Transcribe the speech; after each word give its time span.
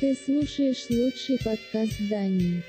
Ты 0.00 0.16
слушаешь 0.24 0.86
лучший 0.90 1.38
подкаст 1.38 1.98
Дании. 2.10 2.62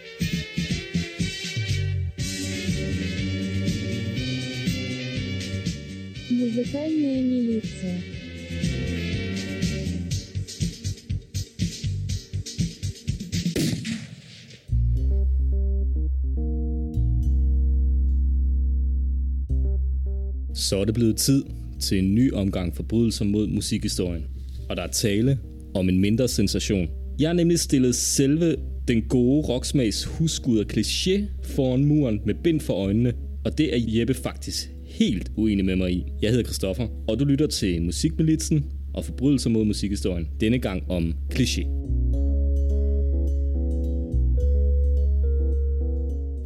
Музыкальная 6.29 7.21
милиция. 7.21 8.01
Så 20.53 20.77
er 20.77 20.85
det 20.85 20.93
blevet 20.93 21.17
tid 21.17 21.43
til 21.79 21.99
en 21.99 22.15
ny 22.15 22.33
omgang 22.33 22.75
forbrydelser 22.75 23.25
mod 23.25 23.47
musikhistorien. 23.47 24.25
Og 24.69 24.75
der 24.75 24.83
er 24.83 24.87
tale 24.87 25.39
om 25.73 25.89
en 25.89 25.99
mindre 25.99 26.27
sensation. 26.27 26.89
jeg 27.18 27.28
har 27.28 27.34
nemlig 27.34 27.58
stillet 27.58 27.94
selve 27.94 28.56
den 28.88 29.02
gode 29.02 29.48
rocksmags 29.48 30.04
husgud 30.04 30.58
og 30.58 30.66
kliché 30.72 31.22
foran 31.42 31.84
muren 31.84 32.20
med 32.26 32.34
bind 32.34 32.60
for 32.60 32.74
øjnene, 32.74 33.12
og 33.44 33.58
det 33.58 33.74
er 33.74 33.78
Jeppe 33.98 34.14
faktisk 34.14 34.70
helt 34.84 35.32
uenig 35.36 35.64
med 35.64 35.76
mig 35.76 35.92
i. 35.92 36.04
Jeg 36.22 36.30
hedder 36.30 36.44
Christoffer, 36.44 36.86
og 37.08 37.20
du 37.20 37.24
lytter 37.24 37.46
til 37.46 37.82
Musikmilitsen 37.82 38.64
og 38.94 39.04
forbrydelser 39.04 39.50
mod 39.50 39.64
musikhistorien. 39.64 40.28
Denne 40.40 40.58
gang 40.58 40.90
om 40.90 41.14
kliché. 41.34 41.62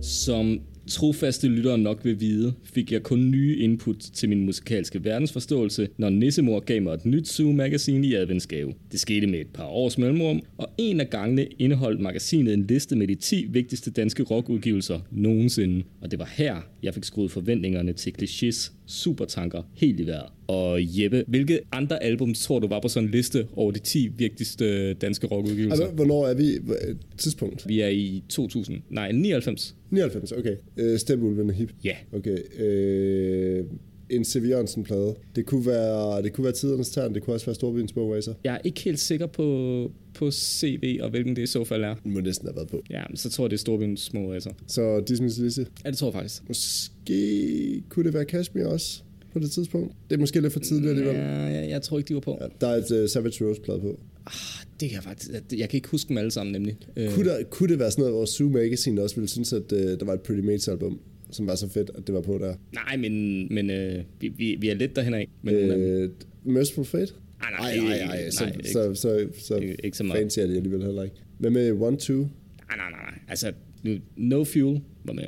Som 0.03 0.61
trofaste 0.87 1.49
lyttere 1.49 1.79
nok 1.79 2.05
vil 2.05 2.21
vide, 2.21 2.53
fik 2.65 2.93
jeg 2.93 3.03
kun 3.03 3.31
nye 3.31 3.57
input 3.57 3.97
til 3.97 4.29
min 4.29 4.45
musikalske 4.45 5.05
verdensforståelse, 5.05 5.89
når 5.99 6.11
Nissemor 6.11 6.61
gav 6.61 6.83
mig 6.83 6.95
et 6.95 7.07
nyt 7.07 7.29
Zoo-magasin 7.29 8.05
i 8.05 8.15
adventsgave. 8.15 8.73
Det 8.93 9.01
skete 9.01 9.27
med 9.27 9.41
et 9.41 9.47
par 9.55 9.67
års 9.67 9.99
mellemrum, 9.99 10.43
og 10.59 10.69
en 10.79 11.01
af 11.01 11.11
gangene 11.11 11.47
indeholdt 11.59 12.01
magasinet 12.01 12.55
en 12.55 12.67
liste 12.67 12.97
med 12.97 13.09
de 13.09 13.15
10 13.15 13.47
vigtigste 13.51 13.91
danske 13.91 14.23
rockudgivelser 14.23 15.01
nogensinde. 15.11 15.83
Og 16.01 16.11
det 16.11 16.19
var 16.19 16.33
her, 16.37 16.57
jeg 16.83 16.95
fik 16.95 17.05
skruet 17.05 17.31
forventningerne 17.31 17.93
til 17.93 18.15
Clichés 18.21 18.73
supertanker 18.87 19.63
helt 19.75 20.01
i 20.01 20.07
vejret. 20.07 20.31
Og 20.53 20.81
Jeppe, 21.03 21.25
hvilke 21.29 21.61
andre 21.73 22.03
album 22.03 22.35
tror 22.35 22.59
du 22.59 22.67
var 22.69 22.81
på 22.81 22.89
sådan 22.89 23.09
en 23.09 23.15
liste 23.15 23.47
over 23.57 23.71
de 23.73 23.79
10 23.79 24.09
vigtigste 24.17 24.95
danske 24.95 25.27
rockudgivelser? 25.27 25.71
Altså, 25.85 25.95
hvornår 25.97 26.27
er 26.27 26.35
vi? 26.35 26.59
Hvor- 26.63 26.77
Tidspunkt? 27.19 27.69
Vi 27.69 27.81
er 27.81 27.89
i 27.89 28.23
2000, 28.29 28.77
nej 28.91 29.13
99. 29.13 29.77
99, 29.91 30.33
okay. 30.33 30.57
Øh, 30.77 30.99
Stemulven 30.99 31.51
er 31.51 31.55
hip. 31.55 31.73
Ja. 31.85 31.97
Okay. 32.13 32.39
Øh, 32.63 33.65
en 34.11 34.25
C.V. 34.25 34.49
Jørgensen-plade. 34.49 35.15
Det 35.37 35.47
kunne 35.47 35.67
være, 35.67 36.23
det 36.23 36.33
kunne 36.33 36.45
være 36.45 36.53
tidernes 36.53 36.91
tern, 36.91 37.15
det 37.15 37.23
kunne 37.23 37.35
også 37.37 37.47
være 37.47 37.55
Storbyens 37.55 37.93
Racer. 37.97 38.35
Jeg 38.45 38.55
er 38.55 38.59
ikke 38.65 38.81
helt 38.81 38.99
sikker 39.01 39.27
på, 39.27 39.91
på 40.15 40.31
CV 40.31 40.99
og 41.03 41.11
hvilken 41.11 41.37
det 41.37 41.43
i 41.43 41.47
så 41.47 41.65
fald 41.65 41.85
er. 41.85 41.95
Den 41.95 42.13
må 42.15 42.21
næsten 42.21 42.49
have 42.49 42.57
været 42.57 42.69
på. 42.69 42.83
Ja, 42.91 43.03
men 43.11 43.17
så 43.17 43.31
tror 43.31 43.45
jeg, 43.45 43.51
det 43.51 43.57
er 43.57 43.61
Storbyens 43.61 44.01
små 44.01 44.33
racer. 44.33 44.51
Så 44.67 44.99
Disney's 45.11 45.43
Lisse. 45.43 45.67
Ja, 45.85 45.91
det 45.91 45.99
tror 45.99 46.07
jeg 46.09 46.15
faktisk. 46.15 46.43
Måske 46.49 47.83
kunne 47.89 48.05
det 48.05 48.15
være 48.15 48.25
Kashmir 48.25 48.65
også 48.65 49.03
på 49.33 49.39
det 49.39 49.51
tidspunkt. 49.51 49.95
Det 50.11 50.17
er 50.17 50.21
måske 50.21 50.41
lidt 50.41 50.53
for 50.53 50.61
tidligt 50.61 50.91
alligevel. 50.91 51.15
Ja, 51.17 51.29
jeg, 51.33 51.71
jeg 51.71 51.83
tror 51.83 51.99
ikke, 51.99 52.09
de 52.09 52.15
var 52.15 52.21
på. 52.21 52.39
Ja, 52.41 52.47
der 52.61 52.67
er 52.69 52.77
et 52.77 53.03
uh, 53.03 53.09
Savage 53.09 53.45
Rose-plade 53.45 53.81
på. 53.81 54.01
Ah, 54.27 54.33
det 54.81 54.89
kan 54.89 54.95
jeg 54.97 55.03
faktisk... 55.03 55.31
Jeg 55.53 55.69
kan 55.69 55.77
ikke 55.79 55.89
huske 55.89 56.09
dem 56.09 56.19
alle 56.19 56.31
sammen, 56.31 56.53
nemlig. 56.53 56.77
Øh, 56.97 57.11
Kunne, 57.15 57.29
der, 57.29 57.43
kunne 57.51 57.69
det 57.69 57.79
være 57.79 57.91
sådan 57.91 58.03
noget, 58.03 58.15
hvor 58.15 58.25
Zoo 58.25 58.49
Magazine 58.49 59.03
også 59.03 59.17
ville 59.17 59.29
synes, 59.29 59.53
at 59.53 59.73
uh, 59.73 59.79
der 59.79 60.05
var 60.05 60.13
et 60.13 60.21
Pretty 60.21 60.43
Mates 60.47 60.69
album, 60.69 61.01
som 61.31 61.47
var 61.47 61.55
så 61.55 61.69
fedt, 61.69 61.91
at 61.95 62.07
det 62.07 62.15
var 62.15 62.21
på 62.21 62.39
der? 62.39 62.55
Nej, 62.75 62.97
men, 62.97 63.47
men 63.55 63.71
øh, 63.71 64.03
vi, 64.21 64.29
vi, 64.29 64.57
vi 64.61 64.69
er 64.69 64.75
lidt 64.75 64.97
derhen 64.97 65.15
af. 65.15 65.29
Men. 65.43 65.55
Øh, 65.55 66.11
Merciful 66.45 66.85
Fate? 66.85 67.13
Ah, 67.41 67.47
Nej, 67.61 67.77
nej, 67.77 68.07
nej. 68.07 68.31
Så, 68.31 68.45
nej, 68.45 68.53
ikke- 68.57 68.69
så, 68.69 68.95
så, 68.95 69.27
så, 69.39 69.57
ikke- 69.57 69.77
ikke 69.85 69.97
så 69.97 70.05
meget. 70.05 70.21
fancy 70.21 70.39
er 70.39 70.47
det 70.47 70.57
alligevel 70.57 70.83
heller 70.85 71.03
ikke. 71.03 71.17
Hvad 71.39 71.51
med 71.51 71.73
One 71.73 71.97
Two? 71.97 72.17
Nej, 72.17 72.27
nej, 72.69 72.77
nej, 72.91 73.01
nej. 73.11 73.19
Altså, 73.29 73.53
nu, 73.83 73.97
No 74.17 74.45
Fuel 74.45 74.81
var 75.05 75.13
med. 75.13 75.25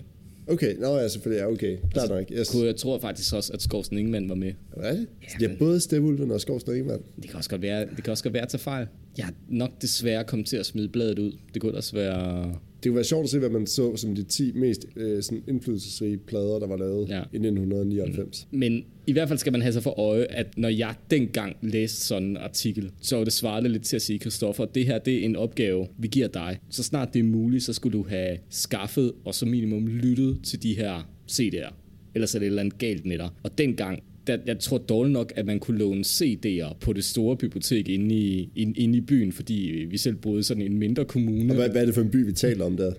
Okay, 0.47 0.77
nå 0.79 0.97
ja, 0.97 1.09
selvfølgelig, 1.09 1.41
ja, 1.43 1.51
okay. 1.53 1.77
Klart 1.93 2.09
nok. 2.11 2.25
Yes. 2.33 2.51
Kunne, 2.51 2.67
jeg 2.67 2.77
tror 2.77 2.99
faktisk 2.99 3.35
også, 3.35 3.53
at 3.53 3.63
Skovsen 3.63 3.99
Ingemann 3.99 4.29
var 4.29 4.35
med. 4.35 4.53
Er 4.77 4.93
det? 4.93 5.07
Ja, 5.41 5.47
har 5.47 5.49
men- 5.49 5.59
både 5.59 5.81
Stevulven 5.81 6.31
og 6.31 6.41
Skovsen 6.41 6.73
Ingemann. 6.73 7.03
Det 7.23 7.29
kan 7.31 7.37
også 7.37 7.51
godt 7.51 7.63
være, 7.63 7.81
det 7.97 8.05
kan 8.05 8.11
også 8.11 8.25
godt 8.25 8.35
være 8.35 8.47
til 8.47 8.59
fejl. 8.59 8.87
Jeg 9.19 9.25
er 9.27 9.33
nok 9.49 9.71
desværre 9.83 10.25
kommet 10.25 10.49
til 10.49 10.57
at 10.57 10.67
smide 10.67 10.89
bladet 10.89 11.19
ud. 11.19 11.33
Det 11.55 11.63
kunne 11.63 11.75
også 11.75 11.97
være... 11.97 12.55
Det 12.85 12.91
kunne 12.91 12.97
være 12.97 13.05
sjovt 13.05 13.25
at 13.25 13.31
se, 13.31 13.39
hvad 13.39 13.49
man 13.51 13.67
så 13.67 13.97
som 13.97 14.15
de 14.15 14.23
10 14.23 14.53
mest 14.53 14.87
øh, 14.97 15.23
sådan 15.23 15.43
indflydelsesrige 15.49 16.17
plader, 16.17 16.59
der 16.59 16.67
var 16.67 16.77
lavet 16.77 17.09
Ja. 17.09 17.19
i 17.33 17.37
1999. 17.37 18.49
Men 18.51 18.85
i 19.07 19.13
hvert 19.13 19.29
fald 19.29 19.39
skal 19.39 19.53
man 19.53 19.63
have 19.63 19.73
sig 19.73 19.83
for 19.83 20.01
øje, 20.01 20.25
at 20.25 20.59
når 20.59 20.69
jeg 20.69 20.95
dengang 21.11 21.57
læste 21.63 22.01
sådan 22.01 22.29
en 22.29 22.37
artikel, 22.37 22.91
så 23.01 23.17
var 23.17 23.25
det 23.25 23.33
svaret 23.33 23.71
lidt 23.71 23.83
til 23.83 23.97
at 23.97 24.03
sige, 24.03 24.19
Christoffer, 24.19 24.65
det 24.65 24.87
her 24.87 24.99
det 24.99 25.15
er 25.15 25.25
en 25.25 25.37
opgave, 25.37 25.87
vi 25.99 26.09
giver 26.09 26.29
dig. 26.29 26.59
Så 26.71 26.83
snart 26.83 27.15
det 27.15 27.21
er 27.21 27.25
muligt, 27.25 27.65
så 27.65 27.73
skulle 27.73 27.99
du 27.99 28.05
have 28.09 28.39
skaffet 28.51 29.13
og 29.25 29.35
som 29.35 29.49
minimum 29.49 29.87
lyttet 29.87 30.39
til 30.45 30.63
de 30.63 30.75
her 30.77 31.09
CD'er. 31.33 31.73
Ellers 32.15 32.35
er 32.35 32.39
det 32.39 32.47
et 32.47 32.49
eller 32.51 32.63
andet 32.63 32.79
galt 32.79 33.07
med 33.07 33.19
dig. 33.19 33.29
Og 33.43 33.59
dengang, 33.59 34.03
der, 34.27 34.39
jeg 34.47 34.59
tror 34.59 34.79
dårligt 34.79 35.13
nok, 35.13 35.33
at 35.37 35.47
man 35.47 35.61
kunne 35.61 35.79
låne 35.79 36.01
CD'er 36.01 36.75
på 36.81 36.93
det 36.93 37.05
store 37.05 37.37
bibliotek 37.37 37.89
inde 37.89 38.15
i, 38.15 38.51
inde, 38.57 38.81
inde 38.81 38.99
i 38.99 39.01
byen, 39.01 39.33
fordi 39.33 39.87
vi 39.91 39.99
selv 39.99 40.17
boede 40.17 40.41
i 40.41 40.43
sådan 40.43 40.63
en 40.63 40.79
mindre 40.79 41.05
kommune. 41.05 41.53
Og 41.53 41.57
hvad, 41.57 41.69
hvad 41.69 41.83
er 41.83 41.87
det 41.87 41.95
for 41.95 42.03
en 42.03 42.11
by, 42.11 42.27
vi 42.27 42.33
taler 42.33 42.65
om 42.65 42.77
der? 42.77 42.93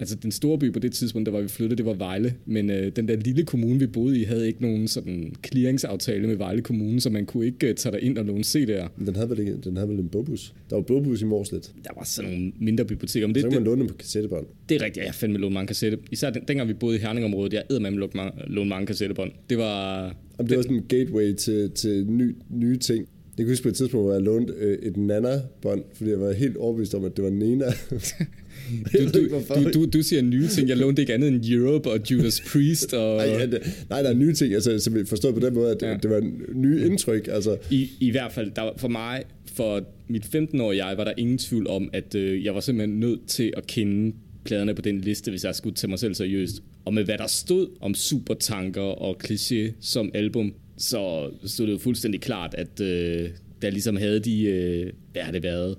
Altså 0.00 0.14
den 0.14 0.32
store 0.32 0.58
by 0.58 0.72
på 0.72 0.78
det 0.78 0.92
tidspunkt, 0.92 1.26
der 1.26 1.32
var 1.32 1.40
vi 1.40 1.48
flyttet, 1.48 1.78
det 1.78 1.86
var 1.86 1.94
Vejle, 1.94 2.34
men 2.46 2.70
øh, 2.70 2.92
den 2.96 3.08
der 3.08 3.16
lille 3.16 3.44
kommune, 3.44 3.78
vi 3.78 3.86
boede 3.86 4.20
i, 4.20 4.24
havde 4.24 4.46
ikke 4.46 4.62
nogen 4.62 4.88
sådan 4.88 5.34
clearingsaftale 5.46 6.26
med 6.26 6.36
Vejle 6.36 6.62
Kommune, 6.62 7.00
så 7.00 7.10
man 7.10 7.26
kunne 7.26 7.46
ikke 7.46 7.68
øh, 7.68 7.74
tage 7.74 8.00
ind 8.00 8.18
og 8.18 8.24
låne 8.24 8.40
CD'er. 8.40 8.88
Den 9.04 9.16
havde 9.16 9.30
vel, 9.30 9.38
ikke, 9.38 9.56
den 9.64 9.76
havde 9.76 9.88
vel 9.88 9.98
en 9.98 10.08
bogbus? 10.08 10.54
Der 10.70 10.76
var 10.76 10.82
bogbus 10.82 11.22
i 11.22 11.24
Morslet. 11.24 11.72
Der 11.84 11.90
var 11.96 12.04
sådan 12.04 12.30
nogle 12.30 12.52
mindre 12.60 12.84
biblioteker, 12.84 13.26
men 13.26 13.34
Så 13.34 13.42
det, 13.42 13.42
kan 13.42 13.52
man 13.52 13.62
det, 13.62 13.66
låne 13.66 13.80
dem 13.80 13.88
på 13.88 13.94
kassettebånd. 13.94 14.46
det 14.68 14.80
er 14.80 14.84
rigtigt, 14.84 15.06
jeg 15.06 15.14
fandme 15.14 15.38
låne 15.38 15.54
mange 15.54 15.66
kassette. 15.66 15.98
Især 16.10 16.30
den, 16.30 16.42
dengang 16.48 16.68
vi 16.68 16.74
boede 16.74 16.96
i 16.96 17.00
Herningområdet, 17.00 17.52
jeg 17.52 17.62
æder 17.70 17.80
med 17.80 18.02
at 18.02 18.32
låne 18.46 18.68
mange 18.68 18.86
kassettebånd. 18.86 19.32
Det 19.50 19.58
var... 19.58 20.02
Jamen, 20.38 20.50
det 20.50 20.56
var 20.56 20.62
sådan 20.62 20.76
en 20.76 20.84
gateway 20.88 21.34
til, 21.34 21.70
til 21.70 22.06
ny, 22.06 22.36
nye 22.50 22.76
ting. 22.76 23.08
Jeg 23.38 23.46
kan 23.46 23.52
huske 23.52 23.62
på 23.62 23.68
et 23.68 23.74
tidspunkt, 23.74 24.04
hvor 24.04 24.12
jeg 24.12 24.22
lånte 24.22 24.52
øh, 24.52 24.78
et 24.82 24.96
Nana-bånd, 24.96 25.82
fordi 25.94 26.10
jeg 26.10 26.20
var 26.20 26.32
helt 26.32 26.56
overbevist 26.56 26.94
om, 26.94 27.04
at 27.04 27.16
det 27.16 27.24
var 27.24 27.30
Nena. 27.30 27.64
Du, 28.92 29.04
du, 29.18 29.42
du, 29.54 29.70
du, 29.74 29.86
du 29.86 30.02
siger 30.02 30.22
nye 30.22 30.48
ting. 30.48 30.68
Jeg 30.68 30.76
lånte 30.76 31.02
ikke 31.02 31.14
andet 31.14 31.28
end 31.28 31.44
Europe 31.44 31.90
og 31.90 32.00
Judas 32.10 32.40
Priest. 32.52 32.94
Og... 32.94 33.16
Nej, 33.16 33.26
ja, 33.26 33.46
det, 33.46 33.84
nej, 33.90 34.02
der 34.02 34.08
er 34.10 34.14
nye 34.14 34.32
ting, 34.34 34.54
altså, 34.54 34.78
som 34.78 34.94
vi 34.94 35.04
forstået 35.04 35.34
på 35.34 35.40
den 35.40 35.54
måde, 35.54 35.70
at 35.70 35.82
Ja. 35.82 35.96
det 36.02 36.10
var 36.10 36.30
nye 36.54 36.86
indtryk. 36.86 37.28
Altså, 37.32 37.56
I, 37.70 37.88
I 38.00 38.10
hvert 38.10 38.32
fald, 38.32 38.50
der, 38.56 38.70
for 38.76 38.88
mig, 38.88 39.22
for 39.52 39.82
mit 40.08 40.24
15-årige 40.24 40.86
jeg, 40.86 40.96
var 40.98 41.04
der 41.04 41.12
ingen 41.16 41.38
tvivl 41.38 41.66
om, 41.66 41.90
at 41.92 42.14
øh, 42.14 42.44
jeg 42.44 42.54
var 42.54 42.60
simpelthen 42.60 43.00
nødt 43.00 43.26
til 43.26 43.52
at 43.56 43.66
kende 43.66 44.12
pladerne 44.44 44.74
på 44.74 44.82
den 44.82 45.00
liste, 45.00 45.30
hvis 45.30 45.44
jeg 45.44 45.54
skulle 45.54 45.74
tage 45.74 45.88
mig 45.90 45.98
selv 45.98 46.14
seriøst. 46.14 46.62
Og 46.84 46.94
med 46.94 47.04
hvad 47.04 47.18
der 47.18 47.26
stod 47.26 47.68
om 47.80 47.94
supertanker 47.94 48.80
og 48.80 49.16
kliché 49.24 49.72
som 49.80 50.10
album, 50.14 50.54
så 50.78 51.30
stod 51.46 51.66
det 51.66 51.72
jo 51.72 51.78
fuldstændig 51.78 52.20
klart, 52.20 52.54
at 52.58 52.80
øh, 52.80 53.28
der 53.62 53.70
ligesom 53.70 53.96
havde 53.96 54.20
de, 54.20 54.42
øh, 54.42 54.92
hvad 55.12 55.22
har 55.22 55.32
det 55.32 55.42
været, 55.42 55.76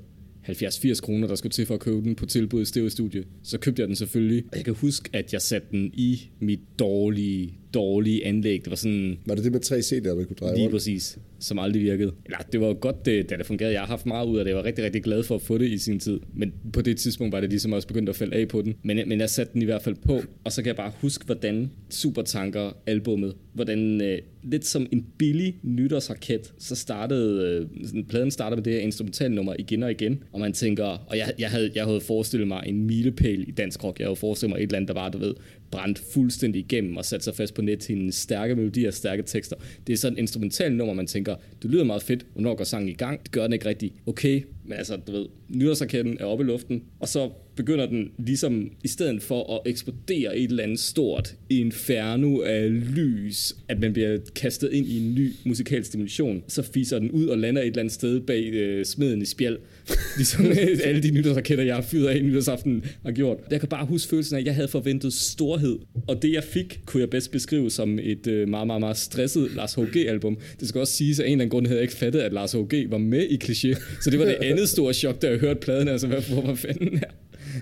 70-80 0.49 1.01
kroner, 1.01 1.27
der 1.27 1.35
skulle 1.35 1.51
til 1.51 1.65
for 1.65 1.73
at 1.73 1.79
købe 1.79 2.01
den 2.01 2.15
på 2.15 2.25
tilbud 2.25 2.61
i 2.61 2.65
Stereo 2.65 2.89
Studio. 2.89 3.23
Så 3.43 3.57
købte 3.57 3.79
jeg 3.79 3.87
den 3.87 3.95
selvfølgelig. 3.95 4.43
Og 4.51 4.57
jeg 4.57 4.65
kan 4.65 4.73
huske, 4.73 5.09
at 5.13 5.33
jeg 5.33 5.41
satte 5.41 5.67
den 5.71 5.91
i 5.93 6.29
mit 6.39 6.59
dårlige, 6.79 7.59
dårlige 7.73 8.25
anlæg. 8.25 8.61
Det 8.63 8.69
var 8.69 8.75
sådan, 8.75 9.17
var 9.25 9.35
det 9.35 9.43
det 9.43 9.51
med 9.51 9.59
tre 9.59 9.75
CD'er, 9.79 10.03
der 10.03 10.15
kunne 10.15 10.35
dreje 10.39 10.53
Lige 10.53 10.63
rundt? 10.63 10.73
præcis, 10.73 11.19
som 11.39 11.59
aldrig 11.59 11.81
virkede. 11.81 12.11
Eller, 12.25 12.37
det 12.51 12.61
var 12.61 12.73
godt, 12.73 13.05
det, 13.05 13.29
da 13.29 13.37
det 13.37 13.45
fungerede. 13.45 13.73
Jeg 13.73 13.81
har 13.81 13.87
haft 13.87 14.05
meget 14.05 14.27
ud 14.27 14.37
af 14.37 14.45
det. 14.45 14.49
Jeg 14.49 14.57
var 14.57 14.65
rigtig, 14.65 14.85
rigtig 14.85 15.03
glad 15.03 15.23
for 15.23 15.35
at 15.35 15.41
få 15.41 15.57
det 15.57 15.69
i 15.69 15.77
sin 15.77 15.99
tid. 15.99 16.19
Men 16.33 16.53
på 16.73 16.81
det 16.81 16.97
tidspunkt 16.97 17.31
var 17.31 17.39
det 17.39 17.49
ligesom 17.49 17.73
også 17.73 17.87
begyndt 17.87 18.09
at 18.09 18.15
falde 18.15 18.35
af 18.35 18.47
på 18.47 18.61
den. 18.61 18.75
Men, 18.83 19.09
men 19.09 19.19
jeg 19.19 19.29
satte 19.29 19.53
den 19.53 19.61
i 19.61 19.65
hvert 19.65 19.81
fald 19.81 19.95
på, 20.05 20.21
og 20.43 20.51
så 20.51 20.61
kan 20.61 20.67
jeg 20.67 20.75
bare 20.75 20.91
huske, 21.01 21.25
hvordan 21.25 21.71
Supertanker-albummet, 21.89 23.33
hvordan 23.53 24.01
øh, 24.01 24.19
lidt 24.43 24.65
som 24.65 24.87
en 24.91 25.05
billig 25.17 25.55
nytårsraket, 25.63 26.53
så 26.59 26.75
startede, 26.75 27.47
øh, 27.81 27.87
sådan, 27.87 28.05
pladen 28.05 28.31
starter 28.31 28.57
med 28.57 28.63
det 28.63 28.73
her 28.73 28.79
instrumentalnummer 28.79 29.55
igen 29.59 29.83
og 29.83 29.91
igen, 29.91 30.23
og 30.31 30.39
man 30.39 30.53
tænker, 30.53 30.85
og 30.85 31.17
jeg, 31.17 31.33
jeg, 31.39 31.49
havde, 31.49 31.71
jeg 31.75 31.85
havde 31.85 32.01
forestillet 32.01 32.47
mig 32.47 32.63
en 32.65 32.85
milepæl 32.87 33.45
i 33.47 33.51
dansk 33.51 33.83
rock. 33.83 33.99
Jeg 33.99 34.07
havde 34.07 34.15
forestillet 34.15 34.55
mig 34.55 34.57
et 34.57 34.63
eller 34.63 34.77
andet, 34.77 34.87
der 34.87 34.93
var, 34.93 35.09
du 35.09 35.17
ved, 35.17 35.33
brændt 35.71 36.01
fuldstændig 36.13 36.59
igennem 36.59 36.97
og 36.97 37.05
sat 37.05 37.23
sig 37.23 37.35
fast 37.35 37.53
på 37.53 37.61
net 37.61 37.79
til 37.79 38.13
stærke 38.13 38.55
melodier 38.55 38.87
og 38.87 38.93
stærke 38.93 39.23
tekster. 39.23 39.55
Det 39.87 39.93
er 39.93 39.97
sådan 39.97 40.17
et 40.17 40.19
instrumental 40.19 40.73
nummer, 40.73 40.93
man 40.93 41.07
tænker, 41.07 41.35
det 41.61 41.71
lyder 41.71 41.83
meget 41.83 42.03
fedt, 42.03 42.25
hvornår 42.33 42.55
går 42.55 42.63
sangen 42.63 42.89
i 42.89 42.93
gang? 42.93 43.23
Det 43.23 43.31
gør 43.31 43.43
den 43.43 43.53
ikke 43.53 43.65
rigtigt. 43.65 43.93
Okay, 44.05 44.43
men 44.71 44.77
altså, 44.77 44.95
du 45.07 45.11
ved, 45.11 45.25
nytårsraketten 45.49 46.17
er 46.19 46.25
oppe 46.25 46.43
i 46.43 46.47
luften, 46.47 46.83
og 46.99 47.07
så 47.07 47.29
begynder 47.55 47.85
den 47.85 48.11
ligesom, 48.17 48.71
i 48.83 48.87
stedet 48.87 49.23
for 49.23 49.55
at 49.55 49.61
eksplodere 49.65 50.37
i 50.37 50.43
et 50.43 50.49
eller 50.49 50.63
andet 50.63 50.79
stort 50.79 51.35
inferno 51.49 52.41
af 52.41 52.95
lys, 52.95 53.55
at 53.67 53.79
man 53.79 53.93
bliver 53.93 54.17
kastet 54.35 54.73
ind 54.73 54.87
i 54.87 54.99
en 54.99 55.15
ny 55.15 55.31
musikalsk 55.45 55.93
dimension, 55.93 56.43
så 56.47 56.61
fiser 56.61 56.99
den 56.99 57.11
ud 57.11 57.25
og 57.25 57.37
lander 57.37 57.61
et 57.61 57.67
eller 57.67 57.79
andet 57.79 57.93
sted 57.93 58.19
bag 58.19 58.53
øh, 58.53 58.85
smeden 58.85 59.21
i 59.21 59.25
spjæld. 59.25 59.57
Ligesom 60.17 60.45
alle 60.83 61.03
de 61.03 61.11
nytårsraketter, 61.11 61.63
jeg 61.63 61.75
har 61.75 61.81
fyret 61.81 62.07
af 62.07 62.17
i 62.17 62.21
nytårsaften 62.21 62.85
har 63.05 63.11
gjort. 63.11 63.37
Jeg 63.51 63.59
kan 63.59 63.69
bare 63.69 63.85
huske 63.85 64.09
følelsen 64.09 64.35
af, 64.35 64.39
at 64.39 64.45
jeg 64.45 64.55
havde 64.55 64.67
forventet 64.67 65.13
storhed, 65.13 65.79
og 66.07 66.21
det 66.21 66.33
jeg 66.33 66.43
fik, 66.43 66.79
kunne 66.85 67.01
jeg 67.01 67.09
bedst 67.09 67.31
beskrive 67.31 67.69
som 67.69 67.99
et 67.99 68.27
øh, 68.27 68.49
meget, 68.49 68.67
meget, 68.67 68.79
meget 68.79 68.97
stresset 68.97 69.55
Lars 69.55 69.73
H.G. 69.73 69.95
album. 69.95 70.37
Det 70.59 70.67
skal 70.67 70.81
også 70.81 70.93
siges, 70.93 71.19
at 71.19 71.25
en 71.25 71.31
eller 71.31 71.41
anden 71.41 71.49
grund 71.49 71.67
havde 71.67 71.77
jeg 71.77 71.83
ikke 71.83 71.95
fattet, 71.95 72.19
at 72.19 72.33
Lars 72.33 72.51
H.G. 72.51 72.91
var 72.91 72.97
med 72.97 73.27
i 73.29 73.39
Cliché, 73.43 73.81
så 74.01 74.09
det 74.09 74.19
var 74.19 74.25
det 74.25 74.37
andet 74.51 74.60
andet 74.61 74.69
stort 74.69 74.95
chok, 74.95 75.21
da 75.21 75.29
jeg 75.29 75.39
hørte 75.39 75.59
pladen, 75.59 75.87
altså 75.87 76.07
hvad, 76.07 76.21
for 76.21 76.41
hvor 76.41 76.55
fanden 76.55 76.99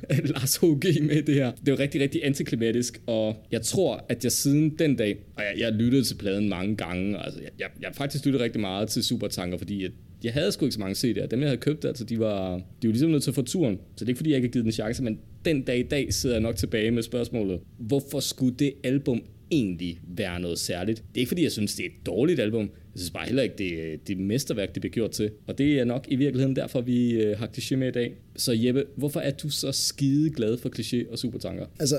er 0.09 0.15
Lars 0.25 0.57
H.G. 0.57 1.03
med 1.03 1.21
det 1.21 1.35
her. 1.35 1.51
Det 1.65 1.71
var 1.71 1.79
rigtig, 1.79 2.01
rigtig 2.01 2.25
antiklimatisk, 2.25 3.01
og 3.05 3.35
jeg 3.51 3.61
tror, 3.61 4.05
at 4.09 4.23
jeg 4.23 4.31
siden 4.31 4.69
den 4.79 4.95
dag, 4.95 5.17
og 5.35 5.43
jeg, 5.43 5.53
jeg 5.59 5.71
lyttede 5.71 6.03
til 6.03 6.15
pladen 6.15 6.49
mange 6.49 6.75
gange, 6.75 7.17
altså 7.25 7.39
jeg, 7.41 7.49
jeg, 7.59 7.67
jeg 7.81 7.89
faktisk 7.93 8.25
lyttede 8.25 8.43
rigtig 8.43 8.61
meget 8.61 8.89
til 8.89 9.03
Supertanker, 9.03 9.57
fordi 9.57 9.83
jeg, 9.83 9.91
jeg 10.23 10.33
havde 10.33 10.51
sgu 10.51 10.65
ikke 10.65 10.73
så 10.73 10.79
mange 10.79 10.95
CD'er. 10.95 11.25
Dem, 11.25 11.39
jeg 11.39 11.49
havde 11.49 11.61
købt, 11.61 11.85
altså, 11.85 12.03
de 12.03 12.19
var, 12.19 12.55
de 12.81 12.87
var 12.87 12.91
ligesom 12.91 13.09
nødt 13.09 13.23
til 13.23 13.31
at 13.31 13.35
få 13.35 13.41
turen. 13.41 13.75
Så 13.75 13.81
det 13.99 14.01
er 14.01 14.07
ikke, 14.09 14.17
fordi 14.17 14.29
jeg 14.29 14.37
ikke 14.37 14.47
har 14.47 14.51
givet 14.51 14.63
den 14.63 14.69
en 14.69 14.73
chance, 14.73 15.03
men 15.03 15.19
den 15.45 15.61
dag 15.61 15.79
i 15.79 15.83
dag 15.83 16.13
sidder 16.13 16.35
jeg 16.35 16.41
nok 16.41 16.55
tilbage 16.55 16.91
med 16.91 17.03
spørgsmålet, 17.03 17.59
hvorfor 17.77 18.19
skulle 18.19 18.55
det 18.59 18.73
album 18.83 19.21
egentlig 19.51 19.99
være 20.07 20.39
noget 20.39 20.59
særligt? 20.59 20.97
Det 20.97 21.15
er 21.15 21.19
ikke, 21.19 21.27
fordi 21.27 21.43
jeg 21.43 21.51
synes, 21.51 21.75
det 21.75 21.85
er 21.85 21.89
et 21.89 22.05
dårligt 22.05 22.39
album. 22.39 22.69
Jeg 22.99 23.03
synes 23.03 23.11
bare 23.11 23.25
heller 23.25 23.43
ikke, 23.43 23.55
det 23.57 23.93
er 23.93 23.97
det 24.07 24.17
mesterværk, 24.17 24.73
det 24.73 24.81
bliver 24.81 24.93
gjort 24.93 25.11
til. 25.11 25.31
Og 25.47 25.57
det 25.57 25.79
er 25.79 25.85
nok 25.85 26.05
i 26.07 26.15
virkeligheden 26.15 26.55
derfor, 26.55 26.81
vi 26.81 27.11
øh, 27.11 27.39
har 27.39 27.47
kliché 27.47 27.75
med 27.75 27.87
i 27.87 27.91
dag. 27.91 28.13
Så 28.35 28.51
Jeppe, 28.53 28.85
hvorfor 28.95 29.19
er 29.19 29.31
du 29.31 29.49
så 29.49 29.71
skide 29.71 30.29
glad 30.29 30.57
for 30.57 30.69
kliché 30.69 31.11
og 31.11 31.19
supertanker? 31.19 31.65
Altså, 31.79 31.95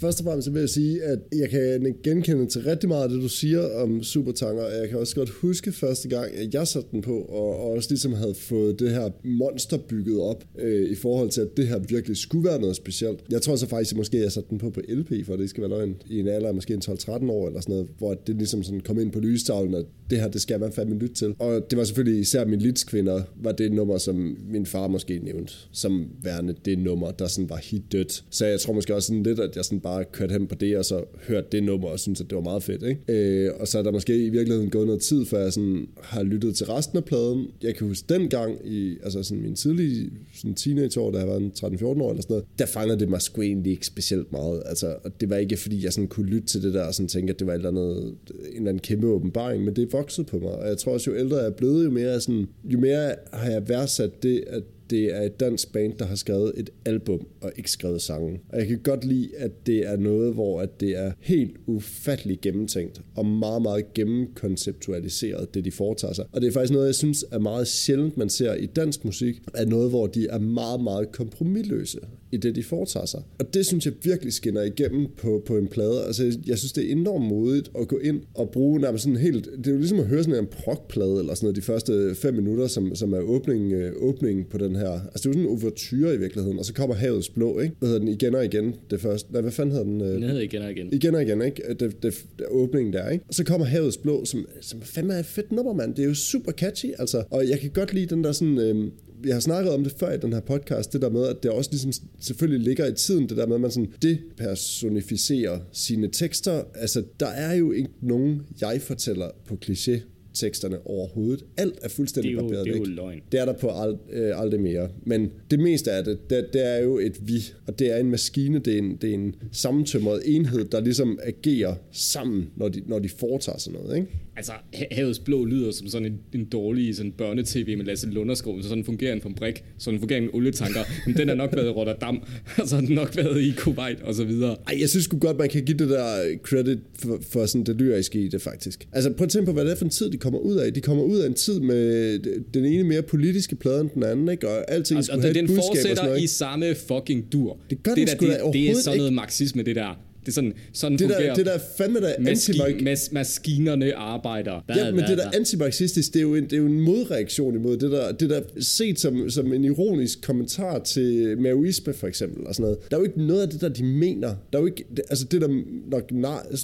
først 0.00 0.20
og 0.20 0.24
fremmest 0.24 0.54
vil 0.54 0.60
jeg 0.60 0.68
sige, 0.68 1.02
at 1.02 1.18
jeg 1.36 1.50
kan 1.50 1.94
genkende 2.04 2.46
til 2.46 2.62
rigtig 2.62 2.88
meget 2.88 3.02
af 3.02 3.08
det, 3.08 3.22
du 3.22 3.28
siger 3.28 3.74
om 3.82 4.02
supertanker. 4.02 4.68
Jeg 4.68 4.88
kan 4.88 4.98
også 4.98 5.14
godt 5.14 5.30
huske 5.30 5.72
første 5.72 6.08
gang, 6.08 6.34
at 6.34 6.54
jeg 6.54 6.68
satte 6.68 6.88
den 6.92 7.02
på, 7.02 7.18
og 7.18 7.70
også 7.70 7.90
ligesom 7.90 8.12
havde 8.12 8.34
fået 8.34 8.80
det 8.80 8.90
her 8.90 9.10
monster 9.24 9.76
bygget 9.76 10.20
op, 10.20 10.44
øh, 10.58 10.90
i 10.90 10.94
forhold 10.94 11.30
til, 11.30 11.40
at 11.40 11.56
det 11.56 11.68
her 11.68 11.78
virkelig 11.78 12.16
skulle 12.16 12.48
være 12.48 12.60
noget 12.60 12.76
specielt. 12.76 13.20
Jeg 13.30 13.42
tror 13.42 13.56
så 13.56 13.68
faktisk, 13.68 13.92
at 13.92 13.96
måske 13.96 14.20
jeg 14.20 14.32
satte 14.32 14.50
den 14.50 14.58
på 14.58 14.70
på 14.70 14.80
LP, 14.88 15.26
for 15.26 15.36
det 15.36 15.50
skal 15.50 15.60
være 15.60 15.70
løgn, 15.70 15.96
i 16.10 16.20
en 16.20 16.28
alder 16.28 16.48
af 16.48 16.54
måske 16.54 16.74
en 16.74 16.82
12-13 16.88 17.30
år 17.30 17.46
eller 17.46 17.60
sådan 17.60 17.72
noget, 17.72 17.88
hvor 17.98 18.14
det 18.14 18.36
ligesom 18.36 18.62
sådan 18.62 18.80
kom 18.80 19.00
ind 19.00 19.12
på 19.12 19.20
lystavlen, 19.20 19.74
at 19.74 19.84
det 20.10 20.20
her, 20.20 20.28
det 20.28 20.40
skal 20.40 20.60
man 20.60 20.72
fandme 20.72 20.98
lytte 20.98 21.14
til. 21.14 21.34
Og 21.38 21.70
det 21.70 21.78
var 21.78 21.84
selvfølgelig 21.84 22.20
især 22.20 22.44
min 22.44 22.58
litskvinder, 22.58 23.22
var 23.36 23.52
det 23.52 23.72
nummer, 23.72 23.98
som 23.98 24.36
min 24.50 24.66
far 24.66 24.88
måske 24.88 25.18
nævnte, 25.18 25.52
som 25.72 26.08
værende 26.22 26.54
det 26.64 26.78
nummer, 26.78 27.10
der 27.10 27.26
sådan 27.26 27.50
var 27.50 27.56
hit 27.56 27.82
dødt. 27.92 28.24
Så 28.30 28.46
jeg 28.46 28.60
tror 28.60 28.72
måske 28.72 28.94
også 28.94 29.06
sådan 29.06 29.22
lidt, 29.22 29.40
at 29.40 29.56
jeg 29.56 29.64
sådan 29.72 29.80
bare 29.80 30.04
kørt 30.12 30.32
hen 30.32 30.46
på 30.46 30.54
det, 30.54 30.76
og 30.76 30.84
så 30.84 31.04
hørt 31.28 31.52
det 31.52 31.62
nummer, 31.62 31.88
og 31.88 32.00
synes 32.00 32.20
at 32.20 32.30
det 32.30 32.36
var 32.36 32.42
meget 32.42 32.62
fedt. 32.62 32.82
Ikke? 32.82 33.00
Øh, 33.08 33.50
og 33.60 33.68
så 33.68 33.78
er 33.78 33.82
der 33.82 33.92
måske 33.92 34.24
i 34.24 34.28
virkeligheden 34.28 34.70
gået 34.70 34.86
noget 34.86 35.00
tid, 35.02 35.24
før 35.24 35.42
jeg 35.42 35.52
sådan 35.52 35.86
har 36.02 36.22
lyttet 36.22 36.56
til 36.56 36.66
resten 36.66 36.98
af 36.98 37.04
pladen. 37.04 37.46
Jeg 37.62 37.74
kan 37.74 37.86
huske 37.86 38.14
dengang, 38.14 38.58
i 38.64 38.96
altså 39.02 39.22
sådan 39.22 39.42
min 39.42 39.54
tidlige 39.54 40.10
sådan 40.34 40.54
teenageår, 40.54 41.10
da 41.10 41.18
jeg 41.18 41.28
var 41.28 41.38
13-14 41.38 41.84
år 41.84 42.10
eller 42.10 42.22
sådan 42.22 42.24
noget, 42.28 42.44
der 42.58 42.66
fangede 42.66 43.00
det 43.00 43.08
mig 43.08 43.22
sgu 43.22 43.42
egentlig 43.42 43.72
ikke 43.72 43.86
specielt 43.86 44.32
meget. 44.32 44.62
Altså, 44.66 44.96
og 45.04 45.20
det 45.20 45.30
var 45.30 45.36
ikke 45.36 45.56
fordi, 45.56 45.84
jeg 45.84 45.92
sådan 45.92 46.08
kunne 46.08 46.26
lytte 46.26 46.46
til 46.46 46.62
det 46.62 46.74
der, 46.74 46.84
og 46.84 46.94
sådan 46.94 47.08
tænke, 47.08 47.32
at 47.32 47.38
det 47.38 47.46
var 47.46 47.52
et 47.52 47.56
eller 47.56 47.70
andet, 47.70 47.96
en 47.98 48.14
eller 48.56 48.68
anden 48.68 48.78
kæmpe 48.78 49.06
åbenbaring, 49.06 49.64
men 49.64 49.76
det 49.76 49.92
voksede 49.92 50.26
på 50.26 50.38
mig. 50.38 50.52
Og 50.52 50.68
jeg 50.68 50.78
tror 50.78 50.92
også, 50.92 51.10
jo 51.10 51.16
ældre 51.16 51.36
jeg 51.36 51.46
er 51.46 51.50
blevet, 51.50 51.84
jo 51.84 51.90
mere, 51.90 52.20
sådan, 52.20 52.46
jo 52.64 52.78
mere 52.78 53.14
har 53.32 53.50
jeg 53.50 53.68
værdsat 53.68 54.22
det, 54.22 54.44
at 54.46 54.62
det 54.92 55.16
er 55.16 55.20
et 55.20 55.40
dansk 55.40 55.72
band, 55.72 55.92
der 55.98 56.04
har 56.04 56.14
skrevet 56.14 56.52
et 56.56 56.70
album 56.84 57.26
og 57.40 57.52
ikke 57.56 57.70
skrevet 57.70 58.02
sange. 58.02 58.40
Og 58.48 58.58
jeg 58.58 58.66
kan 58.66 58.78
godt 58.78 59.04
lide, 59.04 59.28
at 59.36 59.66
det 59.66 59.78
er 59.86 59.96
noget, 59.96 60.34
hvor 60.34 60.60
at 60.60 60.80
det 60.80 60.98
er 60.98 61.12
helt 61.20 61.56
ufatteligt 61.66 62.40
gennemtænkt 62.40 63.00
og 63.16 63.26
meget, 63.26 63.62
meget 63.62 63.94
gennemkonceptualiseret, 63.94 65.54
det 65.54 65.64
de 65.64 65.70
foretager 65.70 66.14
sig. 66.14 66.24
Og 66.32 66.40
det 66.40 66.48
er 66.48 66.52
faktisk 66.52 66.72
noget, 66.72 66.86
jeg 66.86 66.94
synes 66.94 67.24
er 67.32 67.38
meget 67.38 67.68
sjældent, 67.68 68.16
man 68.16 68.28
ser 68.28 68.54
i 68.54 68.66
dansk 68.66 69.04
musik, 69.04 69.42
er 69.54 69.64
noget, 69.64 69.90
hvor 69.90 70.06
de 70.06 70.26
er 70.26 70.38
meget, 70.38 70.82
meget 70.82 71.12
kompromilløse 71.12 71.98
i 72.32 72.36
det, 72.36 72.54
de 72.56 72.62
foretager 72.62 73.06
sig. 73.06 73.22
Og 73.38 73.54
det 73.54 73.66
synes 73.66 73.86
jeg 73.86 73.94
virkelig 74.02 74.32
skinner 74.32 74.62
igennem 74.62 75.06
på, 75.16 75.42
på 75.46 75.56
en 75.56 75.66
plade. 75.66 76.04
Altså, 76.06 76.38
jeg 76.46 76.58
synes, 76.58 76.72
det 76.72 76.86
er 76.86 76.92
enormt 76.92 77.24
modigt 77.24 77.70
at 77.78 77.88
gå 77.88 77.98
ind 77.98 78.20
og 78.34 78.50
bruge 78.50 78.80
nærmest 78.80 79.04
sådan 79.04 79.16
helt... 79.18 79.48
Det 79.58 79.66
er 79.66 79.70
jo 79.70 79.78
ligesom 79.78 80.00
at 80.00 80.06
høre 80.06 80.24
sådan 80.24 80.38
en 80.38 80.46
prog-plade, 80.46 81.18
eller 81.18 81.34
sådan 81.34 81.46
noget, 81.46 81.56
de 81.56 81.62
første 81.62 82.14
fem 82.14 82.34
minutter, 82.34 82.66
som, 82.66 82.94
som 82.94 83.12
er 83.12 83.20
åbningen, 83.20 83.72
øh, 83.72 83.92
åbningen 83.96 84.44
på 84.50 84.58
den 84.58 84.76
her... 84.76 84.90
Altså, 84.90 85.10
det 85.14 85.26
er 85.26 85.30
jo 85.30 85.32
sådan 85.32 85.42
en 85.42 85.62
overture 85.62 86.14
i 86.14 86.18
virkeligheden, 86.18 86.58
og 86.58 86.64
så 86.64 86.74
kommer 86.74 86.94
Havets 86.94 87.28
Blå, 87.28 87.60
ikke? 87.60 87.74
Hvad 87.78 87.88
hedder 87.88 88.00
den? 88.00 88.08
Igen 88.08 88.34
og 88.34 88.44
igen, 88.44 88.74
det 88.90 89.00
første... 89.00 89.32
Nej, 89.32 89.40
hvad 89.40 89.52
fanden 89.52 89.72
hedder 89.72 89.86
den? 89.86 90.00
Den 90.00 90.22
hedder 90.22 90.40
Igen 90.40 90.62
og 90.62 90.70
igen. 90.70 90.88
Igen 90.92 91.14
og 91.14 91.22
igen, 91.22 91.42
ikke? 91.42 91.62
Det, 91.68 91.80
det, 91.80 92.02
det, 92.02 92.46
åbningen 92.50 92.92
der, 92.92 93.08
ikke? 93.08 93.24
Og 93.28 93.34
så 93.34 93.44
kommer 93.44 93.66
Havets 93.66 93.96
Blå, 93.96 94.24
som, 94.24 94.46
som 94.60 94.80
fandme 94.80 95.14
er 95.14 95.18
et 95.18 95.26
fedt 95.26 95.52
nummer, 95.52 95.72
mand. 95.72 95.94
Det 95.94 96.02
er 96.02 96.08
jo 96.08 96.14
super 96.14 96.52
catchy, 96.52 96.90
altså. 96.98 97.24
Og 97.30 97.48
jeg 97.48 97.60
kan 97.60 97.70
godt 97.70 97.94
lide 97.94 98.14
den 98.14 98.24
der 98.24 98.32
sådan... 98.32 98.58
Øh, 98.58 98.90
jeg 99.26 99.34
har 99.34 99.40
snakket 99.40 99.72
om 99.72 99.84
det 99.84 99.92
før 99.98 100.12
i 100.12 100.18
den 100.18 100.32
her 100.32 100.40
podcast, 100.40 100.92
det 100.92 101.02
der 101.02 101.10
med, 101.10 101.26
at 101.26 101.42
det 101.42 101.50
også 101.50 101.70
ligesom 101.70 101.92
selvfølgelig 102.20 102.66
ligger 102.66 102.86
i 102.86 102.94
tiden, 102.94 103.28
det 103.28 103.36
der 103.36 103.46
med, 103.46 103.54
at 103.54 103.60
man 103.60 103.70
sådan 103.70 103.92
depersonificerer 104.02 105.58
sine 105.72 106.08
tekster. 106.08 106.62
Altså, 106.74 107.02
der 107.20 107.26
er 107.26 107.54
jo 107.54 107.72
ikke 107.72 107.90
nogen 108.00 108.40
jeg-fortæller 108.60 109.28
på 109.46 109.58
kliché 109.64 110.00
teksterne 110.34 110.86
overhovedet. 110.86 111.44
Alt 111.56 111.74
er 111.82 111.88
fuldstændig 111.88 112.30
Det 112.32 112.38
er 112.38 112.42
jo- 112.42 112.48
barberet 112.48 112.64
det 112.66 112.72
er 112.72 112.76
jo 112.76 112.82
væk. 112.82 112.96
løgn. 112.96 113.20
Det 113.32 113.40
er 113.40 113.44
der 113.44 113.52
på 113.52 113.68
ald, 113.68 113.96
øh, 114.12 114.40
aldrig 114.40 114.60
mere. 114.60 114.88
Men 115.06 115.30
det 115.50 115.58
meste 115.60 115.90
af 115.92 116.04
det, 116.04 116.30
det, 116.30 116.46
det 116.52 116.66
er 116.66 116.78
jo 116.78 116.98
et 116.98 117.28
vi, 117.28 117.34
og 117.66 117.78
det 117.78 117.90
er 117.92 117.96
en 117.96 118.10
maskine, 118.10 118.58
det 118.58 118.74
er 118.74 118.78
en, 118.78 118.96
det 119.00 119.10
er 119.10 119.14
en 119.14 119.34
sammentømret 119.52 120.22
enhed, 120.24 120.64
der 120.64 120.80
ligesom 120.80 121.18
agerer 121.22 121.74
sammen, 121.90 122.50
når 122.56 122.68
de, 122.68 122.82
når 122.86 122.98
de 122.98 123.08
foretager 123.08 123.58
sig 123.58 123.72
noget. 123.72 123.96
Ikke? 123.96 124.08
Altså, 124.36 124.52
Ha- 124.74 124.84
Havets 124.92 125.18
Blå 125.18 125.44
lyder 125.44 125.70
som 125.70 125.86
sådan 125.88 126.06
en, 126.06 126.40
en 126.40 126.44
dårlig 126.44 126.96
sådan 126.96 127.12
børnetv 127.12 127.76
med 127.78 127.84
Lasse 127.86 128.06
Lunderskov, 128.10 128.62
så 128.62 128.68
sådan 128.68 128.84
fungerer 128.84 129.12
en 129.12 129.20
fabrik, 129.20 129.64
sådan 129.78 130.00
fungerer 130.00 130.20
en 130.20 130.28
olietanker, 130.32 130.80
men 131.06 131.16
den 131.16 131.28
har 131.28 131.34
nok 131.34 131.50
været 131.56 131.66
i 131.66 131.70
Rotterdam, 131.70 132.22
og 132.62 132.68
så 132.68 132.74
har 132.74 132.82
den 132.82 132.94
nok 132.94 133.16
været 133.16 133.40
i 133.42 133.52
Kuwait 133.56 134.00
og 134.02 134.14
så 134.14 134.24
videre. 134.24 134.56
Ej, 134.66 134.80
jeg 134.80 134.88
synes 134.88 135.08
godt, 135.20 135.38
man 135.38 135.48
kan 135.48 135.64
give 135.64 135.78
det 135.78 135.88
der 135.88 136.36
credit 136.42 136.78
for, 136.98 137.20
for 137.30 137.46
sådan 137.46 137.64
det 137.64 137.76
lyriske 137.76 138.20
i 138.20 138.28
det, 138.28 138.42
faktisk. 138.42 138.88
Altså, 138.92 139.10
prøv 139.12 139.24
at 139.24 139.30
tænke 139.30 139.46
på, 139.46 139.52
hvad 139.52 139.64
det 139.64 139.72
er 139.72 139.76
for 139.76 139.84
en 139.84 139.90
tid, 139.90 140.10
de 140.10 140.16
kommer 140.16 140.38
ud 140.38 140.56
af. 140.56 140.72
De 140.74 140.80
kommer 140.80 141.04
ud 141.04 141.18
af 141.18 141.26
en 141.26 141.34
tid 141.34 141.60
med 141.60 142.18
den 142.54 142.64
ene 142.64 142.84
mere 142.84 143.02
politiske 143.02 143.56
plade 143.56 143.80
end 143.80 143.90
den 143.94 144.02
anden, 144.02 144.28
ikke? 144.28 144.48
Og 144.48 144.70
alting 144.70 144.98
Og, 144.98 145.04
skulle 145.04 145.18
og 145.18 145.22
have 145.22 145.34
den 145.34 145.44
et 145.44 145.48
budskab 145.50 145.60
og 145.70 145.76
sådan 145.76 145.88
fortsætter 145.88 146.04
noget, 146.04 146.22
i 146.22 146.26
samme 146.26 146.74
fucking 146.74 147.32
dur. 147.32 147.58
Det 147.70 147.82
gør 147.82 147.90
det 147.90 147.98
den 147.98 148.06
der, 148.06 148.14
sgu 148.16 148.26
da 148.26 148.32
det, 148.32 148.52
det 148.52 148.70
er 148.70 148.74
sådan 148.74 148.96
noget 148.98 149.10
ikke. 149.10 149.16
marxisme, 149.16 149.62
det 149.62 149.76
der. 149.76 150.11
Det 150.22 150.28
er 150.28 150.32
sådan, 150.32 150.52
sådan 150.72 150.98
Det 150.98 151.00
fungerer. 151.00 151.26
der, 151.26 151.34
det 151.34 151.46
der 151.46 151.52
er 151.52 151.58
fandme 151.78 152.00
der 152.00 152.12
Maski- 152.18 152.60
anti 152.62 152.84
mas- 152.84 153.08
maskinerne 153.12 153.94
arbejder. 153.94 154.62
Hvad, 154.66 154.76
Ja, 154.76 154.90
men 154.90 155.00
det 155.08 155.18
der 155.18 155.30
antimarxistisk, 155.34 156.12
det 156.12 156.18
er 156.18 156.22
jo 156.22 156.34
en, 156.34 156.44
det 156.44 156.52
er 156.52 156.56
jo 156.56 156.66
en 156.66 156.80
modreaktion 156.80 157.54
imod 157.54 157.76
det 157.76 157.90
der, 157.90 158.12
det 158.12 158.30
der 158.30 158.40
set 158.60 159.00
som, 159.00 159.30
som 159.30 159.52
en 159.52 159.64
ironisk 159.64 160.22
kommentar 160.22 160.78
til 160.78 161.38
maoisme 161.38 161.92
for 161.92 162.06
eksempel 162.06 162.46
og 162.46 162.54
sådan 162.54 162.62
noget. 162.62 162.78
Der 162.90 162.96
er 162.96 163.00
jo 163.00 163.04
ikke 163.04 163.26
noget 163.26 163.42
af 163.42 163.48
det 163.48 163.60
der, 163.60 163.68
de 163.68 163.84
mener. 163.84 164.28
Der 164.52 164.58
er 164.58 164.62
jo 164.62 164.66
ikke, 164.66 164.84
det- 164.96 165.04
altså 165.10 165.24
det 165.24 165.40
der 165.40 165.48
nok, 165.90 166.12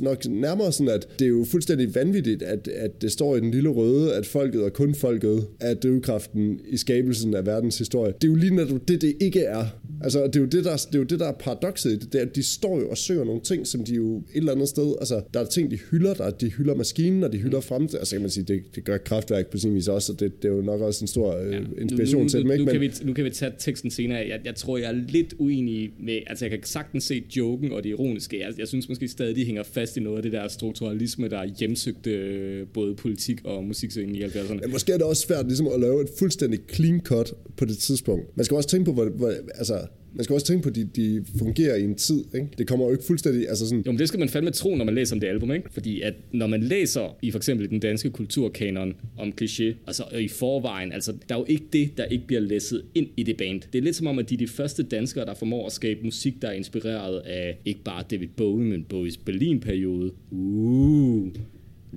nok 0.00 0.26
nærmere 0.26 0.72
sådan, 0.72 0.88
at 0.94 1.08
det 1.18 1.24
er 1.24 1.28
jo 1.28 1.44
fuldstændig 1.50 1.94
vanvittigt, 1.94 2.42
at, 2.42 2.68
at 2.68 3.02
det 3.02 3.12
står 3.12 3.36
i 3.36 3.40
den 3.40 3.50
lille 3.50 3.68
røde, 3.68 4.14
at 4.14 4.26
folket 4.26 4.62
og 4.62 4.72
kun 4.72 4.94
folket 4.94 5.46
er 5.60 5.74
drivkraften 5.74 6.60
i 6.68 6.76
skabelsen 6.76 7.34
af 7.34 7.46
verdens 7.46 7.78
historie. 7.78 8.12
Det 8.12 8.24
er 8.24 8.28
jo 8.28 8.34
lige 8.34 8.54
netop 8.54 8.88
det, 8.88 9.02
det 9.02 9.14
ikke 9.20 9.40
er. 9.40 9.64
Altså, 10.04 10.26
det 10.26 10.36
er 10.36 10.40
jo 10.40 10.46
det, 10.46 10.64
der, 10.64 10.76
det 10.76 10.94
er, 10.94 10.98
jo 10.98 11.04
det, 11.04 11.20
der 11.20 11.26
er 11.28 11.32
paradokset 11.32 11.90
i 11.90 11.96
det, 11.96 12.12
det 12.12 12.20
er, 12.20 12.24
at 12.26 12.36
de 12.36 12.42
står 12.42 12.80
jo 12.80 12.88
og 12.90 12.98
søger 12.98 13.24
nogle 13.24 13.40
ting, 13.48 13.66
som 13.66 13.84
de 13.84 13.94
jo 13.94 14.16
et 14.16 14.24
eller 14.34 14.52
andet 14.52 14.68
sted, 14.68 14.94
altså, 15.00 15.22
der 15.34 15.40
er 15.40 15.44
ting, 15.44 15.70
de 15.70 15.78
hylder, 15.90 16.14
der 16.14 16.24
er, 16.24 16.30
de 16.30 16.50
hylder 16.50 16.74
maskinen, 16.74 17.24
og 17.24 17.32
de 17.32 17.38
hylder 17.38 17.60
frem 17.60 17.82
altså 17.82 18.14
kan 18.14 18.20
man 18.20 18.30
sige, 18.30 18.44
det, 18.44 18.62
det 18.74 18.84
gør 18.84 18.98
kraftværk 18.98 19.46
på 19.46 19.58
sin 19.58 19.74
vis 19.74 19.88
også, 19.88 20.12
og 20.12 20.20
det, 20.20 20.42
det 20.42 20.48
er 20.48 20.52
jo 20.52 20.62
nok 20.62 20.80
også 20.80 21.04
en 21.04 21.08
stor 21.08 21.36
øh, 21.36 21.66
inspiration 21.80 22.18
nu, 22.18 22.22
nu, 22.22 22.28
til 22.28 22.40
dem, 22.40 22.50
ikke? 22.50 22.64
nu, 22.64 22.70
kan 22.70 22.80
vi, 22.80 22.92
nu 23.02 23.12
kan 23.12 23.24
vi 23.24 23.30
tage 23.30 23.52
teksten 23.58 23.90
senere. 23.90 24.18
Jeg, 24.18 24.40
jeg 24.44 24.54
tror, 24.54 24.78
jeg 24.78 24.88
er 24.88 25.04
lidt 25.08 25.34
uenig 25.38 25.90
med... 26.00 26.18
Altså, 26.26 26.44
jeg 26.44 26.50
kan 26.50 26.62
sagtens 26.62 27.04
se 27.04 27.24
joken 27.36 27.72
og 27.72 27.84
det 27.84 27.90
ironiske. 27.90 28.40
Jeg, 28.40 28.52
jeg 28.58 28.68
synes 28.68 28.88
måske 28.88 29.08
stadig, 29.08 29.36
de 29.36 29.44
hænger 29.44 29.62
fast 29.62 29.96
i 29.96 30.00
noget 30.00 30.16
af 30.16 30.22
det 30.22 30.32
der 30.32 30.48
strukturalisme, 30.48 31.28
der 31.28 31.44
hjemsøgte 31.58 32.10
øh, 32.10 32.66
både 32.66 32.94
politik 32.94 33.40
og 33.44 33.64
musikscenen 33.64 34.14
i 34.14 34.22
70'erne. 34.22 34.60
men 34.60 34.70
måske 34.70 34.92
er 34.92 34.96
det 34.96 35.06
også 35.06 35.26
svært 35.26 35.46
ligesom 35.46 35.66
at 35.66 35.80
lave 35.80 36.02
et 36.02 36.08
fuldstændig 36.18 36.60
clean 36.72 37.00
cut 37.00 37.34
på 37.56 37.64
det 37.64 37.78
tidspunkt. 37.78 38.36
Man 38.36 38.44
skal 38.44 38.56
også 38.56 38.68
tænke 38.68 38.84
på, 38.84 38.92
hvor, 38.92 39.04
hvor 39.04 39.32
altså, 39.54 39.78
man 40.14 40.24
skal 40.24 40.34
også 40.34 40.46
tænke 40.46 40.62
på, 40.62 40.68
at 40.68 40.74
de, 40.74 40.84
de 40.84 41.24
fungerer 41.38 41.76
i 41.76 41.84
en 41.84 41.94
tid, 41.94 42.24
ikke? 42.34 42.48
Det 42.58 42.66
kommer 42.66 42.86
jo 42.86 42.92
ikke 42.92 43.04
fuldstændig, 43.04 43.48
altså 43.48 43.68
sådan, 43.68 43.82
Jo, 43.86 43.92
men 43.92 43.98
det 43.98 44.08
skal 44.08 44.20
man 44.20 44.28
fandme 44.28 44.50
tro, 44.50 44.74
når 44.76 44.84
man 44.84 44.94
læser 44.94 45.16
om 45.16 45.20
det 45.20 45.26
album, 45.26 45.52
ikke? 45.52 45.68
Fordi 45.72 46.00
at 46.00 46.14
når 46.32 46.46
man 46.46 46.62
læser 46.62 47.16
i 47.22 47.30
for 47.30 47.38
eksempel 47.38 47.70
den 47.70 47.80
danske 47.80 48.10
kulturkanon 48.10 48.94
om 49.18 49.32
kliché, 49.40 49.74
altså 49.86 50.04
øh, 50.12 50.22
i 50.22 50.28
forvejen, 50.28 50.92
altså 50.92 51.12
der 51.28 51.34
er 51.34 51.38
jo 51.38 51.44
ikke 51.48 51.64
det, 51.72 51.96
der 51.96 52.04
ikke 52.04 52.26
bliver 52.26 52.40
læsset 52.40 52.82
ind 52.94 53.06
i 53.16 53.22
det 53.22 53.36
band. 53.36 53.60
Det 53.72 53.78
er 53.78 53.82
lidt 53.82 53.96
som 53.96 54.06
om, 54.06 54.18
at 54.18 54.30
de 54.30 54.34
er 54.34 54.38
de 54.38 54.48
første 54.48 54.82
danskere, 54.82 55.26
der 55.26 55.34
formår 55.34 55.66
at 55.66 55.72
skabe 55.72 56.00
musik, 56.04 56.42
der 56.42 56.48
er 56.48 56.52
inspireret 56.52 57.18
af 57.18 57.58
ikke 57.64 57.80
bare 57.84 58.04
David 58.10 58.28
Bowie, 58.36 58.66
men 58.66 58.84
Bowies 58.84 59.16
Berlin-periode. 59.16 60.12
Uh, 60.30 61.28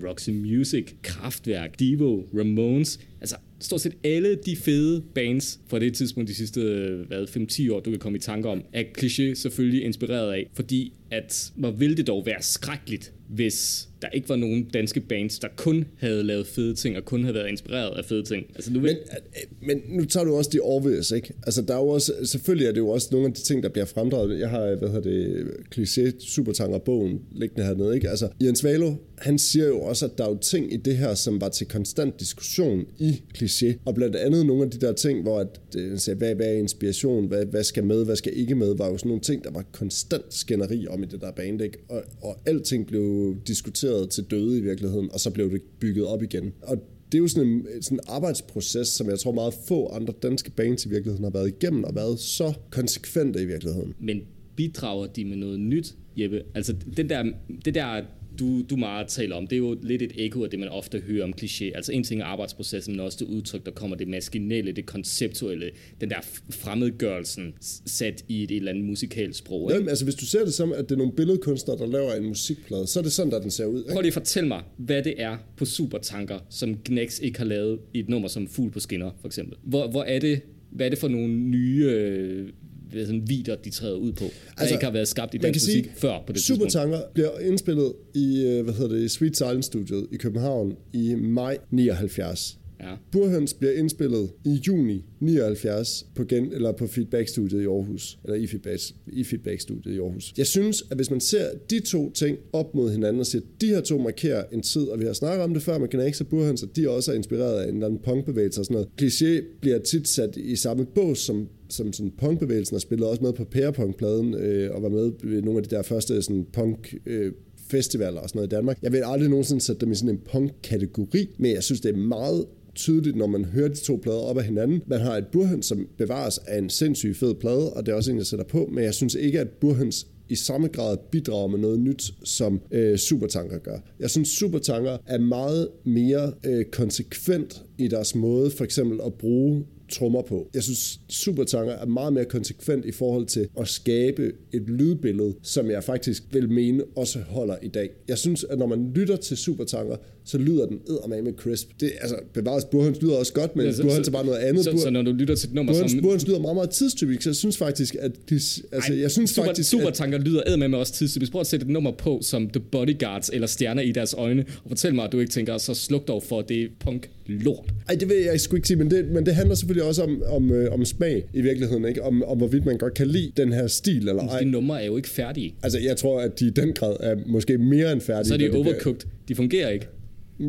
Roxy 0.03 0.29
Music, 0.29 0.93
Kraftwerk, 1.01 1.79
Devo, 1.79 2.23
Ramones. 2.33 2.99
Altså 3.21 3.35
stort 3.61 3.81
set 3.81 3.93
alle 4.03 4.35
de 4.35 4.55
fede 4.55 5.03
bands 5.15 5.59
fra 5.67 5.79
det 5.79 5.93
tidspunkt, 5.93 6.29
de 6.29 6.35
sidste 6.35 6.61
øh, 6.61 7.07
hvad, 7.07 7.23
5-10 7.23 7.73
år, 7.73 7.79
du 7.79 7.89
kan 7.89 7.99
komme 7.99 8.17
i 8.17 8.21
tanke 8.21 8.49
om, 8.49 8.63
er 8.73 8.83
kliché 8.97 9.33
selvfølgelig 9.33 9.83
inspireret 9.83 10.33
af. 10.33 10.49
Fordi 10.53 10.93
at, 11.11 11.51
hvor 11.55 11.71
ville 11.71 11.97
det 11.97 12.07
dog 12.07 12.25
være 12.25 12.41
skrækkeligt, 12.41 13.13
hvis 13.35 13.87
der 14.01 14.07
ikke 14.13 14.29
var 14.29 14.35
nogen 14.35 14.63
danske 14.73 14.99
bands, 14.99 15.39
der 15.39 15.47
kun 15.55 15.85
havde 15.97 16.23
lavet 16.23 16.47
fede 16.47 16.75
ting, 16.75 16.97
og 16.97 17.05
kun 17.05 17.21
havde 17.21 17.33
været 17.33 17.49
inspireret 17.49 17.97
af 17.97 18.05
fede 18.05 18.23
ting. 18.23 18.45
Altså, 18.55 18.73
nu 18.73 18.79
vil... 18.79 18.89
Men, 18.89 18.97
øh, 19.17 19.67
men 19.67 19.97
nu 19.97 20.05
tager 20.05 20.23
du 20.23 20.35
også 20.35 20.49
de 20.53 20.59
obvious, 20.59 21.11
ikke? 21.11 21.33
Altså, 21.43 21.61
der 21.61 21.73
er 21.73 21.77
jo 21.77 21.87
også, 21.87 22.13
selvfølgelig 22.23 22.67
er 22.67 22.71
det 22.71 22.79
jo 22.79 22.89
også 22.89 23.07
nogle 23.11 23.27
af 23.27 23.33
de 23.33 23.41
ting, 23.41 23.63
der 23.63 23.69
bliver 23.69 23.85
fremdraget. 23.85 24.39
Jeg 24.39 24.49
har, 24.49 24.75
hvad 24.75 24.89
hedder 24.89 25.11
det, 25.11 25.47
kliché 25.75 26.27
supertanker-bogen 26.27 27.19
liggende 27.31 27.63
hernede, 27.63 27.95
ikke? 27.95 28.09
Altså, 28.09 28.29
Jens 28.43 28.63
Valo, 28.63 28.93
han 29.17 29.39
siger 29.39 29.67
jo 29.67 29.81
også, 29.81 30.05
at 30.05 30.17
der 30.17 30.25
er 30.25 30.29
jo 30.29 30.37
ting 30.37 30.73
i 30.73 30.77
det 30.77 30.97
her, 30.97 31.13
som 31.13 31.41
var 31.41 31.49
til 31.49 31.67
konstant 31.67 32.19
diskussion 32.19 32.85
i 32.99 33.21
kliché. 33.37 33.73
Og 33.85 33.95
blandt 33.95 34.15
andet 34.15 34.45
nogle 34.45 34.63
af 34.63 34.71
de 34.71 34.77
der 34.77 34.93
ting, 34.93 35.21
hvor 35.21 35.39
at, 35.39 35.59
øh, 35.77 35.97
siger, 35.97 36.15
hvad, 36.15 36.35
hvad 36.35 36.47
er 36.47 36.57
inspiration, 36.57 37.27
hvad, 37.27 37.45
hvad 37.45 37.63
skal 37.63 37.83
med, 37.83 38.05
hvad 38.05 38.15
skal 38.15 38.33
ikke 38.35 38.55
med, 38.55 38.75
var 38.77 38.87
jo 38.89 38.97
sådan 38.97 39.09
nogle 39.09 39.21
ting, 39.21 39.43
der 39.43 39.51
var 39.51 39.65
konstant 39.71 40.33
skænderi 40.33 40.87
om 40.87 41.03
i 41.03 41.05
det 41.05 41.21
der 41.21 41.31
band, 41.31 41.61
ikke? 41.61 41.77
Og, 41.89 42.03
og 42.21 42.37
alting 42.45 42.87
blev 42.87 43.20
diskuteret 43.47 44.09
til 44.09 44.23
døde 44.23 44.57
i 44.57 44.61
virkeligheden, 44.61 45.09
og 45.13 45.19
så 45.19 45.29
blev 45.29 45.51
det 45.51 45.61
bygget 45.79 46.05
op 46.05 46.23
igen. 46.23 46.53
Og 46.61 46.77
det 47.11 47.17
er 47.17 47.21
jo 47.21 47.27
sådan 47.27 47.49
en, 47.49 47.65
sådan 47.81 47.95
en 47.95 48.03
arbejdsproces, 48.07 48.87
som 48.87 49.09
jeg 49.09 49.19
tror 49.19 49.31
meget 49.31 49.53
få 49.67 49.87
andre 49.87 50.13
danske 50.23 50.51
bands 50.51 50.85
i 50.85 50.89
virkeligheden 50.89 51.23
har 51.23 51.31
været 51.31 51.47
igennem, 51.47 51.83
og 51.83 51.95
været 51.95 52.19
så 52.19 52.53
konsekvente 52.69 53.41
i 53.41 53.45
virkeligheden. 53.45 53.93
Men 53.99 54.21
bidrager 54.55 55.07
de 55.07 55.25
med 55.25 55.37
noget 55.37 55.59
nyt, 55.59 55.95
Jeppe? 56.17 56.41
Altså 56.55 56.75
den 56.97 57.09
der, 57.09 57.23
det 57.65 57.75
der 57.75 58.01
du, 58.39 58.61
du 58.61 58.75
meget 58.75 59.07
taler 59.07 59.35
om, 59.35 59.47
det 59.47 59.55
er 59.55 59.57
jo 59.57 59.77
lidt 59.83 60.01
et 60.01 60.11
ekko 60.15 60.43
af 60.43 60.49
det, 60.49 60.59
man 60.59 60.69
ofte 60.69 60.99
hører 60.99 61.23
om 61.23 61.33
kliché. 61.41 61.65
Altså 61.75 61.91
en 61.91 62.03
ting 62.03 62.21
er 62.21 62.25
arbejdsprocessen, 62.25 62.93
men 62.93 62.99
også 62.99 63.17
det 63.19 63.25
udtryk, 63.25 63.65
der 63.65 63.71
kommer 63.71 63.97
det 63.97 64.07
maskinelle, 64.07 64.71
det 64.71 64.85
konceptuelle, 64.85 65.71
den 66.01 66.09
der 66.09 66.15
fremmedgørelsen 66.49 67.53
sat 67.85 68.25
i 68.27 68.43
et, 68.43 68.51
et 68.51 68.57
eller 68.57 68.71
andet 68.71 68.85
musikalsk 68.85 69.39
sprog. 69.39 69.61
Ikke? 69.61 69.73
Jamen, 69.73 69.89
altså 69.89 70.03
hvis 70.03 70.15
du 70.15 70.25
ser 70.25 70.45
det 70.45 70.53
som, 70.53 70.73
at 70.73 70.89
det 70.89 70.91
er 70.91 70.97
nogle 70.97 71.13
billedkunstnere, 71.13 71.77
der 71.77 71.87
laver 71.87 72.13
en 72.13 72.27
musikplade, 72.27 72.87
så 72.87 72.99
er 72.99 73.03
det 73.03 73.11
sådan, 73.11 73.31
der 73.31 73.41
den 73.41 73.51
ser 73.51 73.65
ud. 73.65 73.79
Ikke? 73.79 73.91
Prøv 73.93 74.01
lige 74.01 74.07
at 74.09 74.13
fortælle 74.13 74.47
mig, 74.47 74.63
hvad 74.77 75.03
det 75.03 75.13
er 75.17 75.37
på 75.57 75.65
Supertanker, 75.65 76.39
som 76.49 76.77
Gnex 76.85 77.19
ikke 77.19 77.37
har 77.37 77.45
lavet 77.45 77.79
i 77.93 77.99
et 77.99 78.09
nummer 78.09 78.27
som 78.27 78.47
Fugl 78.47 78.71
på 78.71 78.79
skinner, 78.79 79.11
for 79.21 79.27
eksempel. 79.27 79.57
Hvor, 79.63 79.87
hvor 79.87 80.03
er 80.03 80.19
det, 80.19 80.41
hvad 80.71 80.85
er 80.85 80.89
det 80.89 80.99
for 80.99 81.07
nogle 81.07 81.33
nye 81.33 81.85
øh, 81.85 82.49
sådan 82.93 83.29
vider, 83.29 83.55
de 83.55 83.69
træder 83.69 83.95
ud 83.95 84.11
på, 84.11 84.23
der 84.23 84.31
altså, 84.57 84.75
ikke 84.75 84.85
har 84.85 84.91
været 84.93 85.07
skabt 85.07 85.33
i 85.33 85.37
dansk 85.37 85.57
musik 85.57 85.83
sige, 85.83 85.95
før 85.97 86.23
på 86.27 86.33
det 86.33 86.41
Supertanker 86.41 86.97
tidspunkt. 86.97 87.13
bliver 87.13 87.39
indspillet 87.39 87.93
i, 88.15 88.45
øh, 88.45 88.63
hvad 88.63 88.73
hedder 88.73 88.95
det, 88.95 89.11
Sweet 89.11 89.37
Silence 89.37 89.67
Studiet 89.67 90.07
i 90.11 90.17
København 90.17 90.75
i 90.93 91.15
maj 91.15 91.57
79. 91.71 92.57
Ja. 92.81 92.95
Burhøns 93.11 93.53
bliver 93.53 93.73
indspillet 93.73 94.31
i 94.45 94.49
juni 94.67 95.05
79 95.19 96.05
på, 96.15 96.23
gen, 96.23 96.53
eller 96.53 96.71
på 96.71 96.87
Feedback-studiet 96.87 97.61
i 97.61 97.65
Aarhus, 97.65 98.19
eller 98.23 98.35
i, 98.35 98.47
feedback, 98.47 98.81
i 99.07 99.23
Feedback-studiet 99.23 99.95
i 99.95 99.99
Aarhus. 99.99 100.33
Jeg 100.37 100.47
synes, 100.47 100.83
at 100.91 100.97
hvis 100.97 101.09
man 101.11 101.19
ser 101.19 101.49
de 101.69 101.79
to 101.79 102.11
ting 102.11 102.37
op 102.53 102.75
mod 102.75 102.91
hinanden 102.91 103.19
og 103.19 103.25
siger, 103.25 103.41
at 103.41 103.61
de 103.61 103.67
her 103.67 103.81
to 103.81 103.97
markerer 103.97 104.43
en 104.51 104.61
tid, 104.61 104.81
og 104.81 104.99
vi 104.99 105.05
har 105.05 105.13
snakket 105.13 105.43
om 105.43 105.53
det 105.53 105.63
før 105.63 105.77
med 105.77 105.87
Knax 105.87 106.21
og 106.21 106.27
Burhøns, 106.27 106.63
at 106.63 106.75
de 106.75 106.89
også 106.89 107.11
er 107.11 107.15
inspireret 107.15 107.59
af 107.59 107.67
en 107.67 107.73
eller 107.73 107.87
anden 107.87 107.99
punkbevægelse 108.03 108.61
og 108.61 108.65
sådan 108.65 108.73
noget. 108.75 108.89
Cliché 109.01 109.59
bliver 109.61 109.79
tit 109.79 110.07
sat 110.07 110.35
i 110.35 110.55
samme 110.55 110.85
bås 110.85 111.19
som 111.19 111.47
som 111.71 111.93
sådan 111.93 112.11
punkbevægelsen 112.17 112.75
og 112.75 112.81
spillede 112.81 113.09
også 113.09 113.23
med 113.23 113.33
på 113.33 113.43
Pærepunk-pladen 113.43 114.33
øh, 114.33 114.75
og 114.75 114.83
var 114.83 114.89
med 114.89 115.11
ved 115.23 115.41
nogle 115.41 115.57
af 115.57 115.63
de 115.63 115.75
der 115.75 115.81
første 115.81 116.21
sådan 116.21 116.45
punk 116.53 116.93
øh, 117.05 117.31
festivaler 117.69 118.21
og 118.21 118.29
sådan 118.29 118.39
noget 118.39 118.53
i 118.53 118.55
Danmark. 118.55 118.77
Jeg 118.81 118.91
vil 118.91 119.01
aldrig 119.05 119.29
nogensinde 119.29 119.61
sætte 119.61 119.85
dem 119.85 119.91
i 119.91 119.95
sådan 119.95 120.09
en 120.09 120.21
punk-kategori, 120.31 121.29
men 121.37 121.51
jeg 121.51 121.63
synes, 121.63 121.81
det 121.81 121.91
er 121.91 121.97
meget 121.97 122.45
tydeligt, 122.75 123.15
når 123.15 123.27
man 123.27 123.45
hører 123.45 123.67
de 123.67 123.75
to 123.75 123.99
plader 124.03 124.19
op 124.19 124.37
af 124.37 124.43
hinanden. 124.43 124.81
Man 124.87 124.99
har 124.99 125.17
et 125.17 125.27
burhøns, 125.31 125.65
som 125.65 125.87
bevares 125.97 126.37
af 126.37 126.57
en 126.57 126.69
sindssygt 126.69 127.17
fed 127.17 127.35
plade, 127.35 127.73
og 127.73 127.85
det 127.85 127.91
er 127.91 127.95
også 127.95 128.11
en, 128.11 128.17
jeg 128.17 128.25
sætter 128.25 128.45
på, 128.45 128.69
men 128.73 128.83
jeg 128.83 128.93
synes 128.93 129.15
ikke, 129.15 129.39
at 129.39 129.49
burhøns 129.49 130.07
i 130.29 130.35
samme 130.35 130.67
grad 130.67 130.97
bidrager 131.11 131.47
med 131.47 131.59
noget 131.59 131.79
nyt, 131.79 132.13
som 132.23 132.61
øh, 132.71 132.97
Supertanker 132.97 133.57
gør. 133.57 133.77
Jeg 133.99 134.09
synes, 134.09 134.29
Supertanker 134.29 134.97
er 135.05 135.19
meget 135.19 135.67
mere 135.85 136.33
øh, 136.45 136.65
konsekvent 136.65 137.63
i 137.77 137.87
deres 137.87 138.15
måde 138.15 138.51
for 138.51 138.63
eksempel 138.63 138.99
at 139.05 139.13
bruge 139.13 139.65
trommer 139.91 140.21
på. 140.21 140.49
Jeg 140.53 140.63
synes, 140.63 140.99
Supertanker 141.09 141.73
er 141.73 141.85
meget 141.85 142.13
mere 142.13 142.25
konsekvent 142.25 142.85
i 142.85 142.91
forhold 142.91 143.25
til 143.25 143.47
at 143.59 143.67
skabe 143.67 144.31
et 144.51 144.61
lydbillede, 144.61 145.35
som 145.41 145.71
jeg 145.71 145.83
faktisk 145.83 146.23
vil 146.31 146.49
mene 146.49 146.83
også 146.95 147.19
holder 147.19 147.55
i 147.61 147.67
dag. 147.67 147.89
Jeg 148.07 148.17
synes, 148.17 148.43
at 148.43 148.59
når 148.59 148.67
man 148.67 148.91
lytter 148.95 149.15
til 149.15 149.37
Supertanker, 149.37 149.97
så 150.25 150.37
lyder 150.37 150.65
den 150.65 150.79
eddermage 150.89 151.21
med 151.21 151.33
crisp. 151.33 151.67
Det, 151.79 151.91
altså, 152.01 152.15
bevares 152.33 152.65
Burhøns 152.65 153.01
lyder 153.01 153.15
også 153.15 153.33
godt, 153.33 153.55
men 153.55 153.65
ja, 153.65 153.71
så, 153.71 153.81
Burhøns 153.81 154.07
er 154.07 154.11
bare 154.11 154.25
noget 154.25 154.37
andet. 154.37 154.63
Så, 154.63 154.77
så, 154.83 154.89
når 154.89 155.01
du 155.01 155.11
lytter 155.11 155.35
til 155.35 155.47
et 155.47 155.53
nummer 155.53 155.73
Burhøns, 155.73 155.91
som... 155.91 156.01
Burhøns 156.01 156.27
lyder 156.27 156.39
meget, 156.39 156.55
meget 156.55 156.69
tidstypisk, 156.69 157.21
så 157.21 157.29
jeg 157.29 157.35
synes 157.35 157.57
faktisk, 157.57 157.95
at 157.99 158.11
de, 158.29 158.35
altså, 158.35 158.93
Ej, 158.93 159.01
jeg 159.01 159.11
synes 159.11 159.29
super, 159.29 159.45
faktisk, 159.45 159.69
Supertanker 159.69 160.17
at... 160.17 160.23
lyder 160.23 160.41
eddermame 160.47 160.77
også 160.77 160.93
tidstypisk. 160.93 161.31
Prøv 161.31 161.41
at 161.41 161.47
sætte 161.47 161.63
et 161.65 161.71
nummer 161.71 161.91
på 161.91 162.19
som 162.21 162.49
The 162.49 162.59
Bodyguards 162.71 163.29
eller 163.33 163.47
Stjerner 163.47 163.81
i 163.81 163.91
deres 163.91 164.13
øjne, 164.17 164.45
og 164.63 164.69
fortæl 164.69 164.95
mig, 164.95 165.05
at 165.05 165.11
du 165.11 165.19
ikke 165.19 165.31
tænker, 165.31 165.57
så 165.57 165.73
sluk 165.73 166.07
dog 166.07 166.23
for, 166.23 166.41
det 166.41 166.63
er 166.63 166.67
punk 166.79 167.09
lort. 167.27 167.73
Ej, 167.89 167.95
det 167.95 168.09
vil 168.09 168.17
jeg 168.17 168.41
sgu 168.41 168.55
ikke 168.55 168.67
sige, 168.67 168.77
men 168.77 168.91
det, 168.91 169.05
men 169.05 169.25
det 169.25 169.35
handler 169.35 169.55
selvfølgelig 169.55 169.87
også 169.87 170.03
om, 170.03 170.23
om, 170.27 170.51
øh, 170.51 170.73
om 170.73 170.85
smag 170.85 171.23
i 171.33 171.41
virkeligheden, 171.41 171.85
ikke? 171.85 172.03
Om, 172.03 172.23
om 172.23 172.37
hvorvidt 172.37 172.65
man 172.65 172.77
godt 172.77 172.93
kan 172.93 173.07
lide 173.07 173.31
den 173.37 173.53
her 173.53 173.67
stil 173.67 174.09
eller 174.09 174.27
ej. 174.27 174.39
De 174.39 174.45
numre 174.45 174.81
er 174.81 174.85
jo 174.85 174.97
ikke 174.97 175.09
færdige. 175.09 175.55
Altså, 175.63 175.79
jeg 175.79 175.97
tror, 175.97 176.21
at 176.21 176.39
de 176.39 176.47
i 176.47 176.49
den 176.49 176.73
grad 176.73 176.95
er 176.99 177.15
måske 177.25 177.57
mere 177.57 177.91
end 177.91 178.01
færdige. 178.01 178.27
Så 178.27 178.33
er 178.33 178.37
de 178.37 178.51
overcooked. 178.51 179.07
De 179.27 179.35
fungerer 179.35 179.69
ikke. 179.69 179.87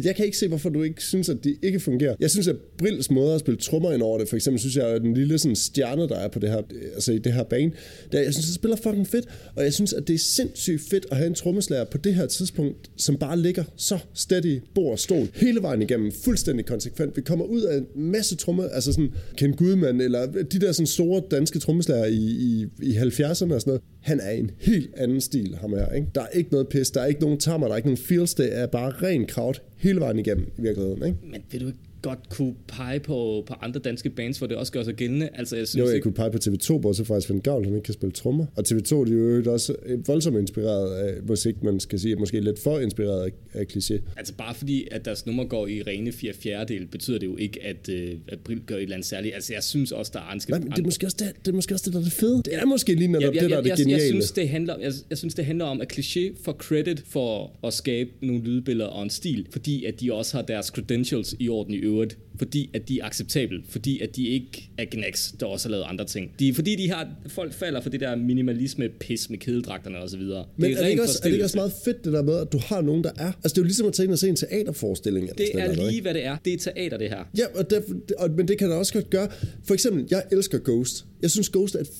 Jeg 0.04 0.16
kan 0.16 0.24
ikke 0.24 0.38
se, 0.38 0.48
hvorfor 0.48 0.70
du 0.70 0.82
ikke 0.82 1.02
synes, 1.02 1.28
at 1.28 1.44
det 1.44 1.56
ikke 1.62 1.80
fungerer. 1.80 2.14
Jeg 2.20 2.30
synes, 2.30 2.48
at 2.48 2.56
Brills 2.78 3.10
måde 3.10 3.34
at 3.34 3.40
spille 3.40 3.58
trommer 3.60 3.92
ind 3.92 4.02
over 4.02 4.18
det, 4.18 4.28
for 4.28 4.36
eksempel 4.36 4.60
synes 4.60 4.76
jeg, 4.76 4.86
at 4.86 5.00
den 5.00 5.14
lille 5.14 5.38
sådan, 5.38 5.56
stjerne, 5.56 6.08
der 6.08 6.16
er 6.16 6.28
på 6.28 6.38
det 6.38 6.50
her, 6.50 6.62
altså 6.94 7.12
i 7.12 7.18
det 7.18 7.32
her 7.32 7.42
bane, 7.42 7.72
der, 8.12 8.20
jeg 8.20 8.32
synes, 8.32 8.46
det 8.46 8.54
spiller 8.54 8.76
fucking 8.76 9.06
fedt, 9.06 9.26
og 9.56 9.64
jeg 9.64 9.72
synes, 9.72 9.92
at 9.92 10.08
det 10.08 10.14
er 10.14 10.18
sindssygt 10.18 10.82
fedt 10.90 11.06
at 11.10 11.16
have 11.16 11.26
en 11.26 11.34
trommeslager 11.34 11.84
på 11.84 11.98
det 11.98 12.14
her 12.14 12.26
tidspunkt, 12.26 12.90
som 12.96 13.16
bare 13.16 13.38
ligger 13.38 13.64
så 13.76 13.98
steady, 14.14 14.60
bord 14.74 14.92
og 14.92 14.98
stol, 14.98 15.28
hele 15.34 15.62
vejen 15.62 15.82
igennem, 15.82 16.12
fuldstændig 16.24 16.66
konsekvent. 16.66 17.16
Vi 17.16 17.22
kommer 17.22 17.44
ud 17.44 17.62
af 17.62 17.76
en 17.76 17.86
masse 17.96 18.36
tromme, 18.36 18.74
altså 18.74 18.92
sådan 18.92 19.12
Ken 19.36 19.52
Gudman, 19.52 20.00
eller 20.00 20.26
de 20.26 20.58
der 20.58 20.72
sådan 20.72 20.86
store 20.86 21.22
danske 21.30 21.58
trommeslager 21.58 22.06
i, 22.06 22.16
i, 22.16 22.66
i 22.82 22.96
70'erne 22.96 23.28
og 23.30 23.36
sådan 23.36 23.60
noget. 23.66 23.80
Han 24.00 24.20
er 24.20 24.30
en 24.30 24.50
helt 24.58 24.90
anden 24.96 25.20
stil, 25.20 25.56
ham 25.60 25.72
her, 25.72 25.92
ikke? 25.92 26.06
Der 26.14 26.20
er 26.20 26.28
ikke 26.28 26.50
noget 26.52 26.68
pis, 26.68 26.90
der 26.90 27.00
er 27.00 27.06
ikke 27.06 27.20
nogen 27.20 27.38
tammer, 27.38 27.66
der 27.66 27.72
er 27.72 27.76
ikke 27.76 27.88
nogen 27.88 28.04
feels, 28.04 28.34
det 28.34 28.58
er 28.58 28.66
bare 28.66 28.90
ren 28.90 29.26
kraut 29.26 29.62
hele 29.82 30.00
vejen 30.00 30.18
igennem 30.18 30.46
i 30.58 30.62
virkeligheden. 30.62 31.06
Ikke? 31.06 31.18
Men 31.30 31.42
vil 31.50 31.60
du 31.60 31.66
ikke 31.66 31.78
godt 32.02 32.28
kunne 32.30 32.54
pege 32.68 33.00
på, 33.00 33.44
på 33.46 33.54
andre 33.60 33.80
danske 33.80 34.10
bands, 34.10 34.38
hvor 34.38 34.46
det 34.46 34.56
også 34.56 34.72
gør 34.72 34.82
sig 34.82 34.94
gældende. 34.94 35.28
Altså, 35.34 35.56
jeg 35.56 35.68
synes 35.68 35.80
jo, 35.80 35.86
jeg 35.86 35.94
ikke... 35.94 36.02
kunne 36.02 36.14
pege 36.14 36.30
på 36.30 36.38
TV2, 36.44 36.78
bortset 36.78 37.06
fra, 37.06 37.16
at 37.16 37.22
Svend 37.22 37.40
Gavl, 37.40 37.64
han 37.64 37.74
ikke 37.74 37.84
kan 37.84 37.94
spille 37.94 38.12
trommer. 38.12 38.46
Og 38.56 38.64
TV2, 38.68 38.94
de 38.94 39.12
er 39.12 39.42
jo 39.44 39.52
også 39.52 39.74
voldsomt 40.06 40.38
inspireret 40.38 40.94
af 40.94 41.22
musik, 41.22 41.62
man 41.62 41.80
skal 41.80 41.98
sige, 42.00 42.16
måske 42.16 42.40
lidt 42.40 42.58
for 42.58 42.78
inspireret 42.78 43.24
af, 43.24 43.60
af 43.60 43.64
kliché. 43.76 44.00
Altså 44.16 44.34
bare 44.34 44.54
fordi, 44.54 44.88
at 44.90 45.04
deres 45.04 45.26
nummer 45.26 45.44
går 45.44 45.66
i 45.66 45.82
rene 45.82 46.12
4 46.12 46.32
fjerdedel, 46.32 46.86
betyder 46.86 47.18
det 47.18 47.26
jo 47.26 47.36
ikke, 47.36 47.62
at, 47.64 47.88
at 48.28 48.38
Brill 48.44 48.60
gør 48.66 48.76
et 48.76 48.82
eller 48.82 48.94
andet 48.94 49.08
særligt. 49.08 49.34
Altså 49.34 49.52
jeg 49.52 49.62
synes 49.62 49.92
også, 49.92 50.10
der 50.14 50.18
er 50.18 50.24
andre... 50.24 50.50
Nej, 50.50 50.58
men 50.58 50.70
det 50.70 50.78
er 50.78 50.84
måske 50.84 51.06
også 51.06 51.16
det, 51.20 51.46
det, 51.46 51.52
er 51.52 51.54
måske 51.54 51.74
også 51.74 51.84
det 51.84 51.92
der 51.92 52.00
er 52.00 52.04
det 52.04 52.12
fede. 52.12 52.42
Det 52.44 52.54
er 52.54 52.64
måske 52.64 52.94
lige 52.94 53.08
netop 53.08 53.34
ja, 53.34 53.38
ja, 53.38 53.42
det, 53.42 53.50
der 53.50 53.56
er 53.56 53.62
det 53.62 53.76
geniale. 53.78 54.02
Jeg, 54.02 54.14
jeg, 54.14 54.22
synes, 54.22 54.32
det 54.32 54.48
handler, 54.48 54.78
jeg, 54.78 54.92
jeg 55.10 55.18
synes, 55.18 55.34
det 55.34 55.44
handler 55.44 55.64
om, 55.64 55.80
at 55.80 55.92
kliché 55.92 56.44
får 56.44 56.52
credit 56.52 57.02
for 57.06 57.56
at 57.66 57.72
skabe 57.72 58.10
nogle 58.22 58.42
lydbilleder 58.42 58.90
og 58.90 59.02
en 59.02 59.10
stil, 59.10 59.46
fordi 59.50 59.84
at 59.84 60.00
de 60.00 60.12
også 60.12 60.36
har 60.36 60.42
deres 60.42 60.66
credentials 60.66 61.36
i 61.38 61.48
orden 61.48 61.74
i 61.74 61.76
øvrigt 61.76 61.91
fordi 62.38 62.70
at 62.74 62.88
de 62.88 63.00
er 63.00 63.04
acceptabel, 63.04 63.62
fordi 63.68 64.00
at 64.00 64.16
de 64.16 64.28
ikke 64.28 64.70
er 64.78 64.84
Gnax, 64.90 65.32
der 65.40 65.46
også 65.46 65.68
har 65.68 65.70
lavet 65.70 65.84
andre 65.88 66.04
ting. 66.04 66.30
De, 66.38 66.54
fordi 66.54 66.76
de 66.76 66.90
har, 66.90 67.08
folk 67.26 67.52
falder 67.52 67.80
for 67.80 67.90
det 67.90 68.00
der 68.00 68.16
minimalisme 68.16 68.88
pis 68.88 69.30
med 69.30 69.38
kedeldragterne 69.38 69.98
og 69.98 70.10
så 70.10 70.16
videre. 70.16 70.44
Men 70.56 70.70
det 70.70 70.72
er, 70.72 70.78
er, 70.78 70.82
det 70.82 70.90
ikke 70.90 71.02
også, 71.02 71.20
er 71.22 71.26
det 71.26 71.32
ikke 71.32 71.44
også 71.44 71.56
meget 71.56 71.72
fedt 71.84 72.04
det 72.04 72.12
der 72.12 72.22
med, 72.22 72.38
at 72.38 72.52
du 72.52 72.58
har 72.58 72.80
nogen, 72.80 73.04
der 73.04 73.10
er? 73.16 73.26
Altså 73.26 73.48
det 73.48 73.58
er 73.58 73.62
jo 73.62 73.64
ligesom 73.64 73.86
at 73.86 73.92
tage 73.92 74.04
ind 74.04 74.12
og 74.12 74.18
se 74.18 74.28
en 74.28 74.36
teaterforestilling. 74.36 75.24
Eller 75.24 75.36
det 75.36 75.46
sådan 75.52 75.70
er 75.70 75.76
noget, 75.76 75.92
lige, 75.92 76.02
hvad 76.02 76.14
det 76.14 76.24
er. 76.24 76.36
Det 76.44 76.52
er 76.52 76.58
teater, 76.58 76.96
det 76.96 77.08
her. 77.08 77.24
Ja, 77.38 77.44
og 77.54 77.70
det, 77.70 77.84
og, 78.18 78.30
men 78.30 78.48
det 78.48 78.58
kan 78.58 78.70
der 78.70 78.76
også 78.76 78.92
godt 78.92 79.10
gøre. 79.10 79.28
For 79.64 79.74
eksempel, 79.74 80.06
jeg 80.10 80.22
elsker 80.32 80.58
Ghost. 80.64 81.06
Jeg 81.22 81.30
synes, 81.30 81.48
Ghost 81.48 81.74
er 81.74 81.80
et 81.80 81.90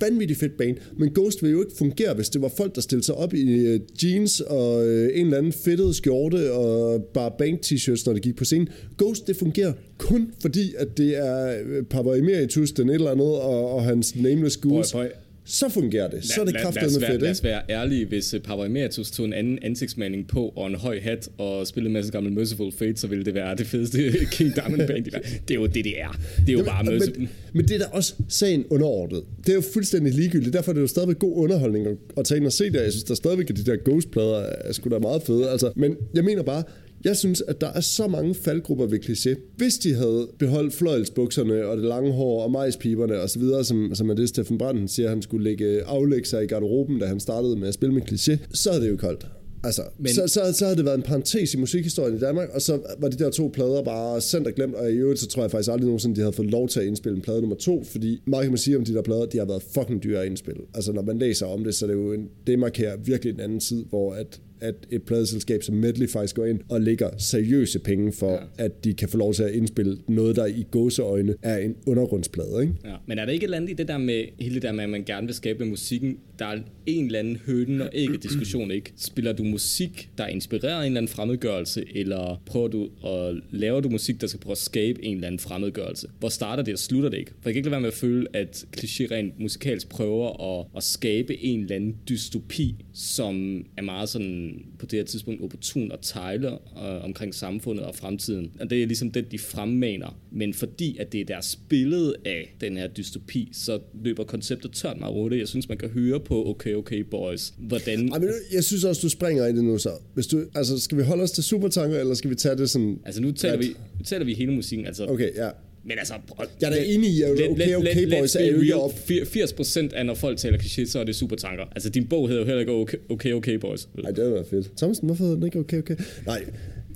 vanvittigt 0.00 0.40
fedt 0.40 0.56
band, 0.56 0.76
men 0.98 1.10
Ghost 1.14 1.42
vil 1.42 1.50
jo 1.50 1.60
ikke 1.60 1.76
fungere, 1.78 2.14
hvis 2.14 2.28
det 2.28 2.42
var 2.42 2.48
folk, 2.56 2.74
der 2.74 2.80
stillede 2.80 3.06
sig 3.06 3.14
op 3.14 3.34
i 3.34 3.66
øh, 3.66 3.80
jeans 4.02 4.40
og 4.40 4.86
øh, 4.86 5.10
en 5.14 5.26
eller 5.26 5.38
anden 5.38 5.52
fedtet 5.52 5.94
skjorte 5.94 6.52
og 6.52 7.02
bare 7.14 7.32
band 7.38 7.58
t-shirts, 7.66 8.02
når 8.06 8.12
det 8.12 8.22
gik 8.22 8.36
på 8.36 8.44
scenen. 8.44 8.68
Ghost, 8.98 9.26
det 9.26 9.36
fungerer 9.36 9.72
kun 9.98 10.32
fordi, 10.40 10.74
at 10.78 10.98
det 10.98 11.18
er 11.18 11.60
øh, 11.66 11.82
Papa 11.82 12.10
Emeritus, 12.10 12.72
den 12.72 12.88
et 12.88 12.94
eller 12.94 13.10
andet, 13.10 13.26
og, 13.26 13.74
og 13.74 13.84
hans 13.84 14.16
Nameless 14.16 14.56
Ghouls. 14.56 14.92
Boy, 14.92 15.00
boy 15.00 15.08
så 15.48 15.68
fungerer 15.68 16.08
det. 16.10 16.24
Så 16.24 16.40
er 16.40 16.44
det 16.44 16.56
kraftigt 16.56 17.00
med 17.00 17.08
fedt, 17.08 17.22
Lad 17.22 17.30
os 17.30 17.44
være 17.44 17.62
ærlige, 17.70 18.06
hvis 18.06 18.34
Papa 18.44 18.64
Emeritus 18.64 19.10
tog 19.10 19.26
en 19.26 19.32
anden 19.32 19.58
ansigtsmaling 19.62 20.28
på 20.28 20.52
og 20.56 20.66
en 20.66 20.74
høj 20.74 21.00
hat 21.00 21.28
og 21.38 21.66
spillede 21.66 21.88
en 21.88 21.92
masse 21.92 22.12
gamle 22.12 22.30
Merciful 22.30 22.72
Fate, 22.72 22.96
så 22.96 23.06
ville 23.06 23.24
det 23.24 23.34
være 23.34 23.56
det 23.56 23.66
fedeste 23.66 23.98
King 24.32 24.54
Diamond 24.54 24.86
Band. 24.86 25.04
Det 25.04 25.50
er 25.50 25.54
jo 25.54 25.66
det, 25.66 25.84
det 25.84 26.00
er. 26.00 26.20
Det 26.46 26.48
er 26.48 26.52
jo 26.52 26.64
bare 26.64 26.84
Merciful. 26.84 27.18
Men, 27.18 27.28
men 27.52 27.68
det 27.68 27.74
er 27.74 27.78
da 27.78 27.84
også 27.84 28.14
sagen 28.28 28.64
underordnet. 28.70 29.22
Det 29.38 29.48
er 29.48 29.54
jo 29.54 29.62
fuldstændig 29.72 30.14
ligegyldigt. 30.14 30.52
Derfor 30.52 30.72
er 30.72 30.74
det 30.74 30.80
jo 30.80 30.86
stadigvæk 30.86 31.18
god 31.18 31.32
underholdning 31.36 31.86
at 32.16 32.24
tage 32.24 32.38
ind 32.38 32.46
og 32.46 32.52
se 32.52 32.64
det. 32.64 32.74
Jeg 32.74 32.92
synes, 32.92 33.04
der 33.04 33.14
stadigvæk, 33.14 33.50
at 33.50 33.56
de 33.56 33.64
der 33.64 33.76
Ghost-plader 33.84 34.36
er 34.36 34.72
sgu 34.72 34.90
da 34.90 34.98
meget 34.98 35.22
fede. 35.22 35.50
Altså, 35.50 35.72
men 35.76 35.96
jeg 36.14 36.24
mener 36.24 36.42
bare, 36.42 36.62
jeg 37.04 37.16
synes, 37.16 37.42
at 37.48 37.60
der 37.60 37.72
er 37.72 37.80
så 37.80 38.08
mange 38.08 38.34
faldgrupper 38.34 38.86
ved 38.86 38.98
kliché. 39.04 39.34
Hvis 39.56 39.78
de 39.78 39.94
havde 39.94 40.28
beholdt 40.38 40.74
fløjelsbukserne 40.74 41.66
og 41.66 41.76
det 41.76 41.84
lange 41.84 42.12
hår 42.12 42.42
og 42.42 42.50
majspiberne 42.50 43.20
og 43.20 43.30
så 43.30 43.38
videre, 43.38 43.64
som, 43.64 43.90
som 43.94 44.10
er 44.10 44.14
det, 44.14 44.28
Steffen 44.28 44.58
Branden 44.58 44.88
siger, 44.88 45.08
han 45.08 45.22
skulle 45.22 45.44
lægge, 45.44 45.82
aflægge 45.82 46.28
sig 46.28 46.44
i 46.44 46.46
garderoben, 46.46 46.98
da 46.98 47.06
han 47.06 47.20
startede 47.20 47.56
med 47.56 47.68
at 47.68 47.74
spille 47.74 47.94
med 47.94 48.02
kliché, 48.02 48.36
så 48.54 48.70
er 48.70 48.78
det 48.80 48.90
jo 48.90 48.96
koldt. 48.96 49.26
Altså, 49.64 49.82
Men- 49.98 50.12
så, 50.12 50.26
så, 50.26 50.40
så 50.52 50.64
havde 50.64 50.76
det 50.76 50.84
været 50.84 50.96
en 50.96 51.02
parentes 51.02 51.54
i 51.54 51.56
musikhistorien 51.56 52.16
i 52.16 52.18
Danmark, 52.18 52.48
og 52.54 52.62
så 52.62 52.78
var 52.98 53.08
de 53.08 53.18
der 53.24 53.30
to 53.30 53.50
plader 53.54 53.82
bare 53.82 54.20
sendt 54.20 54.46
og 54.46 54.52
glemt, 54.52 54.74
og 54.74 54.90
i 54.92 54.94
øvrigt 54.94 55.20
så 55.20 55.26
tror 55.28 55.42
jeg 55.42 55.50
faktisk 55.50 55.70
aldrig 55.70 55.86
nogensinde, 55.86 56.16
de 56.16 56.20
havde 56.20 56.32
fået 56.32 56.50
lov 56.50 56.68
til 56.68 56.80
at 56.80 56.86
indspille 56.86 57.16
en 57.16 57.22
plade 57.22 57.40
nummer 57.40 57.56
to, 57.56 57.84
fordi 57.84 58.22
meget 58.26 58.42
kan 58.42 58.50
man 58.52 58.58
sige 58.58 58.76
om 58.76 58.84
de 58.84 58.94
der 58.94 59.02
plader, 59.02 59.26
de 59.26 59.38
har 59.38 59.44
været 59.44 59.62
fucking 59.74 60.02
dyre 60.02 60.20
at 60.20 60.26
indspille. 60.26 60.60
Altså 60.74 60.92
når 60.92 61.02
man 61.02 61.18
læser 61.18 61.46
om 61.46 61.64
det, 61.64 61.74
så 61.74 61.84
er 61.84 61.90
det 61.90 61.96
jo 61.96 62.12
en, 62.12 62.28
det 62.46 62.58
markerer 62.58 62.96
virkelig 63.04 63.34
en 63.34 63.40
anden 63.40 63.60
tid, 63.60 63.84
hvor 63.90 64.12
at 64.12 64.40
at 64.60 64.74
et 64.90 65.02
pladeselskab 65.02 65.62
som 65.62 65.74
Medley 65.74 66.08
faktisk 66.08 66.36
går 66.36 66.44
ind 66.44 66.60
og 66.68 66.80
lægger 66.80 67.10
seriøse 67.18 67.78
penge 67.78 68.12
for, 68.12 68.32
Ja. 68.32 68.64
at 68.64 68.84
de 68.84 68.94
kan 68.94 69.08
få 69.08 69.16
lov 69.18 69.34
til 69.34 69.42
at 69.42 69.50
indspille 69.50 69.98
noget, 70.08 70.36
der 70.36 70.46
i 70.46 70.64
gåseøjne 70.70 71.34
er 71.42 71.56
en 71.58 71.74
undergrundsplade, 71.86 72.60
ikke? 72.60 72.74
Ja. 72.84 72.94
Men 73.06 73.18
er 73.18 73.24
der 73.24 73.32
ikke 73.32 73.42
et 73.44 73.46
eller 73.46 73.56
andet 73.56 73.70
i 73.70 73.74
det 73.74 73.88
der 73.88 73.98
med, 73.98 74.24
hele 74.40 74.54
det 74.54 74.62
der 74.62 74.72
med, 74.72 74.84
at 74.84 74.90
man 74.90 75.04
gerne 75.04 75.26
vil 75.26 75.34
skabe 75.34 75.64
musikken, 75.64 76.16
der 76.38 76.44
er 76.46 76.58
en 76.88 77.06
eller 77.06 77.18
anden 77.18 77.36
høne 77.46 77.84
og 77.84 77.90
ikke 77.94 78.16
diskussion, 78.16 78.70
ikke? 78.70 78.92
Spiller 78.96 79.32
du 79.32 79.44
musik, 79.44 80.10
der 80.18 80.26
inspirerer 80.26 80.80
en 80.80 80.86
eller 80.86 81.00
anden 81.00 81.08
fremmedgørelse, 81.08 81.84
eller 81.94 82.42
prøver 82.46 82.68
du 82.68 82.88
at 83.06 83.42
laver 83.50 83.80
du 83.80 83.88
musik, 83.88 84.20
der 84.20 84.26
skal 84.26 84.40
prøve 84.40 84.52
at 84.52 84.58
skabe 84.58 85.04
en 85.04 85.14
eller 85.14 85.26
anden 85.26 85.38
fremmedgørelse? 85.38 86.08
Hvor 86.18 86.28
starter 86.28 86.62
det 86.62 86.72
og 86.72 86.78
slutter 86.78 87.08
det 87.10 87.18
ikke? 87.18 87.30
For 87.30 87.48
jeg 87.48 87.54
kan 87.54 87.58
ikke 87.58 87.66
lade 87.66 87.72
være 87.72 87.80
med 87.80 87.88
at 87.88 87.94
føle, 87.94 88.26
at 88.36 88.66
kliché 88.76 89.10
rent 89.10 89.40
musikalsk 89.40 89.88
prøver 89.88 90.58
at, 90.58 90.66
at 90.76 90.82
skabe 90.82 91.44
en 91.44 91.60
eller 91.60 91.76
anden 91.76 91.96
dystopi, 92.08 92.74
som 92.92 93.64
er 93.76 93.82
meget 93.82 94.08
sådan 94.08 94.64
på 94.78 94.86
det 94.86 94.98
her 94.98 95.04
tidspunkt 95.04 95.42
opportun 95.42 95.92
at 95.92 95.98
tegle 96.02 96.48
øh, 96.52 97.04
omkring 97.04 97.34
samfundet 97.34 97.84
og 97.84 97.94
fremtiden. 97.94 98.52
Og 98.60 98.70
det 98.70 98.82
er 98.82 98.86
ligesom 98.86 99.10
det, 99.10 99.32
de 99.32 99.38
fremmaner. 99.38 100.20
Men 100.30 100.54
fordi 100.54 100.96
at 100.98 101.12
det 101.12 101.20
er 101.20 101.24
deres 101.24 101.58
billede 101.68 102.14
af 102.24 102.54
den 102.60 102.76
her 102.76 102.86
dystopi, 102.86 103.48
så 103.52 103.80
løber 104.04 104.24
konceptet 104.24 104.72
tørt 104.72 104.98
meget 105.00 105.14
hurtigt. 105.14 105.40
Jeg 105.40 105.48
synes, 105.48 105.68
man 105.68 105.78
kan 105.78 105.88
høre 105.88 106.20
på 106.20 106.48
Okay 106.48 106.74
Okay 106.78 107.00
Boys, 107.10 107.52
hvordan... 107.58 108.08
Ej, 108.12 108.18
men 108.18 108.28
jeg 108.52 108.64
synes 108.64 108.84
også, 108.84 109.00
du 109.02 109.08
springer 109.08 109.46
i 109.46 109.52
det 109.52 109.64
nu 109.64 109.78
så. 109.78 109.90
Hvis 110.14 110.26
du, 110.26 110.44
altså, 110.54 110.78
skal 110.80 110.98
vi 110.98 111.02
holde 111.02 111.22
os 111.22 111.30
til 111.30 111.44
supertanker, 111.44 111.98
eller 112.00 112.14
skal 112.14 112.30
vi 112.30 112.34
tage 112.34 112.56
det 112.56 112.70
sådan... 112.70 112.98
Altså 113.04 113.20
nu 113.20 113.32
taler, 113.32 113.56
vi, 113.58 113.66
nu 113.98 114.04
taler 114.04 114.24
vi 114.24 114.34
hele 114.34 114.52
musikken. 114.52 114.86
Altså, 114.86 115.06
Okay, 115.06 115.30
ja. 115.36 115.48
Men 115.84 115.98
altså... 115.98 116.14
Jeg 116.60 116.66
er 116.66 116.70
da 116.70 116.76
let- 116.80 116.94
enig 116.94 117.10
i, 117.10 117.22
at 117.22 117.30
let- 117.38 117.50
Okay 117.50 117.66
let- 117.68 117.76
Okay 117.76 118.06
let- 118.06 118.18
Boys 118.18 118.36
let's 118.36 118.42
er 118.42 118.52
jo 118.52 118.80
op. 118.80 118.92
Fir- 118.92 119.24
80% 119.24 119.94
af, 119.94 120.06
når 120.06 120.14
folk 120.14 120.38
taler 120.38 120.58
kliché, 120.58 120.84
så 120.86 120.98
er 121.00 121.04
det 121.04 121.16
supertanker. 121.16 121.64
Altså, 121.74 121.88
din 121.90 122.06
bog 122.06 122.28
hedder 122.28 122.42
jo 122.42 122.46
heller 122.46 122.60
ikke 122.60 122.72
Okay 122.72 122.96
Okay, 123.08 123.32
okay 123.32 123.54
Boys. 123.54 123.88
Nej, 124.02 124.10
det 124.10 124.32
være 124.32 124.44
fedt. 124.50 124.70
Thomsen, 124.76 125.06
hvorfor 125.06 125.24
hedder 125.24 125.36
den 125.36 125.44
ikke 125.44 125.58
Okay 125.58 125.78
Okay? 125.78 125.96
Nej, 126.26 126.44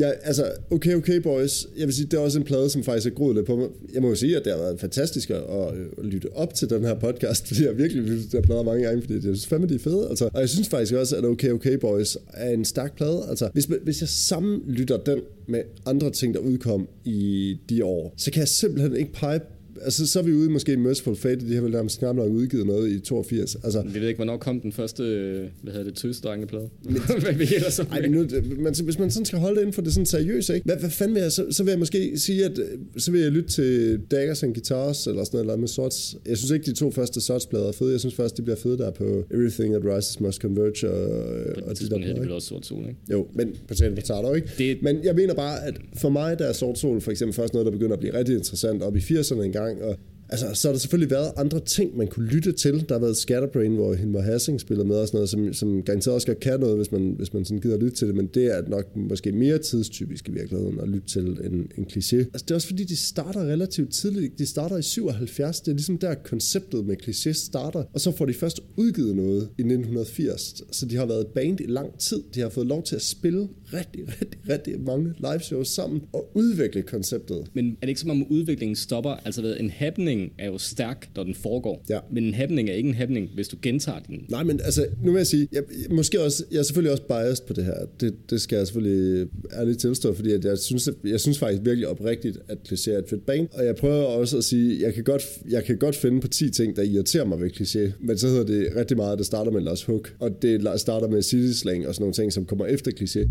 ja, 0.03 0.11
altså, 0.23 0.53
Okay 0.71 0.95
Okay 0.95 1.17
Boys, 1.17 1.67
jeg 1.79 1.87
vil 1.87 1.95
sige, 1.95 2.07
det 2.07 2.15
er 2.15 2.21
også 2.21 2.39
en 2.39 2.45
plade, 2.45 2.71
som 2.71 2.85
faktisk 2.85 3.07
er 3.07 3.15
groet 3.15 3.37
lidt 3.37 3.47
på 3.47 3.57
mig. 3.57 3.69
Jeg 3.95 4.03
må 4.03 4.09
jo 4.09 4.15
sige, 4.15 4.37
at 4.37 4.45
det 4.45 4.53
har 4.53 4.59
været 4.59 4.81
fantastisk 4.81 5.31
at, 5.31 5.37
at 5.37 6.05
lytte 6.05 6.29
op 6.35 6.55
til 6.55 6.71
den 6.71 6.85
her 6.85 6.95
podcast, 6.95 7.47
fordi 7.49 7.65
jeg 7.65 7.79
virkelig 7.79 8.03
lyttet 8.03 8.31
til 8.31 8.43
plader 8.43 8.63
mange 8.63 8.83
gange, 8.83 9.03
fordi 9.03 9.15
jeg 9.15 9.23
synes 9.23 9.47
fandme, 9.47 9.69
de 9.69 9.75
er 9.75 9.79
fede. 9.79 10.07
Altså, 10.09 10.31
og 10.35 10.41
jeg 10.41 10.49
synes 10.49 10.69
faktisk 10.69 10.95
også, 10.95 11.17
at 11.17 11.25
Okay 11.25 11.51
Okay 11.51 11.75
Boys 11.79 12.17
er 12.33 12.51
en 12.51 12.65
stærk 12.65 12.97
plade. 12.97 13.27
Altså, 13.29 13.51
hvis, 13.53 13.69
hvis 13.83 14.01
jeg 14.01 14.09
sammenlytter 14.09 14.97
den 14.97 15.21
med 15.49 15.61
andre 15.87 16.11
ting, 16.11 16.35
der 16.35 16.41
udkom 16.41 16.89
i 17.05 17.57
de 17.69 17.85
år, 17.85 18.15
så 18.17 18.31
kan 18.31 18.41
jeg 18.41 18.49
simpelthen 18.49 18.97
ikke 18.97 19.13
pege 19.13 19.41
Altså, 19.85 20.07
så 20.07 20.19
er 20.19 20.23
vi 20.23 20.33
ude 20.33 20.47
i 20.47 20.49
måske 20.49 20.77
Merciful 20.77 21.17
Fate, 21.17 21.49
de 21.49 21.55
har 21.55 21.63
vel 21.63 21.71
nærmest 21.73 21.99
knap 21.99 22.17
nok 22.17 22.31
udgivet 22.31 22.67
noget 22.67 22.91
i 22.91 22.99
82. 23.01 23.57
Altså, 23.65 23.83
Jeg 23.95 24.01
ved 24.01 24.09
ikke, 24.09 24.19
hvornår 24.19 24.37
kom 24.37 24.61
den 24.61 24.73
første, 24.73 25.03
øh, 25.03 25.47
hvad 25.63 25.73
hedder 25.73 25.87
det, 25.87 25.95
tøsdrengeplade? 25.95 26.69
Hvad 27.23 27.33
vi 27.35 27.55
ellers 27.55 27.75
så 27.75 27.83
Ej, 27.91 28.01
men 28.01 28.11
nu, 28.11 28.27
man, 28.59 28.75
hvis 28.85 28.99
man 28.99 29.11
sådan 29.11 29.25
skal 29.27 29.39
holde 29.39 29.55
det 29.55 29.61
inden 29.61 29.73
for 29.73 29.83
det 29.83 29.93
sådan 29.93 30.07
seriøse, 30.07 30.55
ikke? 30.55 30.65
Hvad, 30.65 30.77
hvad 30.77 30.91
fanden 30.91 31.15
vil 31.15 31.21
jeg, 31.23 31.33
så, 31.33 31.47
så 31.51 31.63
vil 31.65 31.71
jeg 31.71 31.79
måske 31.79 32.13
sige, 32.19 32.45
at 32.45 32.59
øh, 32.59 32.65
så 32.97 33.11
vil 33.11 33.21
jeg 33.21 33.31
lytte 33.33 33.49
til 33.51 34.01
Daggers 34.11 34.43
and 34.43 34.55
Guitars, 34.55 35.07
eller 35.07 35.25
sådan 35.25 35.37
noget 35.37 35.45
eller 35.45 35.57
med 35.57 35.69
Sorts. 35.69 36.17
Jeg 36.27 36.39
synes 36.39 36.51
ikke, 36.51 36.67
de 36.67 36.73
to 36.75 36.91
første 36.91 37.21
Sorts-plader 37.21 37.69
er 37.69 37.73
fede. 37.73 37.91
Jeg 37.93 38.01
synes 38.01 38.15
først, 38.15 38.37
de 38.37 38.43
bliver 38.43 38.57
fede 38.57 38.79
der 38.79 38.91
på 38.91 39.25
Everything 39.31 39.75
That 39.75 39.97
Rises 39.97 40.21
Must 40.21 40.41
Converge 40.43 40.91
og, 40.91 41.35
På 41.55 41.61
og 41.61 41.79
det 41.79 41.81
de 41.81 41.91
der 41.91 41.99
hedder 41.99 42.13
det 42.15 42.23
vel 42.23 42.33
også 42.33 42.49
sort 42.49 42.67
sol, 42.67 42.79
ikke? 42.79 42.97
Jo, 43.13 43.27
men 43.35 43.57
potato 43.69 43.95
potato, 43.95 44.35
ikke? 44.35 44.49
Det- 44.59 44.83
Men 44.83 45.05
jeg 45.05 45.15
mener 45.15 45.35
bare, 45.35 45.65
at 45.67 45.75
for 45.97 46.09
mig, 46.09 46.39
der 46.39 46.45
er 46.45 46.53
Sort 46.53 46.79
Sol 46.79 47.01
for 47.01 47.11
eksempel 47.11 47.35
først 47.35 47.53
noget, 47.55 47.67
der 47.67 47.73
begynder 47.73 47.93
at 47.93 48.01
blive 48.01 48.15
rigtig 48.19 48.35
interessant 48.35 48.83
op 48.83 48.97
i 48.97 48.99
80'erne 48.99 49.43
engang, 49.43 49.62
og 49.63 49.97
Altså, 50.33 50.55
så 50.55 50.69
har 50.69 50.73
der 50.73 50.79
selvfølgelig 50.79 51.11
været 51.11 51.33
andre 51.37 51.61
ting, 51.61 51.97
man 51.97 52.07
kunne 52.07 52.27
lytte 52.27 52.53
til. 52.53 52.89
Der 52.89 52.95
har 52.95 53.01
været 53.01 53.17
Scatterbrain, 53.17 53.75
hvor 53.75 53.95
Hilmar 53.95 54.21
Hassing 54.21 54.61
spiller 54.61 54.85
med 54.85 54.97
og 54.97 55.07
sådan 55.07 55.17
noget, 55.17 55.29
som, 55.29 55.53
som 55.53 55.83
garanteret 55.83 56.15
også 56.15 56.35
kan 56.41 56.61
noget, 56.61 56.77
hvis 56.77 56.93
man, 56.93 57.15
hvis 57.17 57.33
man 57.33 57.45
sådan 57.45 57.61
gider 57.61 57.75
at 57.75 57.83
lytte 57.83 57.97
til 57.97 58.07
det, 58.07 58.17
men 58.17 58.27
det 58.27 58.57
er 58.57 58.69
nok 58.69 58.97
måske 58.97 59.33
mere 59.33 59.59
tidstypisk 59.59 60.29
i 60.29 60.33
virkeligheden 60.33 60.81
at 60.81 60.89
lytte 60.89 61.09
til 61.09 61.27
en, 61.45 61.71
en 61.79 61.87
kliché. 61.93 62.17
Altså, 62.17 62.45
det 62.45 62.51
er 62.51 62.55
også 62.55 62.67
fordi, 62.67 62.85
de 62.85 62.97
starter 62.97 63.41
relativt 63.41 63.93
tidligt. 63.93 64.39
De 64.39 64.47
starter 64.47 64.77
i 64.77 64.83
77. 64.83 65.61
Det 65.61 65.69
er 65.69 65.75
ligesom 65.75 65.99
der, 65.99 66.15
konceptet 66.15 66.87
med 66.87 66.97
kliché 67.03 67.33
starter, 67.33 67.85
og 67.93 68.01
så 68.01 68.13
får 68.17 68.27
de 68.27 68.35
først 68.35 68.61
udgivet 68.77 69.17
noget 69.17 69.43
i 69.43 69.63
1980. 69.63 70.63
Så 70.71 70.87
de 70.87 70.97
har 70.97 71.07
været 71.07 71.27
band 71.27 71.61
i 71.61 71.67
lang 71.67 71.99
tid. 71.99 72.23
De 72.35 72.41
har 72.41 72.49
fået 72.49 72.67
lov 72.67 72.83
til 72.83 72.97
at 72.97 73.03
spille 73.03 73.49
rigtig, 73.73 74.05
rigtig, 74.09 74.41
rigtig 74.49 74.81
mange 74.81 75.15
live 75.19 75.41
shows 75.41 75.69
sammen 75.69 76.03
og 76.13 76.31
udvikle 76.35 76.83
konceptet. 76.83 77.45
Men 77.55 77.67
er 77.67 77.81
det 77.81 77.89
ikke 77.89 78.01
som 78.01 78.11
om 78.11 78.27
udviklingen 78.31 78.77
stopper? 78.77 79.11
Altså 79.11 79.43
ved, 79.43 79.61
en 79.61 79.71
happening 79.71 80.22
er 80.39 80.47
jo 80.47 80.59
stærk, 80.59 81.09
når 81.17 81.25
den 81.25 81.35
foregår. 81.35 81.85
Ja. 81.91 81.99
Men 82.13 82.25
en 82.25 82.35
happening 82.35 82.71
er 82.71 82.75
ikke 82.75 82.89
en 82.89 82.95
happening, 82.95 83.31
hvis 83.35 83.49
du 83.49 83.57
gentager 83.63 83.99
den. 83.99 84.27
Nej, 84.29 84.43
men 84.43 84.61
altså, 84.65 84.87
nu 85.03 85.13
vil 85.13 85.19
jeg 85.19 85.27
sige, 85.27 85.49
jeg, 85.53 85.63
måske 85.91 86.21
også, 86.21 86.45
jeg 86.51 86.59
er 86.59 86.63
selvfølgelig 86.63 86.93
også 86.93 87.03
biased 87.03 87.47
på 87.47 87.53
det 87.53 87.65
her. 87.65 87.75
Det, 88.01 88.15
det 88.31 88.41
skal 88.41 88.57
jeg 88.57 88.67
selvfølgelig 88.67 89.29
ærligt 89.53 89.79
tilstå, 89.79 90.15
fordi 90.15 90.33
at 90.33 90.45
jeg, 90.45 90.59
synes, 90.59 90.89
at, 90.89 90.95
jeg 91.05 91.21
synes 91.21 91.39
faktisk 91.39 91.65
virkelig 91.65 91.89
oprigtigt, 91.89 92.39
at 92.49 92.59
Cliché 92.69 92.91
er 92.91 92.99
et 92.99 93.09
fedt 93.09 93.27
band. 93.27 93.49
Og 93.53 93.65
jeg 93.65 93.77
prøver 93.77 94.05
også 94.05 94.37
at 94.37 94.45
sige, 94.45 94.81
jeg 94.81 94.95
kan 94.95 95.05
godt, 95.05 95.23
jeg 95.51 95.65
kan 95.65 95.79
godt 95.79 95.97
finde 95.97 96.21
på 96.21 96.29
10 96.29 96.51
ting, 96.51 96.77
der 96.77 96.83
irriterer 96.83 97.25
mig 97.25 97.41
ved 97.41 97.51
Cliché. 97.61 97.93
Men 98.01 98.19
så 98.19 98.29
hedder 98.29 98.45
det 98.45 98.77
rigtig 98.77 98.97
meget, 98.97 99.13
at 99.13 99.19
det 99.19 99.27
starter 99.27 99.51
med 99.51 99.61
Lars 99.61 99.83
Hook. 99.83 100.15
Og 100.21 100.43
det 100.43 100.81
starter 100.81 101.09
med 101.09 101.23
City 101.23 101.59
Slang 101.59 101.89
og 101.89 101.95
sådan 101.95 102.03
nogle 102.03 102.15
ting, 102.15 102.33
som 102.33 102.45
kommer 102.45 102.67
efter 102.67 102.91
Cliché. 102.91 103.29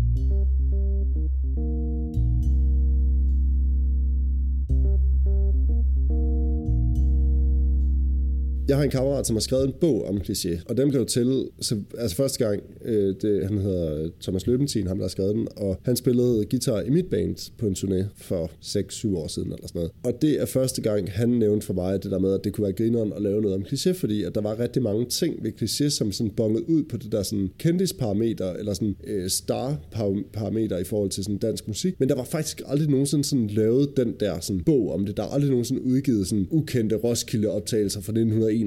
Jeg 8.72 8.78
har 8.78 8.84
en 8.84 8.90
kammerat, 8.90 9.26
som 9.26 9.36
har 9.36 9.40
skrevet 9.40 9.66
en 9.66 9.74
bog 9.80 10.08
om 10.08 10.16
kliché, 10.16 10.60
og 10.68 10.76
den 10.76 10.90
blev 10.90 11.06
til, 11.06 11.48
så, 11.60 11.76
altså 11.98 12.16
første 12.16 12.44
gang, 12.44 12.62
øh, 12.84 13.14
det, 13.22 13.46
han 13.46 13.58
hedder 13.58 14.08
Thomas 14.22 14.46
Løbentin, 14.46 14.86
ham 14.86 14.96
der 14.96 15.04
har 15.04 15.08
skrevet 15.08 15.34
den, 15.34 15.48
og 15.56 15.78
han 15.82 15.96
spillede 15.96 16.44
guitar 16.44 16.80
i 16.80 16.90
mit 16.90 17.06
band 17.06 17.52
på 17.58 17.66
en 17.66 17.72
turné 17.72 18.04
for 18.16 18.50
6-7 18.62 19.16
år 19.16 19.26
siden 19.26 19.52
eller 19.52 19.66
sådan 19.66 19.78
noget. 19.78 19.90
Og 20.02 20.22
det 20.22 20.40
er 20.40 20.46
første 20.46 20.82
gang, 20.82 21.12
han 21.12 21.28
nævnte 21.28 21.66
for 21.66 21.74
mig 21.74 22.02
det 22.02 22.10
der 22.10 22.18
med, 22.18 22.34
at 22.34 22.44
det 22.44 22.52
kunne 22.52 22.62
være 22.62 22.72
grineren 22.72 23.12
at 23.12 23.22
lave 23.22 23.42
noget 23.42 23.54
om 23.54 23.62
kliché, 23.62 23.90
fordi 23.92 24.22
at 24.22 24.34
der 24.34 24.40
var 24.40 24.58
rigtig 24.58 24.82
mange 24.82 25.04
ting 25.04 25.44
ved 25.44 25.52
kliché, 25.62 25.88
som 25.88 26.12
sådan 26.12 26.30
bongede 26.30 26.68
ud 26.68 26.82
på 26.82 26.96
det 26.96 27.12
der 27.12 27.22
sådan 27.22 27.50
kendisparameter, 27.58 28.52
eller 28.52 28.74
sådan 28.74 28.96
øh, 29.06 29.30
star-parameter 29.30 30.78
i 30.78 30.84
forhold 30.84 31.10
til 31.10 31.24
sådan 31.24 31.38
dansk 31.38 31.68
musik, 31.68 32.00
men 32.00 32.08
der 32.08 32.14
var 32.14 32.24
faktisk 32.24 32.62
aldrig 32.66 32.88
nogensinde 32.88 33.24
sådan 33.24 33.46
lavet 33.46 33.96
den 33.96 34.14
der 34.20 34.40
sådan 34.40 34.64
bog 34.64 34.92
om 34.92 35.06
det. 35.06 35.16
Der 35.16 35.22
er 35.22 35.28
aldrig 35.28 35.50
nogensinde 35.50 35.82
udgivet 35.82 36.26
sådan 36.26 36.46
ukendte 36.50 36.96
Roskilde-optagelser 36.96 38.00
fra 38.00 38.12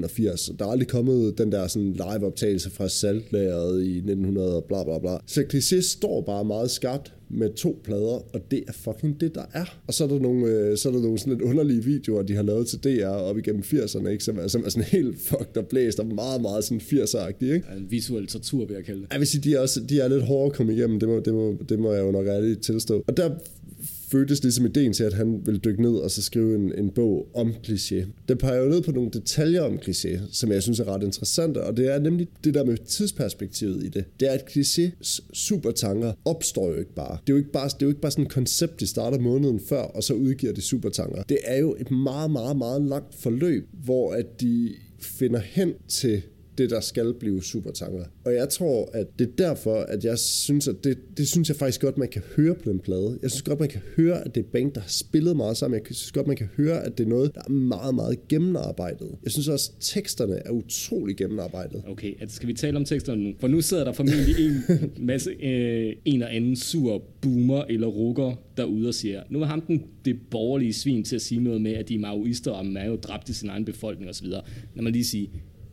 1981. 0.04 0.58
Der 0.58 0.64
er 0.66 0.70
aldrig 0.70 0.88
kommet 0.88 1.38
den 1.38 1.52
der 1.52 1.66
sådan 1.66 1.92
live-optagelse 1.92 2.70
fra 2.70 2.88
saltlæret 2.88 3.84
i 3.84 3.96
1900 3.96 4.56
og 4.56 4.64
bla 4.64 4.84
bla 4.84 4.98
bla. 4.98 5.16
Så 5.26 5.40
Cliché 5.52 5.80
står 5.80 6.20
bare 6.20 6.44
meget 6.44 6.70
skarpt 6.70 7.12
med 7.30 7.54
to 7.54 7.80
plader, 7.84 8.34
og 8.34 8.50
det 8.50 8.64
er 8.68 8.72
fucking 8.72 9.20
det, 9.20 9.34
der 9.34 9.44
er. 9.52 9.64
Og 9.86 9.94
så 9.94 10.04
er 10.04 10.08
der 10.08 10.18
nogle, 10.18 10.46
øh, 10.46 10.76
så 10.76 10.88
er 10.88 10.92
der 10.92 11.00
nogle 11.00 11.18
sådan 11.18 11.32
lidt 11.32 11.42
underlige 11.42 11.84
videoer, 11.84 12.22
de 12.22 12.34
har 12.34 12.42
lavet 12.42 12.66
til 12.66 12.84
DR 12.84 13.06
op 13.06 13.38
igennem 13.38 13.62
80'erne, 13.62 14.08
ikke? 14.08 14.24
Som, 14.24 14.38
er, 14.38 14.48
som 14.48 14.64
er 14.64 14.68
sådan 14.68 14.88
helt 14.98 15.18
fucked 15.18 15.56
og 15.56 15.66
blæst 15.66 16.00
og 16.00 16.06
meget, 16.06 16.40
meget 16.40 16.64
sådan 16.64 16.80
80'er-agtige, 16.80 17.52
ikke? 17.54 17.66
En 17.76 17.90
visuel 17.90 18.26
tortur, 18.26 18.66
vil 18.66 18.74
jeg 18.74 18.84
kalde 18.84 19.00
det. 19.00 19.08
Jeg 19.12 19.18
vil 19.18 19.28
sige, 19.28 19.40
de 19.40 19.54
er, 19.54 19.60
også, 19.60 19.80
de 19.88 20.00
er 20.00 20.08
lidt 20.08 20.22
hårde 20.22 20.46
at 20.46 20.52
komme 20.52 20.74
igennem, 20.74 21.00
det 21.00 21.08
må, 21.08 21.20
det 21.20 21.34
må, 21.34 21.56
det 21.68 21.78
må 21.78 21.92
jeg 21.92 22.04
jo 22.04 22.10
nok 22.10 22.26
ærligt 22.26 22.62
tilstå. 22.62 23.04
Og 23.06 23.16
der 23.16 23.30
fødtes 24.10 24.42
ligesom 24.42 24.66
ideen 24.66 24.92
til, 24.92 25.04
at 25.04 25.12
han 25.12 25.42
ville 25.46 25.60
dykke 25.60 25.82
ned 25.82 25.94
og 25.94 26.10
så 26.10 26.22
skrive 26.22 26.54
en, 26.54 26.72
en 26.78 26.90
bog 26.90 27.28
om 27.34 27.54
kliché. 27.66 28.06
Den 28.28 28.38
peger 28.38 28.62
jo 28.62 28.68
ned 28.68 28.82
på 28.82 28.92
nogle 28.92 29.10
detaljer 29.10 29.62
om 29.62 29.78
kliché, 29.78 30.18
som 30.32 30.52
jeg 30.52 30.62
synes 30.62 30.80
er 30.80 30.84
ret 30.84 31.02
interessante, 31.02 31.62
og 31.62 31.76
det 31.76 31.94
er 31.94 31.98
nemlig 31.98 32.28
det 32.44 32.54
der 32.54 32.64
med 32.64 32.76
tidsperspektivet 32.86 33.84
i 33.84 33.88
det. 33.88 34.04
Det 34.20 34.28
er, 34.28 34.32
at 34.32 34.44
klichés 34.50 35.20
supertanker 35.32 36.12
opstår 36.24 36.70
jo 36.70 36.78
ikke 36.78 36.94
bare. 36.94 37.18
Det 37.26 37.32
er 37.32 37.34
jo 37.34 37.38
ikke 37.38 37.52
bare, 37.52 37.68
det 37.68 37.82
er 37.82 37.86
jo 37.86 37.88
ikke 37.88 38.00
bare 38.00 38.12
sådan 38.12 38.24
et 38.24 38.30
koncept, 38.30 38.80
de 38.80 38.86
starter 38.86 39.18
måneden 39.18 39.60
før, 39.60 39.82
og 39.82 40.02
så 40.02 40.14
udgiver 40.14 40.52
de 40.52 40.60
supertanker. 40.60 41.22
Det 41.22 41.38
er 41.44 41.58
jo 41.58 41.76
et 41.78 41.90
meget, 41.90 42.30
meget, 42.30 42.56
meget 42.56 42.82
langt 42.82 43.14
forløb, 43.14 43.68
hvor 43.84 44.12
at 44.12 44.40
de 44.40 44.74
finder 45.00 45.40
hen 45.40 45.72
til 45.88 46.22
det, 46.58 46.70
der 46.70 46.80
skal 46.80 47.14
blive 47.14 47.42
supertanker. 47.42 48.04
Og 48.24 48.34
jeg 48.34 48.48
tror, 48.48 48.90
at 48.92 49.06
det 49.18 49.28
er 49.28 49.32
derfor, 49.38 49.74
at 49.74 50.04
jeg 50.04 50.18
synes, 50.18 50.68
at 50.68 50.84
det, 50.84 50.98
det 51.18 51.28
synes 51.28 51.48
jeg 51.48 51.56
faktisk 51.56 51.80
godt, 51.80 51.98
man 51.98 52.08
kan 52.08 52.22
høre 52.36 52.54
på 52.54 52.70
den 52.70 52.78
plade. 52.78 53.18
Jeg 53.22 53.30
synes 53.30 53.42
godt, 53.42 53.60
man 53.60 53.68
kan 53.68 53.80
høre, 53.96 54.24
at 54.24 54.34
det 54.34 54.40
er 54.40 54.44
et 54.44 54.52
band, 54.52 54.72
der 54.72 54.80
har 54.80 54.88
spillet 54.88 55.36
meget 55.36 55.56
sammen. 55.56 55.80
Jeg 55.80 55.96
synes 55.96 56.12
godt, 56.12 56.26
man 56.26 56.36
kan 56.36 56.48
høre, 56.56 56.84
at 56.84 56.98
det 56.98 57.04
er 57.04 57.08
noget, 57.08 57.34
der 57.34 57.40
er 57.46 57.50
meget, 57.50 57.94
meget 57.94 58.28
gennemarbejdet. 58.28 59.08
Jeg 59.24 59.32
synes 59.32 59.48
også, 59.48 59.72
at 59.76 59.80
teksterne 59.80 60.34
er 60.46 60.50
utrolig 60.50 61.16
gennemarbejdet. 61.16 61.82
Okay, 61.86 62.20
altså 62.20 62.36
skal 62.36 62.48
vi 62.48 62.54
tale 62.54 62.76
om 62.76 62.84
teksterne 62.84 63.24
nu? 63.24 63.34
For 63.40 63.48
nu 63.48 63.60
sidder 63.60 63.84
der 63.84 63.92
formentlig 63.92 64.46
en 64.46 64.62
masse, 65.10 65.30
øh, 65.30 65.92
en 66.04 66.22
og 66.22 66.34
anden 66.34 66.56
sur 66.56 67.02
boomer 67.20 67.64
eller 67.68 67.86
rukker 67.86 68.42
derude 68.56 68.88
og 68.88 68.94
siger, 68.94 69.22
nu 69.30 69.40
er 69.40 69.46
ham 69.46 69.60
den, 69.60 69.82
det 70.04 70.16
borgerlige 70.30 70.72
svin 70.72 71.04
til 71.04 71.16
at 71.16 71.22
sige 71.22 71.40
noget 71.40 71.60
med, 71.60 71.72
at 71.72 71.88
de 71.88 71.94
er 71.94 71.98
maoister, 71.98 72.50
og 72.50 72.66
man 72.66 72.76
er 72.76 72.86
jo 72.86 72.96
dræbt 72.96 73.28
i 73.28 73.32
sin 73.32 73.48
egen 73.48 73.64
befolkning 73.64 74.10
osv. 74.10 74.26
Lad 74.26 74.42
mig 74.82 74.92
lige 74.92 75.04
sige, 75.04 75.30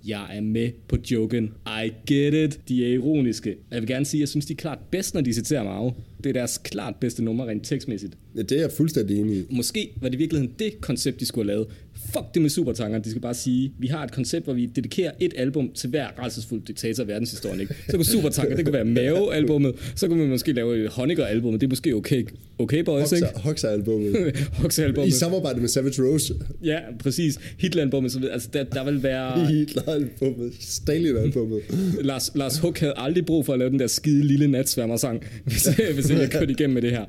Jeg 0.08 0.38
er 0.38 0.42
med 0.42 0.72
på 0.88 0.98
joken. 1.12 1.52
I 1.68 1.92
get 2.14 2.34
it. 2.34 2.60
De 2.68 2.86
er 2.86 2.94
ironiske. 2.94 3.56
Jeg 3.72 3.82
vil 3.82 3.88
gerne 3.88 4.06
sige, 4.06 4.20
at 4.20 4.22
jeg 4.22 4.28
synes, 4.30 4.46
de 4.46 4.54
er 4.54 4.58
klart 4.58 4.80
bedst, 4.92 5.14
når 5.14 5.22
de 5.22 5.34
citerer 5.34 5.64
Mao. 5.64 5.94
Det 6.24 6.30
er 6.30 6.34
deres 6.34 6.58
klart 6.58 6.96
bedste 6.96 7.24
nummer 7.24 7.46
rent 7.46 7.66
tekstmæssigt. 7.66 8.14
Ja, 8.36 8.42
det 8.42 8.52
er 8.52 8.62
jeg 8.62 8.72
fuldstændig 8.72 9.20
enig 9.20 9.38
i. 9.38 9.44
Måske 9.50 9.92
var 10.02 10.10
det 10.10 10.16
i 10.16 10.18
virkeligheden 10.18 10.56
det 10.60 10.82
koncept, 10.82 11.20
de 11.20 11.26
skulle 11.26 11.52
have 11.52 11.58
lavet. 11.58 11.68
Fuck 12.06 12.34
det 12.34 12.42
med 12.42 12.50
supertankeren. 12.50 13.04
De 13.04 13.10
skal 13.10 13.22
bare 13.22 13.34
sige, 13.34 13.74
vi 13.80 13.88
har 13.88 14.04
et 14.04 14.12
koncept, 14.12 14.46
hvor 14.46 14.54
vi 14.54 14.66
dedikerer 14.66 15.12
et 15.20 15.34
album 15.38 15.72
til 15.76 15.90
hver 15.90 16.08
rejsesfuld 16.20 16.62
diktator 16.62 17.04
i 17.04 17.08
verdenshistorien. 17.08 17.60
Ikke? 17.60 17.76
Så 17.90 17.98
kunne 17.98 18.06
supertanker, 18.06 18.56
det 18.56 18.66
kunne 18.66 18.74
være 18.74 18.86
Mave-albummet. 18.86 19.76
Så 19.96 20.08
kunne 20.08 20.20
man 20.20 20.30
måske 20.30 20.54
lave 20.54 20.86
et 20.86 20.90
Honecker-album. 20.90 21.54
Det 21.54 21.64
er 21.64 21.70
måske 21.70 21.96
okay, 21.96 22.28
okay 22.60 22.80
boys, 22.80 23.12
ikke? 23.12 23.28
Hoxer-albummet. 23.36 24.38
Hoxer-albummet. 24.62 25.08
I 25.08 25.12
samarbejde 25.12 25.60
med 25.60 25.68
Savage 25.68 26.04
Rose. 26.04 26.34
Ja, 26.64 26.80
præcis. 27.00 27.40
Hitler-albummet. 27.58 28.12
Så, 28.12 28.30
altså, 28.32 28.50
der, 28.54 28.64
der 28.64 28.84
vil 28.84 29.04
være... 29.04 29.46
Hitler-albummet. 29.54 30.54
Stalin-albummet. 30.60 31.62
Lars, 32.02 32.32
Lars 32.36 32.58
Huck 32.58 32.80
havde 32.80 32.94
aldrig 32.98 33.26
brug 33.26 33.46
for 33.46 33.54
at 33.54 33.60
lave 33.60 33.72
den 33.72 33.80
der 33.80 33.88
skide 33.88 34.28
lille 34.28 34.48
natsværmer-sang, 34.48 35.24
hvis, 35.44 35.68
hvis 35.94 36.10
jeg 36.10 36.30
kørte 36.32 36.52
igennem 36.52 36.74
med 36.74 36.82
det 36.82 36.92
her. 36.92 37.06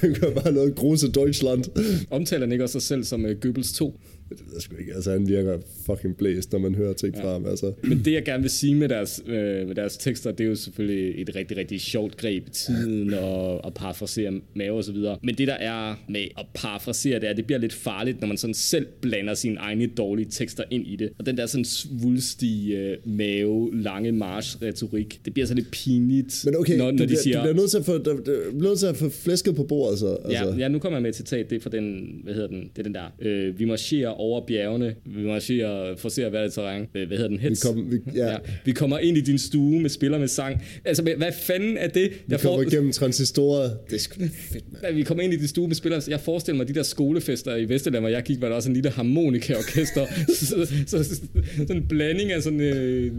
Han 0.00 0.14
kunne 0.14 0.34
bare 0.34 0.52
noget 0.52 0.74
Grose 0.74 1.12
Deutschland. 1.12 1.64
Omtaler 2.10 2.46
han 2.46 2.52
ikke 2.52 2.64
også 2.64 2.72
sig 2.72 2.82
selv 2.82 3.04
som 3.04 3.24
uh, 3.24 3.30
Goebbels 3.40 3.72
2? 3.72 4.00
Det 4.30 4.46
ved 4.46 4.54
jeg 4.54 4.62
sgu 4.62 4.76
ikke. 4.76 4.94
Altså, 4.94 5.10
han 5.10 5.28
virker 5.28 5.58
fucking 5.86 6.16
blæst, 6.16 6.52
når 6.52 6.58
man 6.58 6.74
hører 6.74 6.92
ting 6.92 7.16
ja. 7.16 7.24
fra 7.24 7.32
ham. 7.32 7.46
Altså. 7.46 7.72
Men 7.82 8.02
det, 8.04 8.12
jeg 8.12 8.24
gerne 8.24 8.42
vil 8.42 8.50
sige 8.50 8.74
med 8.74 8.88
deres, 8.88 9.22
øh, 9.26 9.66
med 9.66 9.74
deres 9.74 9.96
tekster, 9.96 10.30
det 10.30 10.44
er 10.44 10.48
jo 10.48 10.54
selvfølgelig 10.54 11.22
et 11.22 11.36
rigtig, 11.36 11.56
rigtig 11.56 11.80
sjovt 11.80 12.16
greb 12.16 12.46
i 12.46 12.50
tiden 12.50 13.14
og, 13.14 13.64
og 13.64 13.74
parafrasere 13.74 14.40
mave 14.54 14.76
og 14.76 14.84
så 14.84 14.92
videre. 14.92 15.18
Men 15.22 15.34
det, 15.34 15.48
der 15.48 15.54
er 15.54 15.94
med 16.08 16.24
at 16.38 16.46
parafrasere, 16.54 17.14
det 17.14 17.26
er, 17.26 17.30
at 17.30 17.36
det 17.36 17.46
bliver 17.46 17.58
lidt 17.58 17.72
farligt, 17.72 18.20
når 18.20 18.28
man 18.28 18.36
sådan 18.36 18.54
selv 18.54 18.86
blander 19.00 19.34
sine 19.34 19.56
egne 19.56 19.86
dårlige 19.86 20.26
tekster 20.30 20.64
ind 20.70 20.86
i 20.86 20.96
det. 20.96 21.10
Og 21.18 21.26
den 21.26 21.36
der 21.36 21.46
sådan 21.46 21.64
svulstige 21.64 22.78
øh, 22.78 22.96
mave, 23.04 23.82
lange 23.82 24.12
march-retorik, 24.12 25.20
det 25.24 25.32
bliver 25.32 25.46
så 25.46 25.54
lidt 25.54 25.70
pinligt, 25.70 26.42
Men 26.44 26.56
okay, 26.56 26.76
når, 26.76 26.84
når 26.84 26.90
du, 26.90 27.02
de 27.02 27.06
bliver, 27.06 27.20
siger... 27.22 27.36
du 27.36 27.42
bliver 27.42 27.56
nødt 27.56 27.70
til 27.70 27.78
at 27.78 27.84
få, 27.84 27.98
du, 27.98 28.10
du 28.10 28.22
bliver 28.24 28.68
nødt 28.68 28.78
til 28.78 28.86
at 28.86 28.96
få 28.96 29.08
flæsket 29.08 29.54
på 29.54 29.62
bordet, 29.62 29.98
så. 29.98 30.16
Altså. 30.24 30.44
Ja, 30.44 30.56
ja, 30.56 30.68
nu 30.68 30.78
kommer 30.78 30.96
jeg 30.96 31.02
med 31.02 31.10
et 31.10 31.16
citat. 31.16 31.50
Det 31.50 31.56
er 31.56 31.60
fra 31.60 31.70
den, 31.70 32.14
hvad 32.24 32.34
hedder 32.34 32.48
den, 32.48 32.70
det 32.76 32.78
er 32.78 32.82
den 32.82 32.94
der. 32.94 33.04
Øh, 33.20 33.58
vi 33.58 33.64
marcherer 33.64 34.08
over 34.20 34.46
bjergene. 34.46 34.94
Vi 35.06 35.22
marcherer 35.26 35.96
for 35.96 36.06
at 36.06 36.12
se 36.12 36.28
hvad 36.28 36.44
det 36.44 36.52
terræn. 36.52 36.86
Hvad 36.92 37.06
hedder 37.06 37.28
den? 37.28 37.38
Hits? 37.38 37.64
Vi, 37.64 37.68
kom, 37.72 37.92
vi, 37.92 37.96
ja. 38.14 38.30
ja. 38.32 38.36
vi 38.64 38.72
kommer 38.72 38.98
ind 38.98 39.16
i 39.16 39.20
din 39.20 39.38
stue 39.38 39.80
med 39.80 39.90
spiller 39.90 40.18
med 40.18 40.28
sang. 40.28 40.62
Altså, 40.84 41.02
hvad- 41.02 41.14
hvad 41.16 41.32
fanden 41.42 41.76
er 41.76 41.88
det? 41.88 42.10
vi 42.26 42.36
kommer 42.42 42.62
igennem 42.62 42.92
transistorer. 42.92 43.70
Det 43.90 43.94
er 43.94 43.98
sgu 43.98 44.14
fedt, 44.52 44.64
mand. 44.82 44.94
Vi 44.94 45.02
kommer 45.02 45.24
ind 45.24 45.32
i 45.32 45.36
din 45.36 45.48
stue 45.48 45.66
med 45.68 45.74
spillere. 45.76 46.02
Jeg 46.08 46.20
forestiller 46.20 46.56
mig 46.56 46.68
de 46.68 46.74
der 46.74 46.82
skolefester 46.82 47.56
i 47.56 47.68
Vesterland, 47.68 48.02
hvor 48.02 48.08
jeg 48.08 48.22
gik, 48.22 48.40
var 48.40 48.48
der 48.48 48.54
også 48.54 48.68
en 48.68 48.74
lille 48.74 48.90
harmonikaorkester. 48.90 50.06
så, 50.38 50.46
så, 50.46 50.66
så, 50.86 51.04
så, 51.04 51.20
sådan 51.56 51.76
en 51.76 51.88
blanding 51.88 52.32
af 52.32 52.42
sådan 52.42 52.60
øh, 52.60 53.12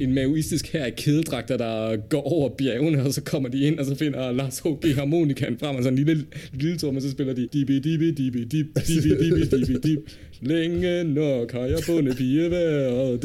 en 0.00 0.14
maoistisk 0.14 0.72
her 0.72 0.86
i 0.86 0.90
kædedragter, 0.96 1.56
der 1.56 1.96
går 2.08 2.22
over 2.32 2.48
bjergene, 2.58 3.02
og 3.02 3.14
så 3.14 3.22
kommer 3.22 3.48
de 3.48 3.60
ind, 3.60 3.78
og 3.78 3.84
så 3.86 3.94
finder 3.94 4.32
Lars 4.32 4.58
H.G. 4.58 4.94
harmonikaen 4.94 5.58
frem, 5.58 5.76
og 5.76 5.82
så 5.82 5.88
en 5.88 5.96
lille, 5.96 6.24
lille 6.54 6.78
trum, 6.78 6.96
og 6.96 7.02
så 7.02 7.10
spiller 7.10 7.34
de 7.34 7.48
dibi 7.52 7.78
dibi 7.78 8.10
dibi 8.10 8.44
dib, 8.44 8.66
dibi 8.86 9.08
dibi 9.08 9.40
dibi 9.56 9.78
dib. 9.82 9.98
Længe 10.42 11.04
nok 11.04 11.52
har 11.52 11.60
jeg 11.64 11.78
bundet 11.86 12.16
pigeværet. 12.16 13.24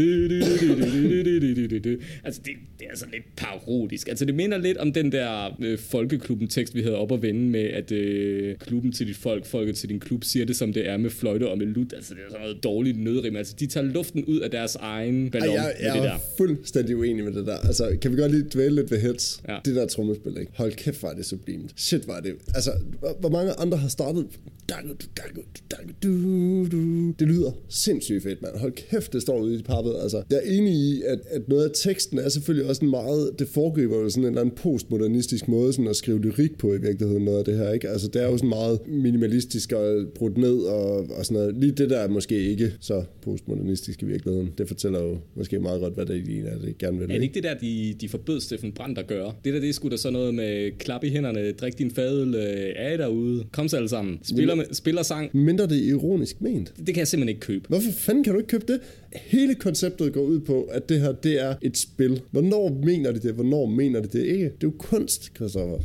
Altså, 2.23 2.41
det, 2.45 2.53
det 2.79 2.87
er 2.91 2.97
sådan 2.97 3.13
lidt 3.13 3.23
parodisk. 3.37 4.07
Altså, 4.07 4.25
det 4.25 4.35
minder 4.35 4.57
lidt 4.57 4.77
om 4.77 4.93
den 4.93 5.11
der 5.11 5.57
øh, 5.61 5.77
folkeklubben-tekst, 5.79 6.75
vi 6.75 6.81
havde 6.81 6.95
op 6.95 7.11
at 7.11 7.21
vende 7.21 7.41
med, 7.41 7.63
at 7.63 7.91
øh, 7.91 8.55
klubben 8.57 8.91
til 8.91 9.07
dit 9.07 9.17
folk, 9.17 9.45
folket 9.45 9.75
til 9.75 9.89
din 9.89 9.99
klub, 9.99 10.23
siger 10.23 10.45
det, 10.45 10.55
som 10.55 10.73
det 10.73 10.89
er 10.89 10.97
med 10.97 11.09
fløjte 11.09 11.49
og 11.49 11.57
med 11.57 11.65
lut. 11.65 11.93
Altså, 11.93 12.13
det 12.13 12.19
er 12.27 12.29
sådan 12.29 12.41
noget 12.41 12.63
dårligt 12.63 12.99
nødrim. 12.99 13.35
Altså, 13.35 13.55
de 13.59 13.67
tager 13.67 13.87
luften 13.87 14.25
ud 14.25 14.39
af 14.39 14.51
deres 14.51 14.75
egen 14.75 15.31
ballon 15.31 15.49
Ej, 15.49 15.55
jeg, 15.63 15.75
jeg 15.81 15.93
det 15.95 16.03
der. 16.03 16.11
er 16.11 16.17
fuldstændig 16.37 16.97
uenig 16.97 17.23
med 17.23 17.33
det 17.33 17.45
der. 17.47 17.57
Altså, 17.57 17.97
kan 18.01 18.11
vi 18.11 18.17
godt 18.21 18.31
lige 18.31 18.45
dvæle 18.53 18.75
lidt 18.75 18.91
ved 18.91 18.99
hits? 18.99 19.41
Ja. 19.47 19.57
Det 19.65 19.75
der 19.75 19.87
trommespil, 19.87 20.37
ikke? 20.39 20.51
Hold 20.55 20.71
kæft, 20.73 21.03
var 21.03 21.13
det 21.13 21.25
sublimt. 21.25 21.71
Shit, 21.75 22.07
var 22.07 22.19
det. 22.19 22.33
Altså, 22.55 22.71
hvor 23.19 23.29
mange 23.29 23.51
andre 23.51 23.77
har 23.77 23.89
startet... 23.89 24.27
Du, 24.69 24.75
du, 24.89 24.93
du, 25.17 25.41
du, 25.71 25.91
du, 26.03 26.67
du, 26.71 27.00
det 27.19 27.27
lyder 27.27 27.51
sindssygt 27.69 28.23
fedt, 28.23 28.41
mand. 28.41 28.57
Hold 28.57 28.71
kæft, 28.71 29.13
det 29.13 29.21
står 29.21 29.39
ude 29.39 29.59
i 29.59 29.63
pappet. 29.63 29.95
Altså, 30.03 30.23
jeg 30.29 30.37
er 30.43 30.57
enig 30.57 30.73
i, 30.73 31.01
at, 31.01 31.19
at 31.29 31.49
noget 31.49 31.63
af 31.63 31.69
teksten 31.75 32.19
er 32.19 32.29
selvfølgelig 32.29 32.69
også 32.69 32.85
en 32.85 32.91
meget... 32.91 33.31
Det 33.39 33.47
foregriber 33.47 33.97
jo 33.97 34.09
sådan 34.09 34.23
en 34.23 34.27
eller 34.27 34.41
anden 34.41 34.55
postmodernistisk 34.55 35.47
måde 35.47 35.73
sådan 35.73 35.87
at 35.87 35.95
skrive 35.95 36.21
lyrik 36.21 36.57
på 36.57 36.73
i 36.73 36.81
virkeligheden, 36.81 37.25
noget 37.25 37.37
af 37.39 37.45
det 37.45 37.57
her, 37.57 37.71
ikke? 37.71 37.89
Altså, 37.89 38.07
det 38.07 38.21
er 38.21 38.27
jo 38.27 38.37
sådan 38.37 38.49
meget 38.49 38.79
minimalistisk 38.87 39.71
og 39.71 40.05
brudt 40.15 40.37
ned 40.37 40.57
og, 40.57 41.09
og 41.17 41.25
sådan 41.25 41.41
noget. 41.41 41.57
Lige 41.57 41.71
det 41.71 41.89
der 41.89 41.97
er 41.97 42.07
måske 42.07 42.49
ikke 42.49 42.73
så 42.79 43.03
postmodernistisk 43.21 44.03
i 44.03 44.05
virkeligheden. 44.05 44.49
Det 44.57 44.67
fortæller 44.67 45.01
jo 45.03 45.17
måske 45.35 45.59
meget 45.59 45.81
godt, 45.81 45.93
hvad 45.93 46.05
det 46.05 46.17
er, 46.17 46.59
det 46.65 46.77
gerne 46.77 46.97
vil. 46.97 47.11
Er 47.11 47.13
det 47.13 47.23
ikke 47.23 47.35
det 47.35 47.43
der, 47.43 47.53
de, 47.53 47.95
de 48.01 48.09
forbød 48.09 48.41
Steffen 48.41 48.71
Brandt 48.71 48.99
at 48.99 49.07
gøre? 49.07 49.33
Det 49.45 49.53
der, 49.53 49.59
det 49.59 49.69
er 49.69 49.73
sgu 49.73 49.89
da 49.89 49.97
sådan 49.97 50.13
noget 50.13 50.35
med 50.35 50.71
klap 50.79 51.03
i 51.03 51.09
hænderne, 51.09 51.51
drik 51.51 51.77
din 51.77 51.91
fadøl, 51.91 52.35
øh, 52.35 52.41
er 52.75 52.93
I 52.93 52.97
derude, 52.97 53.43
kom 53.51 53.67
så 53.67 53.77
alle 53.77 53.89
sammen, 53.89 54.19
spiller, 54.23 54.55
med, 54.55 54.65
spiller 54.71 55.03
sang. 55.03 55.37
Mindre 55.37 55.67
det 55.67 55.77
er 55.77 55.89
ironisk 55.89 56.41
ment. 56.41 56.73
Det 56.87 56.90
kan 56.93 56.99
jeg 56.99 57.07
simpelthen 57.07 57.29
ikke 57.29 57.39
købe. 57.39 57.65
Hvorfor 57.67 57.91
fanden 57.91 58.23
kan 58.23 58.33
du 58.33 58.39
ikke 58.39 58.47
købe 58.47 58.73
det? 58.73 58.79
Hele 59.13 59.55
konceptet 59.55 60.13
går 60.13 60.21
ud 60.21 60.39
på, 60.39 60.63
at 60.63 60.89
det 60.89 60.99
her, 60.99 61.11
det 61.11 61.41
er 61.41 61.55
et 61.61 61.77
spil. 61.77 62.21
Hvornår 62.31 62.81
mener 62.85 63.11
de 63.11 63.19
det? 63.19 63.33
Hvornår 63.33 63.65
mener 63.65 64.01
de 64.01 64.07
det 64.07 64.25
ikke? 64.25 64.45
Det 64.45 64.51
er 64.51 64.57
jo 64.63 64.73
kunst, 64.77 65.31
Christoffer. 65.35 65.79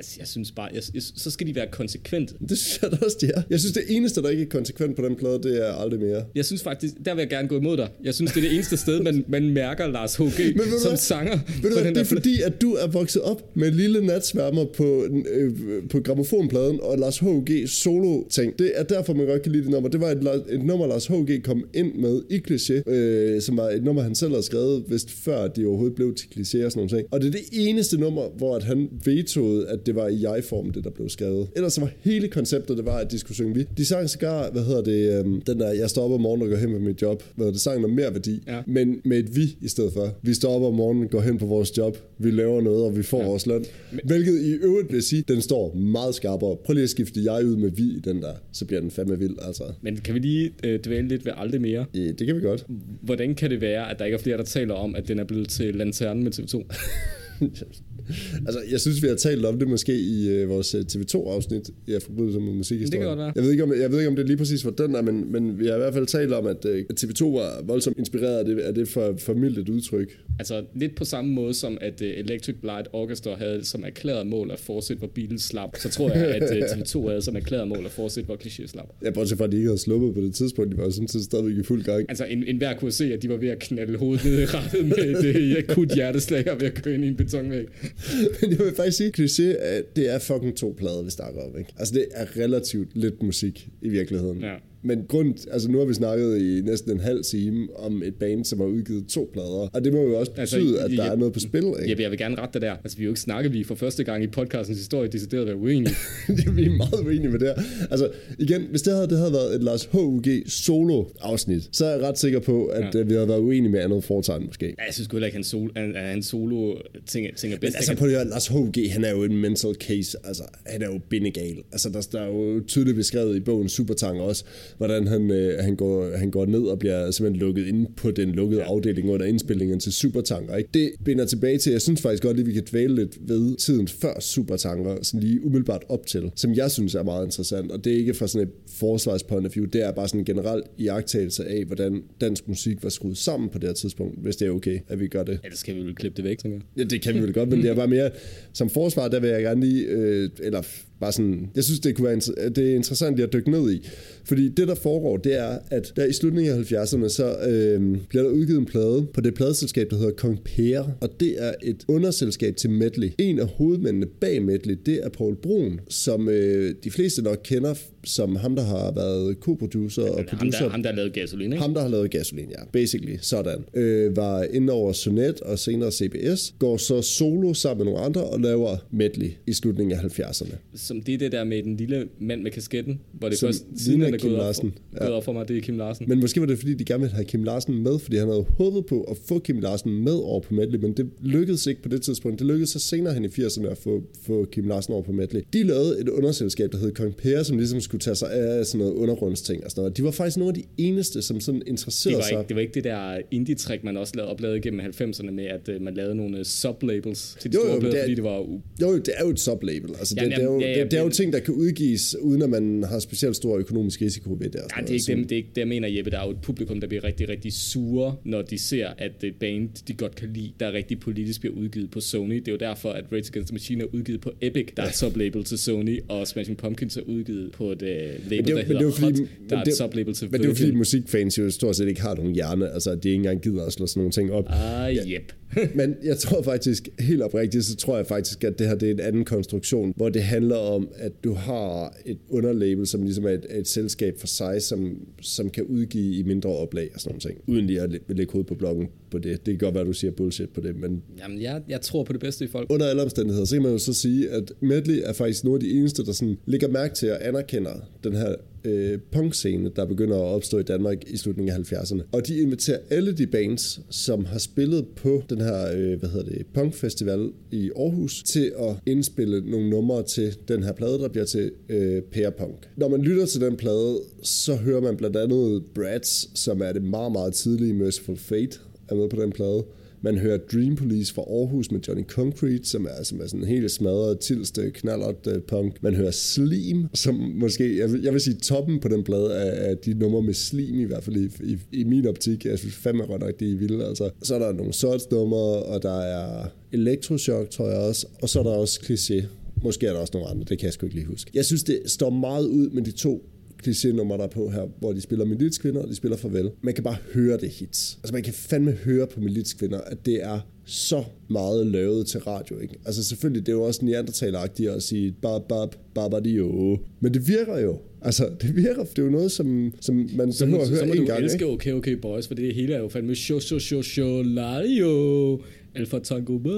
Jeg, 0.00 0.18
jeg 0.18 0.28
synes 0.28 0.52
bare, 0.52 0.68
jeg, 0.74 0.82
jeg, 0.94 1.02
så 1.02 1.30
skal 1.30 1.46
de 1.46 1.54
være 1.54 1.66
konsekvente. 1.72 2.34
Det 2.48 2.58
synes 2.58 2.82
jeg 2.82 2.90
da 2.90 2.96
også, 3.04 3.16
de 3.20 3.26
er. 3.26 3.42
Jeg 3.50 3.60
synes, 3.60 3.72
det 3.72 3.82
eneste, 3.88 4.22
der 4.22 4.28
ikke 4.28 4.42
er 4.42 4.46
konsekvent 4.48 4.96
på 4.96 5.02
den 5.02 5.16
plade, 5.16 5.38
det 5.42 5.66
er 5.68 5.72
aldrig 5.72 6.00
mere. 6.00 6.24
Jeg 6.34 6.44
synes 6.44 6.62
faktisk, 6.62 6.94
der 7.04 7.14
vil 7.14 7.20
jeg 7.20 7.30
gerne 7.30 7.48
gå 7.48 7.56
imod 7.58 7.76
dig. 7.76 7.88
Jeg 8.04 8.14
synes, 8.14 8.32
det 8.32 8.44
er 8.44 8.48
det 8.48 8.54
eneste 8.54 8.76
sted, 8.76 9.02
man, 9.02 9.24
man 9.28 9.50
mærker 9.50 9.86
Lars 9.86 10.16
H.G. 10.16 10.38
ved 10.38 10.54
du 10.54 10.80
som 10.80 10.90
hvad? 10.90 10.96
sanger. 10.96 11.38
Ved 11.62 11.70
du 11.70 11.80
hvad, 11.80 11.94
det 11.94 12.00
er 12.00 12.04
fordi, 12.04 12.42
at 12.42 12.62
du 12.62 12.72
er 12.72 12.86
vokset 12.86 13.22
op 13.22 13.56
med 13.56 13.70
lille 13.70 14.06
natsværmer 14.06 14.64
på, 14.64 15.06
øh, 15.30 15.52
på 15.90 16.00
gramofonpladen 16.00 16.80
og 16.82 16.98
Lars 16.98 17.18
H.G. 17.18 17.68
solo-ting. 17.68 18.58
Det 18.58 18.72
er 18.74 18.82
derfor, 18.82 19.14
man 19.14 19.26
godt 19.26 19.42
kan 19.42 19.52
lide 19.52 19.62
det 19.62 19.70
nummer. 19.70 19.88
Det 19.88 20.00
var 20.00 20.10
et, 20.10 20.44
et 20.50 20.64
nummer, 20.64 20.86
Lars 20.86 21.06
H.G. 21.06 21.42
kom 21.44 21.64
ind 21.74 21.94
med 21.94 22.22
i 22.30 22.36
Cliché, 22.48 22.90
øh, 22.90 23.42
som 23.42 23.56
var 23.56 23.68
et 23.68 23.84
nummer, 23.84 24.02
han 24.02 24.14
selv 24.14 24.30
havde 24.30 24.42
skrevet, 24.42 24.84
vist 24.88 25.10
før 25.10 25.48
de 25.48 25.66
overhovedet 25.66 25.96
blev 25.96 26.14
til 26.14 26.26
Cliché 26.26 26.64
og 26.64 26.72
sådan 26.72 26.72
nogle 26.74 26.88
ting. 26.88 27.08
Og 27.10 27.20
det 27.20 27.26
er 27.26 27.32
det 27.32 27.44
eneste 27.52 27.96
nummer, 27.96 28.22
hvor 28.36 28.56
at 28.56 28.64
han 28.64 28.88
vetoede, 29.04 29.68
at 29.68 29.86
det 29.90 29.96
var 29.96 30.08
i 30.08 30.22
jeg-form, 30.22 30.70
det 30.70 30.84
der 30.84 30.90
blev 30.90 31.08
skrevet. 31.08 31.48
Ellers 31.56 31.72
så 31.72 31.80
var 31.80 31.90
hele 32.00 32.28
konceptet, 32.28 32.76
det 32.76 32.86
var, 32.86 32.96
at 32.98 33.10
de 33.10 33.18
skulle 33.18 33.34
synge 33.34 33.54
vi. 33.54 33.66
De 33.76 33.84
sang 33.84 34.10
sågar, 34.10 34.50
hvad 34.50 34.62
hedder 34.64 34.82
det, 34.82 35.18
øhm, 35.18 35.40
den 35.40 35.60
der, 35.60 35.72
jeg 35.72 35.90
står 35.90 36.02
op 36.04 36.10
om 36.12 36.20
morgenen 36.20 36.42
og 36.46 36.50
går 36.50 36.56
hen 36.56 36.72
på 36.72 36.78
mit 36.78 37.02
job. 37.02 37.22
Hvad 37.34 37.44
hedder 37.44 37.52
det, 37.52 37.60
sang 37.60 37.80
noget 37.80 37.96
mere 37.96 38.12
værdi, 38.12 38.42
Ja. 38.48 38.62
men 38.66 39.00
med 39.04 39.18
et 39.18 39.36
vi 39.36 39.56
i 39.60 39.68
stedet 39.68 39.92
for. 39.92 40.08
Vi 40.22 40.34
står 40.34 40.50
op 40.56 40.62
om 40.62 40.74
morgenen, 40.74 41.08
går 41.08 41.20
hen 41.20 41.38
på 41.38 41.46
vores 41.46 41.78
job, 41.78 41.98
vi 42.18 42.30
laver 42.30 42.60
noget, 42.60 42.84
og 42.84 42.96
vi 42.96 43.02
får 43.02 43.20
ja. 43.20 43.26
vores 43.26 43.46
løn. 43.46 43.64
Hvilket 44.04 44.40
i 44.42 44.50
øvrigt 44.52 44.92
vil 44.92 45.02
sige, 45.02 45.24
den 45.28 45.40
står 45.42 45.74
meget 45.74 46.14
skarpere. 46.14 46.56
Prøv 46.64 46.74
lige 46.74 46.84
at 46.84 46.90
skifte 46.90 47.20
jeg 47.32 47.46
ud 47.46 47.56
med 47.56 47.70
vi 47.70 47.82
i 47.82 48.00
den 48.04 48.22
der, 48.22 48.32
så 48.52 48.64
bliver 48.64 48.80
den 48.80 48.90
fandme 48.90 49.18
vild, 49.18 49.36
altså. 49.42 49.64
Men 49.82 49.96
kan 49.96 50.14
vi 50.14 50.18
lige 50.18 50.50
øh, 50.64 50.80
dvæle 50.84 51.08
lidt 51.08 51.24
ved 51.24 51.32
aldrig 51.36 51.60
mere? 51.60 51.84
Ja, 51.94 52.00
det 52.18 52.26
kan 52.26 52.36
vi 52.36 52.40
godt. 52.40 52.66
Hvordan 53.02 53.34
kan 53.34 53.50
det 53.50 53.60
være, 53.60 53.90
at 53.90 53.98
der 53.98 54.04
ikke 54.04 54.14
er 54.14 54.20
flere, 54.22 54.36
der 54.36 54.44
taler 54.44 54.74
om, 54.74 54.94
at 54.94 55.08
den 55.08 55.18
er 55.18 55.24
blevet 55.24 55.48
til 55.48 55.74
Lanterne 55.74 56.22
med 56.22 56.32
TV2? 56.38 56.62
altså, 58.46 58.60
jeg 58.70 58.80
synes, 58.80 59.02
vi 59.02 59.08
har 59.08 59.14
talt 59.14 59.44
om 59.44 59.58
det 59.58 59.68
måske 59.68 60.00
i 60.00 60.28
øh, 60.28 60.48
vores 60.48 60.74
øh, 60.74 60.80
TV2-afsnit 60.92 61.70
i 61.86 61.98
Forbrydelse 62.02 62.40
mod 62.40 62.54
musikhistorie. 62.54 63.00
Det 63.00 63.08
kan 63.08 63.08
godt 63.08 63.18
være. 63.18 63.32
Jeg 63.34 63.42
ved, 63.44 63.50
ikke, 63.50 63.62
om, 63.62 63.72
jeg 63.80 63.90
ved 63.90 63.98
ikke, 63.98 64.08
om 64.08 64.16
det 64.16 64.26
lige 64.26 64.36
præcis 64.36 64.64
var 64.64 64.70
den 64.70 64.94
der, 64.94 65.02
men, 65.02 65.32
men 65.32 65.58
vi 65.58 65.66
har 65.66 65.74
i 65.74 65.78
hvert 65.78 65.94
fald 65.94 66.06
talt 66.06 66.32
om, 66.32 66.46
at, 66.46 66.64
øh, 66.64 66.84
at 66.90 67.04
TV2 67.04 67.24
var 67.24 67.62
voldsomt 67.62 67.98
inspireret 67.98 68.38
af 68.38 68.44
det, 68.44 68.58
af 68.58 68.74
det 68.74 68.88
for, 68.88 69.14
for 69.18 69.34
mildt 69.34 69.68
udtryk. 69.68 70.18
Altså 70.38 70.64
lidt 70.74 70.94
på 70.94 71.04
samme 71.04 71.32
måde 71.32 71.54
som 71.54 71.78
at 71.80 72.00
uh, 72.00 72.08
Electric 72.08 72.56
Light 72.62 72.88
Orchestra 72.92 73.34
havde 73.34 73.64
som 73.64 73.84
erklæret 73.84 74.26
mål 74.26 74.50
at 74.50 74.58
fortsætte, 74.58 74.98
hvor 74.98 75.08
Beatles 75.14 75.42
slap, 75.42 75.76
så 75.76 75.88
tror 75.88 76.10
jeg, 76.10 76.26
at 76.26 76.42
uh, 76.42 76.56
TV2 76.56 77.08
havde 77.10 77.22
som 77.22 77.36
erklæret 77.36 77.68
mål 77.68 77.84
at 77.84 77.90
fortsætte, 77.90 78.26
hvor 78.26 78.36
Cliché 78.36 78.66
slap. 78.66 78.88
Jeg 79.02 79.14
bortset 79.14 79.38
fra, 79.38 79.44
at 79.44 79.52
de 79.52 79.56
ikke 79.56 79.68
havde 79.68 79.78
sluppet 79.78 80.14
på 80.14 80.20
det 80.20 80.34
tidspunkt. 80.34 80.72
De 80.72 80.76
var 80.78 80.84
jo 80.84 80.90
sådan 80.90 81.08
set 81.08 81.24
stadigvæk 81.24 81.56
i 81.56 81.62
fuld 81.62 81.82
gang. 81.84 82.06
Altså 82.08 82.24
en, 82.24 82.44
en 82.44 82.56
hver 82.56 82.74
kunne 82.74 82.92
se, 82.92 83.12
at 83.12 83.22
de 83.22 83.28
var 83.28 83.36
ved 83.36 83.48
at 83.48 83.58
knalde 83.58 83.98
hovedet 83.98 84.24
ned 84.24 84.40
i 84.40 84.44
rettet 84.44 84.86
med 84.86 85.24
et 85.24 85.52
uh, 85.52 85.58
akut 85.58 85.94
hjerteslag 85.94 86.50
og 86.50 86.60
ved 86.60 86.66
at 86.66 86.74
køre 86.82 86.94
ind 86.94 87.04
i 87.04 87.08
en 87.08 87.16
betonvæg. 87.30 87.66
Men 88.40 88.50
jeg 88.50 88.58
vil 88.58 88.74
faktisk 88.76 88.96
sige, 88.96 89.12
kliché, 89.18 89.56
at 89.58 89.96
det 89.96 90.14
er 90.14 90.18
fucking 90.18 90.56
to 90.56 90.74
plader, 90.78 91.02
vi 91.02 91.10
snakker 91.10 91.42
om. 91.42 91.58
Ikke? 91.58 91.72
Altså, 91.78 91.94
det 91.94 92.06
er 92.10 92.36
relativt 92.36 92.88
lidt 92.94 93.22
musik 93.22 93.68
i 93.82 93.88
virkeligheden. 93.88 94.40
Ja. 94.40 94.54
Men 94.82 94.98
grund, 95.08 95.34
altså 95.52 95.70
nu 95.70 95.78
har 95.78 95.84
vi 95.84 95.94
snakket 95.94 96.38
i 96.42 96.60
næsten 96.64 96.90
en 96.92 97.00
halv 97.00 97.24
time 97.24 97.68
om 97.76 98.02
et 98.02 98.14
band, 98.14 98.44
som 98.44 98.58
har 98.60 98.66
udgivet 98.66 99.06
to 99.08 99.30
plader. 99.32 99.68
Og 99.72 99.84
det 99.84 99.92
må 99.92 100.02
jo 100.02 100.18
også 100.18 100.32
Altså, 100.36 100.56
betyde, 100.56 100.80
at 100.80 100.90
der 100.90 101.04
jeg- 101.04 101.12
er 101.12 101.16
noget 101.16 101.32
på 101.34 101.40
spil. 101.40 101.64
Ikke? 101.64 101.88
Ja, 101.88 102.02
jeg 102.02 102.10
vil 102.10 102.18
gerne 102.18 102.36
rette 102.38 102.52
det 102.54 102.62
der. 102.62 102.72
Altså, 102.72 102.96
vi 102.96 103.02
har 103.02 103.06
jo 103.06 103.10
ikke 103.10 103.20
snakket 103.20 103.52
lige 103.52 103.64
for 103.64 103.74
første 103.74 104.04
gang 104.04 104.24
i 104.24 104.26
podcastens 104.26 104.78
historie, 104.78 105.08
decideret 105.08 105.40
at 105.40 105.46
være 105.46 105.56
uenige. 105.56 105.94
vi 106.56 106.64
er 106.64 106.70
meget 106.76 107.00
uenige 107.06 107.30
med 107.30 107.38
det 107.38 107.48
her. 107.48 107.62
Altså, 107.90 108.10
igen, 108.38 108.62
hvis 108.70 108.82
det 108.82 108.92
havde, 108.92 109.08
det 109.08 109.18
havde 109.18 109.32
været 109.32 109.54
et 109.54 109.62
Lars 109.62 109.84
H.U.G. 109.84 110.28
solo-afsnit, 110.46 111.68
så 111.72 111.84
er 111.86 111.90
jeg 111.90 112.00
ret 112.08 112.18
sikker 112.18 112.38
på, 112.40 112.66
at 112.66 112.94
Ja. 112.94 112.98
ja. 112.98 113.04
vi 113.04 113.12
havde 113.14 113.28
været 113.28 113.38
uenige 113.40 113.70
med 113.72 113.80
andet 113.80 114.04
foretegn 114.04 114.46
måske. 114.46 114.66
Ja, 114.66 114.84
jeg 114.86 114.94
synes 114.94 115.08
heller 115.12 115.26
ikke, 115.26 115.34
at 115.34 115.38
han 115.38 115.44
solo, 115.44 115.70
at 115.76 115.96
at 115.96 116.08
han 116.08 116.22
solo 116.22 116.74
ting, 117.06 117.26
ting 117.36 117.52
er 117.52 117.58
bedst. 117.58 117.74
Men 117.74 117.76
altså 117.76 118.04
det 118.04 118.10
her, 118.10 118.24
Lars 118.24 118.48
H.G., 118.48 118.90
han 118.90 119.04
er 119.04 119.10
jo 119.10 119.22
en 119.24 119.36
mental 119.36 119.74
case. 119.74 120.18
Altså, 120.24 120.42
han 120.66 120.82
er 120.82 120.86
jo 120.86 121.00
bindegal. 121.08 121.56
Altså, 121.72 121.88
der, 121.88 122.08
der 122.12 122.20
er 122.20 122.26
jo 122.28 122.60
tydeligt 122.66 122.96
beskrevet 122.96 123.36
i 123.36 123.40
bogen 123.40 123.68
Supertank 123.68 124.20
også, 124.20 124.44
hvordan 124.76 125.06
han, 125.06 125.30
øh, 125.30 125.58
han, 125.58 125.76
går, 125.76 126.16
han 126.16 126.30
går 126.30 126.46
ned 126.46 126.62
og 126.62 126.78
bliver 126.78 127.10
simpelthen 127.10 127.40
lukket 127.46 127.66
inde 127.66 127.90
på 127.96 128.10
den 128.10 128.32
lukkede 128.32 128.62
afdeling 128.62 129.10
under 129.10 129.26
indspillingen 129.26 129.80
til 129.80 129.92
Supertanker. 129.92 130.56
Ikke? 130.56 130.70
Det 130.74 130.92
binder 131.04 131.24
tilbage 131.24 131.58
til, 131.58 131.72
jeg 131.72 131.82
synes 131.82 132.02
faktisk 132.02 132.22
godt, 132.22 132.40
at 132.40 132.46
vi 132.46 132.52
kan 132.52 132.64
dvæle 132.70 132.94
lidt 132.94 133.18
ved 133.28 133.56
tiden 133.56 133.88
før 133.88 134.20
Supertanker, 134.20 135.02
sådan 135.02 135.20
lige 135.20 135.44
umiddelbart 135.44 135.82
op 135.88 136.06
til, 136.06 136.30
som 136.36 136.54
jeg 136.54 136.70
synes 136.70 136.94
er 136.94 137.02
meget 137.02 137.24
interessant, 137.24 137.72
og 137.72 137.84
det 137.84 137.92
er 137.92 137.96
ikke 137.96 138.14
fra 138.14 138.26
sådan 138.26 138.48
et 138.48 138.54
forsvarspoint 138.78 139.46
of 139.46 139.56
view, 139.56 139.66
det 139.66 139.82
er 139.82 139.92
bare 139.92 140.08
sådan 140.08 140.20
en 140.20 140.24
generelt 140.24 140.64
iagtagelse 140.78 141.46
af, 141.46 141.64
hvordan 141.64 142.02
dansk 142.20 142.48
musik 142.48 142.82
var 142.82 142.88
skruet 142.88 143.18
sammen 143.18 143.48
på 143.50 143.58
det 143.58 143.68
her 143.68 143.74
tidspunkt, 143.74 144.22
hvis 144.22 144.36
det 144.36 144.48
er 144.48 144.52
okay, 144.52 144.78
at 144.88 145.00
vi 145.00 145.08
gør 145.08 145.22
det. 145.22 145.40
Det 145.50 145.58
skal 145.58 145.74
vi 145.74 145.80
vel 145.80 145.94
klippe 145.94 146.16
det 146.16 146.24
væk, 146.24 146.38
tænker 146.38 146.58
jeg. 146.58 146.78
Ja, 146.78 146.84
det 146.84 147.02
kan 147.02 147.14
vi 147.14 147.20
vel 147.20 147.32
godt, 147.32 147.48
men 147.48 147.62
det 147.62 147.70
er 147.70 147.74
bare 147.74 147.88
mere, 147.88 148.10
som 148.52 148.70
forsvar, 148.70 149.08
der 149.08 149.20
vil 149.20 149.30
jeg 149.30 149.42
gerne 149.42 149.60
lige, 149.60 149.86
øh, 149.86 150.30
eller 150.38 150.62
bare 151.00 151.12
sådan, 151.12 151.50
jeg 151.54 151.64
synes, 151.64 151.80
det 151.80 151.96
kunne 151.96 152.06
være 152.06 152.50
det 152.50 152.70
er 152.70 152.74
interessant 152.74 153.20
at 153.20 153.32
dykke 153.32 153.50
ned 153.50 153.72
i. 153.72 153.88
Fordi 154.24 154.48
det, 154.48 154.68
der 154.68 154.74
foregår, 154.74 155.16
det 155.16 155.38
er, 155.38 155.58
at 155.70 155.92
der 155.96 156.04
i 156.04 156.12
slutningen 156.12 156.58
af 156.58 156.72
70'erne, 156.72 157.08
så 157.08 157.36
øh, 157.48 157.96
bliver 158.08 158.22
der 158.22 158.30
udgivet 158.30 158.58
en 158.58 158.66
plade 158.66 159.06
på 159.14 159.20
det 159.20 159.34
pladeselskab, 159.34 159.90
der 159.90 159.96
hedder 159.96 160.12
Kong 160.12 160.42
Per, 160.44 160.84
og 161.00 161.20
det 161.20 161.34
er 161.38 161.52
et 161.62 161.84
underselskab 161.88 162.56
til 162.56 162.70
medley. 162.70 163.10
En 163.18 163.38
af 163.38 163.46
hovedmændene 163.46 164.06
bag 164.06 164.42
medley, 164.42 164.78
det 164.86 165.00
er 165.02 165.08
Paul 165.08 165.36
Brun, 165.36 165.80
som 165.88 166.28
øh, 166.28 166.74
de 166.84 166.90
fleste 166.90 167.22
nok 167.22 167.40
kender 167.44 167.74
som 168.04 168.36
ham, 168.36 168.56
der 168.56 168.62
har 168.62 168.92
været 168.92 169.36
co-producer 169.40 170.02
og 170.02 170.16
Ham 170.16 170.38
producer. 170.38 170.58
der, 170.58 170.68
ham, 170.68 170.82
der 170.82 170.92
lavede 170.92 171.10
gasolin, 171.12 171.52
ikke? 171.52 171.62
Ham, 171.62 171.74
der 171.74 171.80
har 171.80 171.88
lavet 171.88 172.10
gasolin, 172.10 172.48
ja. 172.50 172.64
Basically, 172.72 173.16
sådan. 173.20 173.64
Øh, 173.74 174.16
var 174.16 174.42
inde 174.42 174.72
over 174.72 174.92
Sonet 174.92 175.40
og 175.40 175.58
senere 175.58 175.92
CBS. 175.92 176.54
Går 176.58 176.76
så 176.76 177.02
solo 177.02 177.54
sammen 177.54 177.84
med 177.84 177.92
nogle 177.92 178.06
andre 178.06 178.24
og 178.24 178.40
laver 178.40 178.76
medley 178.90 179.30
i 179.46 179.52
slutningen 179.52 179.98
af 179.98 180.04
70'erne. 180.04 180.54
Som 180.90 181.02
det 181.02 181.14
er 181.14 181.18
det 181.18 181.32
der 181.32 181.44
med 181.44 181.62
den 181.62 181.76
lille 181.76 182.08
mand 182.18 182.42
med 182.42 182.50
kasketten, 182.50 183.00
hvor 183.12 183.28
det 183.28 183.38
Som 183.38 183.46
først 183.46 183.64
siden 183.76 184.02
er 184.02 184.10
gået 184.10 184.24
op, 184.24 184.30
Larsen. 184.40 184.72
for, 184.92 184.98
gået 184.98 185.12
op 185.12 185.24
for 185.24 185.32
mig, 185.32 185.48
det 185.48 185.56
er 185.56 185.60
Kim 185.60 185.76
Larsen. 185.78 186.06
Men 186.08 186.20
måske 186.20 186.40
var 186.40 186.46
det, 186.46 186.58
fordi 186.58 186.74
de 186.74 186.84
gerne 186.84 187.00
ville 187.00 187.14
have 187.14 187.24
Kim 187.24 187.44
Larsen 187.44 187.82
med, 187.82 187.98
fordi 187.98 188.16
han 188.16 188.28
havde 188.28 188.46
håbet 188.58 188.86
på 188.86 189.02
at 189.02 189.16
få 189.28 189.38
Kim 189.38 189.58
Larsen 189.60 190.04
med 190.04 190.12
over 190.12 190.40
på 190.40 190.54
medley, 190.54 190.78
men 190.80 190.92
det 190.92 191.10
lykkedes 191.22 191.66
ikke 191.66 191.82
på 191.82 191.88
det 191.88 192.02
tidspunkt. 192.02 192.38
Det 192.38 192.46
lykkedes 192.46 192.70
så 192.70 192.78
senere 192.78 193.14
hen 193.14 193.24
i 193.24 193.28
80'erne 193.28 193.66
at 193.66 193.78
få, 193.78 194.02
få 194.26 194.44
Kim 194.52 194.68
Larsen 194.68 194.92
over 194.94 195.02
på 195.02 195.12
medley. 195.12 195.40
De 195.52 195.62
lavede 195.62 196.00
et 196.00 196.08
underselskab, 196.08 196.72
der 196.72 196.78
hed 196.78 196.92
Kong 196.92 197.16
Per, 197.16 197.42
som 197.42 197.56
ligesom 197.58 197.80
skulle 197.80 198.00
tage 198.00 198.14
sig 198.14 198.32
af 198.32 198.66
sådan 198.66 198.78
noget 198.78 198.92
undergrundsting 198.94 199.64
og 199.64 199.70
sådan 199.70 199.80
noget. 199.82 199.96
De 199.96 200.04
var 200.04 200.10
faktisk 200.10 200.36
nogle 200.36 200.50
af 200.50 200.54
de 200.54 200.62
eneste, 200.84 201.22
som 201.22 201.40
sådan 201.40 201.60
det 201.60 201.68
interesserede 201.68 202.16
var, 202.16 202.22
sig. 202.22 202.38
ikke, 202.38 202.48
det 202.48 202.54
var 202.56 202.60
ikke 202.62 202.74
det 202.74 202.84
der 202.84 203.18
indie-trick, 203.30 203.84
man 203.84 203.96
også 203.96 204.12
lavede, 204.16 204.30
oplavede 204.32 204.60
gennem 204.60 204.80
90'erne 204.80 205.30
med, 205.30 205.44
at 205.44 205.68
uh, 205.76 205.82
man 205.82 205.94
lavede 205.94 206.14
nogle 206.14 206.38
øh, 206.38 206.44
sublabels 206.44 207.36
til 207.40 207.52
de 207.52 207.56
Jo, 207.56 207.60
store 207.62 207.74
jo, 207.74 207.80
plader, 207.80 207.92
det 207.94 208.00
er- 208.00 208.04
fordi 208.04 208.14
det 208.14 208.24
var... 208.24 208.40
u- 208.40 208.60
Jo, 208.82 208.96
det 208.98 209.08
er 209.16 209.24
jo 209.24 209.30
et 209.30 209.40
sublabel. 209.40 209.90
Altså, 209.98 210.14
det, 210.14 210.20
Jamen, 210.22 210.32
det, 210.36 210.40
er 210.40 210.44
jo, 210.44 210.60
ja, 210.60 210.78
ja, 210.78 210.79
det, 210.82 210.90
det 210.90 210.98
er 210.98 211.02
jo 211.02 211.08
ting, 211.08 211.32
der 211.32 211.38
kan 211.38 211.54
udgives, 211.54 212.16
uden 212.20 212.42
at 212.42 212.50
man 212.50 212.84
har 212.88 212.98
specielt 212.98 213.36
stor 213.36 213.58
økonomisk 213.58 214.02
risiko 214.02 214.36
ved 214.38 214.50
det. 214.50 214.54
Nej, 214.54 214.80
det 214.80 214.90
er 214.90 214.94
ikke 214.94 215.06
dem, 215.06 215.22
det 215.22 215.32
er 215.32 215.36
ikke 215.36 215.48
det, 215.54 215.60
jeg 215.60 215.68
mener, 215.68 215.88
Jeppe. 215.88 216.10
Der 216.10 216.18
er 216.18 216.24
jo 216.24 216.30
et 216.30 216.40
publikum, 216.42 216.80
der 216.80 216.86
bliver 216.86 217.04
rigtig, 217.04 217.28
rigtig 217.28 217.52
sure, 217.52 218.16
når 218.24 218.42
de 218.42 218.58
ser, 218.58 218.88
at 218.98 219.12
det 219.20 219.34
band, 219.40 219.68
de 219.88 219.94
godt 219.94 220.14
kan 220.14 220.32
lide, 220.32 220.52
der 220.60 220.66
er 220.66 220.72
rigtig 220.72 221.00
politisk 221.00 221.40
bliver 221.40 221.56
udgivet 221.56 221.90
på 221.90 222.00
Sony. 222.00 222.36
Det 222.36 222.48
er 222.48 222.52
jo 222.52 222.58
derfor, 222.58 222.90
at 222.90 223.04
Rage 223.12 223.28
Against 223.28 223.48
the 223.48 223.54
Machine 223.54 223.82
er 223.82 223.86
udgivet 223.92 224.20
på 224.20 224.32
Epic, 224.40 224.66
der 224.76 224.82
er 224.82 224.86
et 224.86 224.96
sublabel 224.96 225.44
til 225.44 225.58
Sony, 225.58 226.00
og 226.08 226.28
Smashing 226.28 226.56
Pumpkins 226.58 226.96
er 226.96 227.02
udgivet 227.02 227.52
på 227.52 227.72
et 227.72 227.82
uh, 227.82 227.88
label, 227.88 228.30
Men 228.30 228.44
det, 228.44 228.50
er 228.50 228.54
der 228.54 228.64
hedder 228.64 228.80
det 228.80 228.88
er 228.88 228.92
fordi, 228.92 229.20
Hot, 229.20 229.50
der 229.50 229.56
er 229.56 229.62
et 229.62 229.76
sublabel 229.76 230.14
til 230.14 230.28
Men 230.30 230.40
det 230.40 230.44
er 230.44 230.48
jo 230.48 230.54
fordi 230.54 230.70
musikfans 230.70 231.38
jo 231.38 231.50
stort 231.50 231.76
set 231.76 231.88
ikke 231.88 232.00
har 232.00 232.14
nogen 232.14 232.34
hjerne, 232.34 232.70
altså 232.70 232.94
de 232.94 233.08
ikke 233.08 233.16
engang 233.16 233.42
gider 233.42 233.64
at 233.64 233.72
slå 233.72 233.86
sådan 233.86 234.00
nogle 234.00 234.12
ting 234.12 234.32
op. 234.32 234.44
Ah, 234.48 234.94
yep. 234.94 235.32
Men 235.74 235.96
jeg 236.02 236.18
tror 236.18 236.42
faktisk, 236.42 236.88
helt 236.98 237.22
oprigtigt, 237.22 237.64
så 237.64 237.76
tror 237.76 237.96
jeg 237.96 238.06
faktisk, 238.06 238.44
at 238.44 238.58
det 238.58 238.66
her 238.68 238.74
det 238.74 238.88
er 238.88 238.94
en 238.94 239.00
anden 239.00 239.24
konstruktion, 239.24 239.92
hvor 239.96 240.08
det 240.08 240.22
handler 240.22 240.56
om, 240.56 240.88
at 240.94 241.12
du 241.24 241.32
har 241.32 241.96
et 242.06 242.18
underlabel, 242.28 242.86
som 242.86 243.02
ligesom 243.02 243.24
er 243.24 243.30
et, 243.30 243.46
et 243.50 243.68
selskab 243.68 244.18
for 244.18 244.26
sig, 244.26 244.62
som, 244.62 244.96
som 245.20 245.50
kan 245.50 245.64
udgive 245.64 246.14
i 246.14 246.22
mindre 246.22 246.50
oplag 246.50 246.90
og 246.94 247.00
sådan 247.00 247.12
noget 247.12 247.22
ting, 247.22 247.38
uden 247.46 247.66
lige 247.66 247.80
at 247.80 247.90
læ- 247.90 247.98
lægge 248.08 248.32
hovedet 248.32 248.48
på 248.48 248.54
bloggen 248.54 248.88
på 249.10 249.18
det. 249.18 249.46
Det 249.46 249.58
kan 249.58 249.66
godt 249.66 249.74
være, 249.74 249.84
du 249.84 249.92
siger 249.92 250.10
bullshit 250.10 250.48
på 250.50 250.60
det, 250.60 250.76
men 250.76 251.02
Jamen, 251.18 251.42
jeg, 251.42 251.62
jeg 251.68 251.80
tror 251.80 252.04
på 252.04 252.12
det 252.12 252.20
bedste 252.20 252.44
i 252.44 252.48
folk. 252.48 252.66
under 252.72 252.86
alle 252.86 253.02
omstændigheder, 253.02 253.44
så 253.46 253.54
kan 253.54 253.62
man 253.62 253.72
jo 253.72 253.78
så 253.78 253.92
sige, 253.92 254.30
at 254.30 254.52
Medley 254.60 255.00
er 255.04 255.12
faktisk 255.12 255.44
nogle 255.44 255.56
af 255.56 255.60
de 255.60 255.70
eneste, 255.70 256.04
der 256.04 256.12
sådan 256.12 256.36
lægger 256.46 256.68
mærke 256.68 256.94
til 256.94 257.12
og 257.12 257.26
anerkender 257.28 257.72
den 258.04 258.12
her 258.12 258.34
øh, 258.64 258.98
punkscene, 259.12 259.70
der 259.76 259.84
begynder 259.84 260.16
at 260.16 260.22
opstå 260.22 260.58
i 260.58 260.62
Danmark 260.62 261.10
i 261.10 261.16
slutningen 261.16 261.54
af 261.56 261.72
70'erne. 261.72 262.02
Og 262.12 262.26
de 262.26 262.38
inviterer 262.40 262.78
alle 262.90 263.12
de 263.12 263.26
bands, 263.26 263.80
som 263.90 264.24
har 264.24 264.38
spillet 264.38 264.86
på 264.96 265.22
den 265.30 265.40
her, 265.40 265.72
øh, 265.76 265.98
hvad 265.98 266.08
hedder 266.08 266.30
det, 266.32 266.46
punkfestival 266.54 267.30
i 267.50 267.70
Aarhus, 267.76 268.22
til 268.22 268.52
at 268.58 268.76
indspille 268.86 269.50
nogle 269.50 269.70
numre 269.70 270.02
til 270.02 270.36
den 270.48 270.62
her 270.62 270.72
plade, 270.72 270.98
der 270.98 271.08
bliver 271.08 271.24
til 271.24 271.50
øh, 271.68 272.02
PR 272.02 272.30
Punk. 272.38 272.68
Når 272.76 272.88
man 272.88 273.02
lytter 273.02 273.26
til 273.26 273.40
den 273.40 273.56
plade, 273.56 274.00
så 274.22 274.54
hører 274.56 274.80
man 274.80 274.96
blandt 274.96 275.16
andet 275.16 275.62
Brads, 275.74 276.38
som 276.38 276.62
er 276.62 276.72
det 276.72 276.82
meget, 276.82 277.12
meget 277.12 277.34
tidlige 277.34 277.74
Merciful 277.74 278.16
Fate, 278.16 278.58
er 278.90 278.94
med 278.94 279.08
på 279.08 279.22
den 279.22 279.32
plade. 279.32 279.64
Man 280.02 280.18
hører 280.18 280.38
Dream 280.52 280.76
Police 280.76 281.14
fra 281.14 281.22
Aarhus 281.22 281.70
med 281.70 281.80
Johnny 281.88 282.04
Concrete, 282.04 282.68
som 282.68 282.86
er, 282.86 283.02
som 283.02 283.20
er 283.20 283.26
sådan 283.26 283.40
en 283.40 283.46
helt 283.46 283.70
smadret, 283.70 284.18
tilste, 284.18 284.70
knallert 284.70 285.26
uh, 285.26 285.42
punk. 285.48 285.82
Man 285.82 285.94
hører 285.94 286.10
Slim, 286.10 286.86
som 286.94 287.14
måske, 287.14 287.78
jeg 287.78 287.92
vil, 287.92 288.02
jeg 288.02 288.12
vil 288.12 288.20
sige 288.20 288.36
toppen 288.36 288.80
på 288.80 288.88
den 288.88 289.04
plade 289.04 289.34
af, 289.34 289.70
af 289.70 289.78
de 289.78 289.94
numre 289.94 290.22
med 290.22 290.34
Slim, 290.34 290.80
i 290.80 290.84
hvert 290.84 291.04
fald 291.04 291.16
i, 291.16 291.52
i, 291.52 291.58
i 291.72 291.84
min 291.84 292.06
optik. 292.06 292.44
Jeg 292.44 292.58
synes 292.58 292.74
fandme 292.74 293.06
godt 293.06 293.22
nok, 293.22 293.40
det 293.40 293.52
er 293.52 293.56
vildt. 293.56 293.82
Altså. 293.82 294.10
Så 294.22 294.34
er 294.34 294.38
der 294.38 294.52
nogle 294.52 294.72
sorts 294.72 295.10
numre, 295.10 295.62
og 295.62 295.82
der 295.82 296.00
er 296.00 296.46
Electroshock, 296.72 297.50
tror 297.50 297.68
jeg 297.68 297.78
også. 297.78 298.06
Og 298.22 298.28
så 298.28 298.38
er 298.38 298.42
der 298.42 298.50
også 298.50 298.80
Cliché. 298.82 299.24
Måske 299.64 299.86
er 299.86 299.92
der 299.92 300.00
også 300.00 300.10
nogle 300.14 300.28
andre, 300.28 300.44
det 300.48 300.58
kan 300.58 300.66
jeg 300.66 300.72
sgu 300.72 300.86
ikke 300.86 300.96
lige 300.96 301.06
huske. 301.06 301.30
Jeg 301.34 301.44
synes, 301.44 301.64
det 301.64 301.82
står 301.86 302.10
meget 302.10 302.46
ud 302.46 302.70
med 302.70 302.82
de 302.82 302.90
to 302.90 303.29
kliché-nummer, 303.62 304.16
der 304.16 304.24
er 304.24 304.28
på 304.28 304.50
her, 304.50 304.66
hvor 304.78 304.92
de 304.92 305.00
spiller 305.00 305.24
Militskvinder, 305.24 305.82
og 305.82 305.88
de 305.88 305.94
spiller 305.94 306.16
Farvel. 306.16 306.50
Man 306.62 306.74
kan 306.74 306.84
bare 306.84 306.96
høre 307.14 307.36
det 307.36 307.48
hits. 307.48 307.98
Altså 308.02 308.12
man 308.12 308.22
kan 308.22 308.32
fandme 308.32 308.70
høre 308.72 309.06
på 309.06 309.20
Militskvinder, 309.20 309.80
at 309.80 310.06
det 310.06 310.24
er 310.24 310.40
så 310.64 311.04
meget 311.30 311.66
lavet 311.66 312.06
til 312.06 312.20
radio, 312.20 312.58
ikke? 312.58 312.74
Altså 312.86 313.04
selvfølgelig, 313.04 313.46
det 313.46 313.52
er 313.52 313.56
jo 313.56 313.62
også 313.62 313.84
neandertaleragtigt 313.84 314.70
at 314.70 314.82
sige 314.82 315.14
bab, 315.22 315.42
bab, 315.48 315.68
babadio. 315.94 316.78
Men 317.00 317.14
det 317.14 317.28
virker 317.28 317.58
jo. 317.58 317.78
Altså, 318.02 318.28
det 318.42 318.56
virker, 318.56 318.84
det 318.84 318.98
er 318.98 319.02
jo 319.02 319.10
noget, 319.10 319.32
som, 319.32 319.72
som 319.80 320.08
man 320.14 320.32
Så 320.32 320.44
behøver 320.44 320.62
at 320.62 320.68
høre 320.68 320.78
så 320.78 320.86
må 320.86 320.92
en 320.92 320.98
du 320.98 321.06
gang, 321.06 321.22
elske 321.22 321.36
ikke? 321.36 321.46
Okay 321.46 321.72
Okay 321.72 321.92
Boys, 321.92 322.26
for 322.26 322.34
det 322.34 322.54
hele 322.54 322.74
er 322.74 322.78
jo 322.78 322.88
fandme 322.88 323.14
show, 323.14 323.38
show, 323.40 323.58
show, 323.58 323.82
show, 323.82 324.22
lario, 324.22 325.42
alfa 325.74 325.98
tango, 325.98 326.38
ba. 326.38 326.50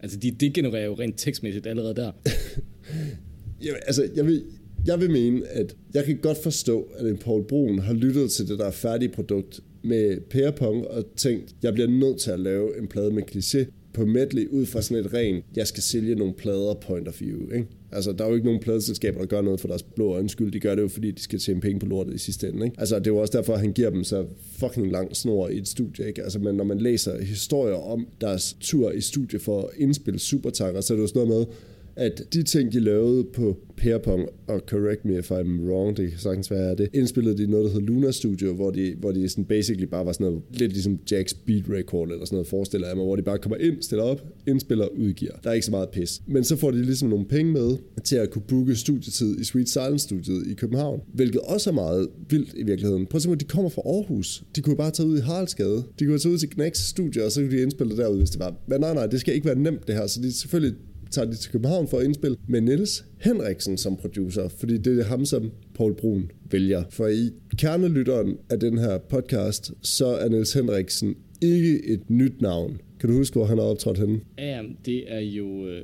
Altså, 0.00 0.18
de 0.18 0.30
degenererer 0.30 0.84
jo 0.84 0.94
rent 0.94 1.14
tekstmæssigt 1.18 1.66
allerede 1.66 1.94
der. 1.94 2.12
Jamen, 3.64 3.80
altså, 3.86 4.08
jeg 4.16 4.26
vil, 4.26 4.44
jeg 4.86 5.00
vil 5.00 5.10
mene, 5.10 5.46
at 5.48 5.76
jeg 5.94 6.04
kan 6.04 6.18
godt 6.22 6.38
forstå, 6.42 6.88
at 6.96 7.06
en 7.06 7.16
Paul 7.16 7.44
Brun 7.44 7.78
har 7.78 7.94
lyttet 7.94 8.30
til 8.30 8.48
det 8.48 8.58
der 8.58 8.70
færdige 8.70 9.08
produkt 9.08 9.60
med 9.82 10.20
Per 10.30 10.50
Pong 10.50 10.86
og 10.86 11.04
tænkt, 11.16 11.54
jeg 11.62 11.74
bliver 11.74 11.88
nødt 11.88 12.18
til 12.18 12.30
at 12.30 12.40
lave 12.40 12.78
en 12.78 12.86
plade 12.86 13.10
med 13.10 13.22
kliché 13.22 13.66
på 13.92 14.04
medley 14.04 14.48
ud 14.48 14.66
fra 14.66 14.82
sådan 14.82 15.04
et 15.04 15.14
rent, 15.14 15.44
jeg 15.56 15.66
skal 15.66 15.82
sælge 15.82 16.14
nogle 16.14 16.34
plader 16.34 16.74
point 16.74 17.08
of 17.08 17.20
view, 17.20 17.52
ikke? 17.54 17.66
Altså, 17.92 18.12
der 18.12 18.24
er 18.24 18.28
jo 18.28 18.34
ikke 18.34 18.46
nogen 18.46 18.60
pladeselskaber, 18.60 19.18
der 19.18 19.26
gør 19.26 19.40
noget 19.40 19.60
for 19.60 19.68
deres 19.68 19.82
blå 19.82 20.12
øjens 20.12 20.32
skyld. 20.32 20.52
De 20.52 20.60
gør 20.60 20.74
det 20.74 20.82
jo, 20.82 20.88
fordi 20.88 21.10
de 21.10 21.22
skal 21.22 21.38
tjene 21.38 21.60
penge 21.60 21.80
på 21.80 21.86
lortet 21.86 22.14
i 22.14 22.18
sidste 22.18 22.48
ende, 22.48 22.64
ikke? 22.64 22.76
Altså, 22.80 22.98
det 22.98 23.06
er 23.06 23.10
jo 23.10 23.16
også 23.16 23.38
derfor, 23.38 23.52
at 23.52 23.60
han 23.60 23.72
giver 23.72 23.90
dem 23.90 24.04
så 24.04 24.26
fucking 24.58 24.92
lang 24.92 25.16
snor 25.16 25.48
i 25.48 25.58
et 25.58 25.68
studie, 25.68 26.08
ikke? 26.08 26.22
Altså, 26.22 26.38
men 26.38 26.54
når 26.54 26.64
man 26.64 26.78
læser 26.78 27.22
historier 27.22 27.74
om 27.74 28.06
deres 28.20 28.56
tur 28.60 28.90
i 28.90 29.00
studie 29.00 29.38
for 29.38 29.62
at 29.62 29.68
indspille 29.76 30.18
Supertanker, 30.18 30.80
så 30.80 30.92
er 30.92 30.96
det 30.96 31.02
jo 31.02 31.06
sådan 31.06 31.28
noget 31.28 31.48
med, 31.48 31.54
at 31.98 32.22
de 32.32 32.42
ting, 32.42 32.72
de 32.72 32.80
lavede 32.80 33.24
på 33.24 33.56
Perpong, 33.76 34.28
og 34.46 34.60
correct 34.66 35.04
me 35.04 35.18
if 35.18 35.30
I'm 35.30 35.70
wrong, 35.70 35.96
det 35.96 36.10
kan 36.10 36.18
sagtens 36.18 36.50
være 36.50 36.74
det, 36.74 36.88
indspillede 36.94 37.38
de 37.38 37.46
noget, 37.46 37.64
der 37.64 37.72
hedder 37.72 37.86
Luna 37.86 38.10
Studio, 38.10 38.54
hvor 38.54 38.70
de, 38.70 38.94
hvor 39.00 39.12
de 39.12 39.28
sådan 39.28 39.44
basically 39.44 39.86
bare 39.86 40.06
var 40.06 40.12
sådan 40.12 40.26
noget, 40.26 40.42
lidt 40.50 40.72
ligesom 40.72 40.98
Jack's 41.10 41.36
Beat 41.46 41.64
Record, 41.70 42.08
eller 42.08 42.24
sådan 42.24 42.36
noget, 42.36 42.46
forestiller 42.46 42.88
jeg 42.88 42.96
mig, 42.96 43.04
hvor 43.06 43.16
de 43.16 43.22
bare 43.22 43.38
kommer 43.38 43.56
ind, 43.56 43.82
stiller 43.82 44.04
op, 44.04 44.26
indspiller, 44.46 44.86
udgiver. 44.86 45.32
Der 45.44 45.50
er 45.50 45.54
ikke 45.54 45.64
så 45.64 45.70
meget 45.70 45.88
pis. 45.88 46.22
Men 46.26 46.44
så 46.44 46.56
får 46.56 46.70
de 46.70 46.82
ligesom 46.82 47.08
nogle 47.08 47.24
penge 47.24 47.52
med 47.52 47.76
til 48.04 48.16
at 48.16 48.30
kunne 48.30 48.42
booke 48.48 48.76
studietid 48.76 49.40
i 49.40 49.44
Sweet 49.44 49.68
Silence 49.68 49.98
Studiet 49.98 50.46
i 50.46 50.54
København, 50.54 51.00
hvilket 51.14 51.40
også 51.40 51.70
er 51.70 51.74
meget 51.74 52.08
vildt 52.30 52.54
i 52.56 52.62
virkeligheden. 52.62 53.06
Prøv 53.06 53.16
at 53.16 53.22
se, 53.22 53.36
de 53.36 53.44
kommer 53.44 53.70
fra 53.70 53.82
Aarhus. 53.86 54.42
De 54.56 54.60
kunne 54.60 54.76
bare 54.76 54.90
tage 54.90 55.08
ud 55.08 55.18
i 55.18 55.20
Haraldsgade. 55.20 55.84
De 55.98 56.06
kunne 56.06 56.18
tage 56.18 56.32
ud 56.32 56.38
til 56.38 56.50
Knacks 56.50 56.78
studie, 56.88 57.24
og 57.24 57.32
så 57.32 57.40
kunne 57.40 57.50
de 57.50 57.62
indspille 57.62 57.90
det 57.90 57.98
derude, 57.98 58.18
hvis 58.18 58.30
det 58.30 58.40
var. 58.40 58.54
Men 58.68 58.80
nej, 58.80 58.94
nej, 58.94 59.06
det 59.06 59.20
skal 59.20 59.34
ikke 59.34 59.46
være 59.46 59.58
nemt 59.58 59.86
det 59.86 59.94
her, 59.94 60.06
så 60.06 60.20
de 60.22 60.32
selvfølgelig 60.32 60.74
tager 61.10 61.30
de 61.30 61.36
til 61.36 61.52
København 61.52 61.88
for 61.88 61.98
at 61.98 62.04
indspille 62.04 62.36
med 62.48 62.60
Niels 62.60 63.04
Henriksen 63.18 63.78
som 63.78 63.96
producer, 63.96 64.48
fordi 64.48 64.78
det 64.78 64.98
er 64.98 65.04
ham, 65.04 65.24
som 65.24 65.50
Paul 65.74 65.94
Brun 65.94 66.30
vælger. 66.50 66.84
For 66.90 67.06
i 67.06 67.30
kernelytteren 67.56 68.36
af 68.50 68.60
den 68.60 68.78
her 68.78 68.98
podcast, 68.98 69.72
så 69.82 70.06
er 70.06 70.28
Niels 70.28 70.52
Henriksen 70.52 71.16
ikke 71.40 71.86
et 71.86 72.10
nyt 72.10 72.40
navn. 72.40 72.80
Kan 73.00 73.10
du 73.10 73.16
huske, 73.16 73.34
hvor 73.34 73.46
han 73.46 73.58
har 73.58 73.64
optrådt 73.64 73.98
henne? 73.98 74.20
Ja, 74.38 74.62
det 74.86 75.12
er 75.12 75.20
jo... 75.20 75.66
Øh, 75.68 75.82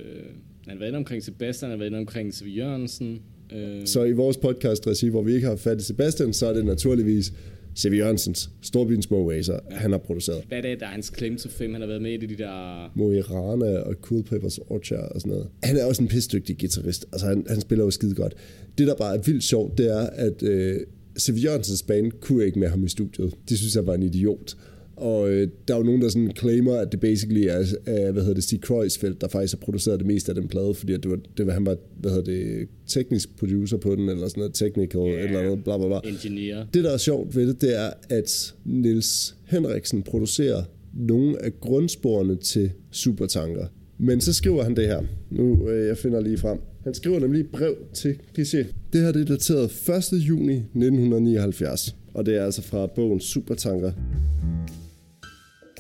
han 0.67 0.73
har 0.73 0.79
været 0.79 0.95
omkring 0.95 1.23
Sebastian, 1.23 1.71
han 1.71 1.79
har 1.79 1.83
været 1.83 1.91
inde 1.91 1.99
omkring 1.99 2.35
Seve 2.35 2.51
Jørgensen. 2.51 3.21
Øh, 3.53 3.87
Så 3.87 4.05
i 4.05 4.13
vores 4.13 4.37
podcast 4.37 5.05
hvor 5.11 5.23
vi 5.23 5.35
ikke 5.35 5.47
har 5.47 5.57
fat 5.57 5.81
i 5.81 5.85
Sebastian, 5.85 6.33
så 6.33 6.47
er 6.47 6.53
det 6.53 6.65
naturligvis 6.65 7.33
C.V. 7.77 7.93
Jørgensens 7.97 8.51
Storbyens 8.63 9.05
Små 9.05 9.31
Racer, 9.31 9.59
han 9.71 9.91
har 9.91 9.99
produceret. 9.99 10.45
hvad 10.49 10.59
er 10.59 10.63
det, 10.63 10.81
der 10.81 10.87
er 10.87 10.91
hans 10.91 11.13
claim 11.19 11.37
to 11.37 11.49
fame? 11.49 11.73
Han 11.73 11.81
har 11.81 11.89
været 11.89 12.03
med 12.03 12.13
i 12.13 12.17
det, 12.17 12.29
de 12.29 12.37
der... 12.37 12.91
Moirana 12.95 13.79
og 13.79 13.95
Cool 14.01 14.23
Papers 14.23 14.59
Orchard 14.59 15.13
og 15.15 15.21
sådan 15.21 15.33
noget. 15.33 15.49
Han 15.63 15.77
er 15.77 15.85
også 15.85 16.03
en 16.03 16.09
pisdygtig 16.09 16.59
guitarist. 16.59 17.07
Altså, 17.13 17.27
han, 17.27 17.47
han 17.49 17.61
spiller 17.61 17.85
jo 17.85 17.91
skide 17.91 18.15
godt. 18.15 18.35
Det, 18.79 18.87
der 18.87 18.95
bare 18.95 19.17
er 19.17 19.21
vildt 19.23 19.45
sjovt, 19.45 19.79
det 19.79 19.91
er, 19.91 20.07
at 20.07 20.43
øh, 20.43 20.81
Siv 21.17 21.35
Jørgensens 21.35 21.83
band 21.83 22.13
kunne 22.21 22.45
ikke 22.45 22.59
med 22.59 22.69
ham 22.69 22.85
i 22.85 22.89
studiet. 22.89 23.35
De 23.49 23.57
synes, 23.57 23.77
jeg 23.77 23.87
var 23.87 23.95
en 23.95 24.03
idiot. 24.03 24.57
Og 24.97 25.31
øh, 25.31 25.49
der 25.69 25.75
er 25.75 25.79
jo 25.79 25.85
nogen, 25.85 26.03
der 26.03 26.09
sådan 26.09 26.31
claimer, 26.39 26.75
at 26.75 26.93
det 26.93 27.01
basically 27.01 27.47
er, 27.47 27.65
er 27.87 28.13
hvad 28.13 28.23
hedder 28.23 28.35
det, 28.35 28.45
Steve 28.45 28.61
Kreuzfeldt, 28.61 29.21
der 29.21 29.29
faktisk 29.29 29.55
har 29.55 29.65
produceret 29.65 29.99
det 29.99 30.07
meste 30.07 30.31
af 30.31 30.35
den 30.35 30.49
plade, 30.49 30.75
fordi 30.75 30.93
at 30.93 31.03
det 31.03 31.11
var, 31.11 31.19
det 31.37 31.47
var, 31.47 31.53
han 31.53 31.67
var, 31.67 31.77
hvad 32.01 32.11
hedder 32.11 32.25
det, 32.33 32.69
teknisk 32.87 33.37
producer 33.37 33.77
på 33.77 33.97
den, 33.97 34.09
eller 34.09 34.29
sådan 34.29 34.41
noget, 34.41 34.55
technical, 34.55 35.01
yeah. 35.01 35.25
eller 35.25 35.43
noget, 35.43 35.65
bla 35.65 35.79
bla 35.79 35.87
bla. 35.87 36.11
Engineer. 36.11 36.67
Det, 36.75 36.85
der 36.85 36.91
er 36.91 36.97
sjovt 36.97 37.37
ved 37.37 37.47
det, 37.47 37.61
det 37.61 37.79
er, 37.79 37.91
at 38.09 38.55
Nils 38.65 39.37
Henriksen 39.45 40.03
producerer 40.03 40.63
nogle 40.95 41.45
af 41.45 41.61
grundsporene 41.61 42.37
til 42.37 42.71
Supertanker. 42.91 43.67
Men 43.99 44.21
så 44.21 44.33
skriver 44.33 44.63
han 44.63 44.77
det 44.77 44.87
her. 44.87 45.03
Nu, 45.31 45.69
øh, 45.71 45.87
jeg 45.87 45.99
finder 45.99 46.21
lige 46.21 46.39
frem. 46.39 46.59
Han 46.85 46.95
skriver 46.95 47.21
nemlig 47.21 47.41
et 47.41 47.51
brev 47.51 47.77
til 47.93 48.19
Cliché. 48.39 48.67
Det 48.93 49.01
her 49.01 49.13
det 49.13 49.21
er 49.21 49.25
dateret 49.25 49.65
1. 50.13 50.19
juni 50.19 50.55
1979, 50.55 51.97
og 52.15 52.27
det 52.27 52.37
er 52.37 52.45
altså 52.45 52.63
fra 52.63 52.87
bogen 52.87 53.21
Supertanker. 53.21 53.93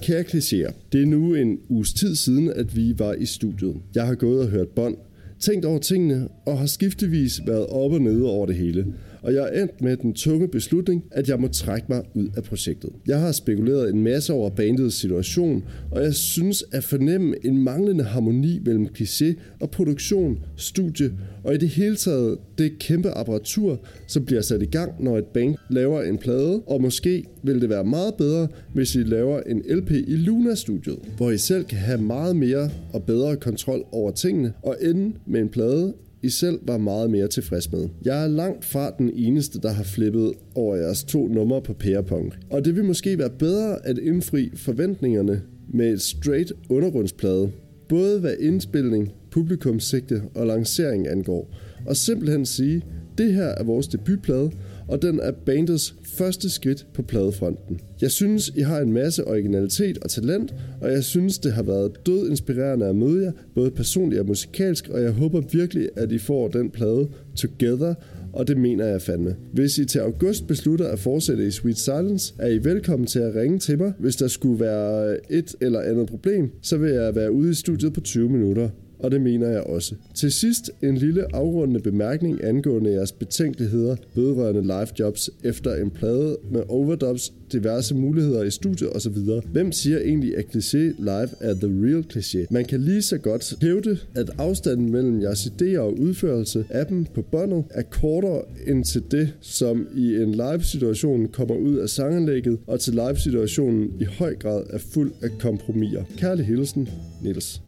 Kære 0.02 0.22
klichéer, 0.22 0.72
det 0.92 1.02
er 1.02 1.07
nu 1.07 1.35
en 1.35 1.59
uges 1.68 1.92
tid 1.92 2.14
siden, 2.14 2.52
at 2.57 2.76
vi 2.76 2.98
var 2.98 3.12
i 3.12 3.26
studiet. 3.26 3.76
Jeg 3.94 4.07
har 4.07 4.14
gået 4.14 4.40
og 4.40 4.48
hørt 4.48 4.68
bånd, 4.68 4.96
tænkt 5.40 5.64
over 5.64 5.78
tingene 5.78 6.28
og 6.46 6.59
har 6.59 6.66
skiftevis 6.66 7.40
været 7.46 7.66
op 7.66 7.92
og 7.92 8.00
nede 8.00 8.30
over 8.30 8.46
det 8.46 8.57
hele. 8.57 8.87
Og 9.24 9.34
jeg 9.34 9.48
er 9.52 9.62
endt 9.62 9.80
med 9.80 9.96
den 9.96 10.14
tunge 10.14 10.48
beslutning, 10.48 11.04
at 11.10 11.28
jeg 11.28 11.40
må 11.40 11.48
trække 11.48 11.87
mig 11.88 12.02
ud 12.14 12.28
af 12.37 12.42
projektet. 12.42 12.90
Jeg 13.06 13.20
har 13.20 13.32
spekuleret 13.32 13.90
en 13.90 14.02
masse 14.02 14.32
over 14.32 14.50
bandets 14.50 14.96
situation, 14.96 15.64
og 15.90 16.02
jeg 16.02 16.14
synes 16.14 16.64
at 16.72 16.84
fornemme 16.84 17.34
en 17.44 17.58
manglende 17.58 18.04
harmoni 18.04 18.60
mellem 18.64 18.88
kliché 18.98 19.34
og 19.60 19.70
produktion, 19.70 20.38
studie 20.56 21.12
og 21.44 21.54
i 21.54 21.58
det 21.58 21.68
hele 21.68 21.96
taget 21.96 22.38
det 22.58 22.78
kæmpe 22.78 23.10
apparatur, 23.10 23.80
som 24.06 24.24
bliver 24.24 24.42
sat 24.42 24.62
i 24.62 24.66
gang, 24.66 25.04
når 25.04 25.18
et 25.18 25.26
band 25.26 25.54
laver 25.70 26.02
en 26.02 26.18
plade, 26.18 26.62
og 26.66 26.82
måske 26.82 27.24
vil 27.42 27.60
det 27.60 27.68
være 27.68 27.84
meget 27.84 28.14
bedre, 28.14 28.48
hvis 28.74 28.94
I 28.94 28.98
laver 28.98 29.40
en 29.40 29.62
LP 29.68 29.90
i 29.90 30.16
Luna-studiet, 30.16 30.98
hvor 31.16 31.30
I 31.30 31.38
selv 31.38 31.64
kan 31.64 31.78
have 31.78 32.02
meget 32.02 32.37
mere 32.37 32.70
og 32.92 33.02
bedre 33.02 33.37
kontrol 33.37 33.84
over 33.92 34.10
tingene, 34.10 34.52
og 34.62 34.76
ende 34.80 35.16
med 35.26 35.40
en 35.40 35.48
plade, 35.48 35.94
i 36.24 36.28
selv 36.28 36.58
var 36.62 36.78
meget 36.78 37.10
mere 37.10 37.28
tilfreds 37.28 37.72
med. 37.72 37.88
Jeg 38.04 38.24
er 38.24 38.28
langt 38.28 38.64
fra 38.64 38.90
den 38.98 39.10
eneste, 39.14 39.60
der 39.60 39.72
har 39.72 39.84
flippet 39.84 40.32
over 40.54 40.76
jeres 40.76 41.04
to 41.04 41.28
numre 41.28 41.62
på 41.62 41.72
Pærepunk. 41.72 42.38
og 42.50 42.64
det 42.64 42.76
vil 42.76 42.84
måske 42.84 43.18
være 43.18 43.30
bedre 43.30 43.87
at 43.87 43.98
indfri 43.98 44.50
forventningerne 44.56 45.42
med 45.68 45.92
et 45.92 46.02
straight 46.02 46.52
undergrundsplade, 46.68 47.50
både 47.88 48.20
hvad 48.20 48.34
indspilning, 48.40 49.12
publikumssigte 49.30 50.22
og 50.34 50.46
lancering 50.46 51.08
angår, 51.08 51.54
og 51.87 51.96
simpelthen 51.96 52.46
sige, 52.46 52.82
det 53.18 53.34
her 53.34 53.44
er 53.48 53.64
vores 53.64 53.88
debutplade, 53.88 54.50
og 54.88 55.03
den 55.03 55.20
er 55.20 55.31
bandets 55.31 55.94
første 56.03 56.51
skridt 56.51 56.87
på 56.94 57.03
pladefronten. 57.03 57.81
Jeg 58.01 58.11
synes, 58.11 58.53
I 58.57 58.61
har 58.61 58.81
en 58.81 58.92
masse 58.92 59.29
originalitet 59.29 59.99
og 59.99 60.11
talent, 60.11 60.55
og 60.81 60.92
jeg 60.92 61.05
synes, 61.05 61.38
det 61.38 61.53
har 61.53 61.62
været 61.62 62.07
død 62.07 62.31
inspirerende 62.31 62.87
at 62.87 62.97
møde 62.97 63.25
jer, 63.25 63.33
både 63.55 63.70
personligt 63.70 64.20
og 64.20 64.27
musikalsk, 64.27 64.88
og 64.88 65.03
jeg 65.03 65.11
håber 65.11 65.40
virkelig, 65.53 65.88
at 65.97 66.12
I 66.12 66.18
får 66.18 66.49
den 66.49 66.70
plade 66.70 67.09
together, 67.37 67.94
og 68.33 68.49
det 68.49 68.57
mener 68.59 68.87
jeg 68.87 69.03
fandme. 69.03 69.37
Hvis 69.53 69.79
I 69.79 69.85
til 69.85 69.99
august 69.99 70.47
beslutter 70.47 70.88
at 70.88 70.99
fortsætte 70.99 71.47
i 71.47 71.51
Sweet 71.51 71.79
Silence, 71.79 72.35
er 72.38 72.49
I 72.49 72.64
velkommen 72.64 73.07
til 73.07 73.18
at 73.18 73.35
ringe 73.35 73.59
til 73.59 73.79
mig. 73.79 73.92
Hvis 73.99 74.16
der 74.16 74.29
skulle 74.29 74.61
være 74.61 75.18
et 75.31 75.55
eller 75.61 75.81
andet 75.81 76.07
problem, 76.07 76.51
så 76.62 76.77
vil 76.77 76.92
jeg 76.92 77.14
være 77.14 77.33
ude 77.33 77.51
i 77.51 77.55
studiet 77.55 77.92
på 77.92 78.01
20 78.01 78.31
minutter 78.31 78.68
og 79.05 79.11
det 79.11 79.21
mener 79.21 79.49
jeg 79.49 79.61
også. 79.61 79.95
Til 80.14 80.33
sidst 80.33 80.71
en 80.83 80.97
lille 80.97 81.35
afrundende 81.35 81.81
bemærkning 81.81 82.45
angående 82.45 82.93
jeres 82.93 83.12
betænkeligheder 83.12 83.97
vedrørende 84.14 84.62
live 84.62 84.87
jobs 84.99 85.31
efter 85.45 85.75
en 85.75 85.90
plade 85.90 86.37
med 86.51 86.62
overdubs, 86.69 87.33
diverse 87.53 87.95
muligheder 87.95 88.43
i 88.43 88.51
studiet 88.51 88.97
osv. 88.97 89.17
Hvem 89.53 89.73
siger 89.73 89.99
egentlig, 89.99 90.37
at 90.37 90.45
cliché 90.45 90.77
live 90.99 91.29
er 91.40 91.55
the 91.55 91.87
real 91.87 92.05
cliché? 92.12 92.47
Man 92.51 92.64
kan 92.64 92.81
lige 92.81 93.03
så 93.03 93.19
godt 93.19 93.55
hævde, 93.62 93.99
at 94.14 94.31
afstanden 94.38 94.93
mellem 94.93 95.23
jeres 95.23 95.47
idéer 95.47 95.79
og 95.79 95.99
udførelse 95.99 96.64
af 96.71 96.87
dem 96.87 97.05
på 97.14 97.23
båndet 97.23 97.64
er 97.71 97.83
kortere 97.83 98.43
end 98.67 98.85
til 98.85 99.03
det, 99.11 99.33
som 99.40 99.87
i 99.97 100.17
en 100.17 100.33
live-situation 100.33 101.29
kommer 101.29 101.57
ud 101.57 101.77
af 101.77 101.88
sanganlægget, 101.88 102.59
og 102.67 102.81
til 102.81 102.93
live-situationen 102.93 103.90
i 104.01 104.05
høj 104.05 104.35
grad 104.35 104.62
er 104.71 104.79
fuld 104.79 105.12
af 105.23 105.29
kompromiser. 105.38 106.03
Kærlig 106.17 106.47
hilsen, 106.47 106.88
Niels. 107.23 107.63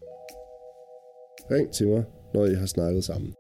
Ring 1.50 1.70
til 1.72 1.88
mig, 1.88 2.04
når 2.35 2.46
I 2.46 2.54
har 2.54 2.66
snakket 2.66 3.04
sammen. 3.04 3.32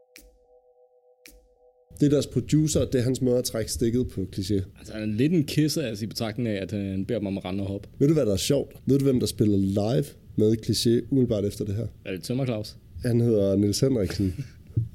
Det 2.00 2.06
er 2.06 2.10
deres 2.10 2.26
producer, 2.26 2.84
det 2.84 2.94
er 2.94 3.02
hans 3.02 3.22
måde 3.22 3.38
at 3.38 3.44
trække 3.44 3.72
stikket 3.72 4.08
på 4.08 4.26
kliché. 4.36 4.78
Altså, 4.78 4.92
han 4.92 5.02
er 5.02 5.06
lidt 5.06 5.32
en 5.32 5.44
kisser, 5.44 5.82
altså 5.82 6.04
i 6.04 6.08
betragtning 6.08 6.48
af, 6.48 6.62
at 6.62 6.72
han 6.72 7.04
beder 7.06 7.20
mig 7.20 7.28
om 7.28 7.38
at 7.38 7.44
rende 7.44 7.62
og 7.62 7.68
hoppe. 7.68 7.88
Ved 7.98 8.08
du, 8.08 8.14
hvad 8.14 8.26
der 8.26 8.32
er 8.32 8.36
sjovt? 8.36 8.76
Ved 8.86 8.98
du, 8.98 9.04
hvem 9.04 9.20
der 9.20 9.26
spiller 9.26 9.56
live 9.56 10.04
med 10.36 10.56
kliché 10.56 11.08
umiddelbart 11.10 11.44
efter 11.44 11.64
det 11.64 11.74
her? 11.74 11.86
Er 12.04 12.12
det 12.12 12.22
Tømmer 12.22 12.44
Claus? 12.44 12.76
Han 13.04 13.20
hedder 13.20 13.56
Nils 13.56 13.80
Henriksen 13.80 14.44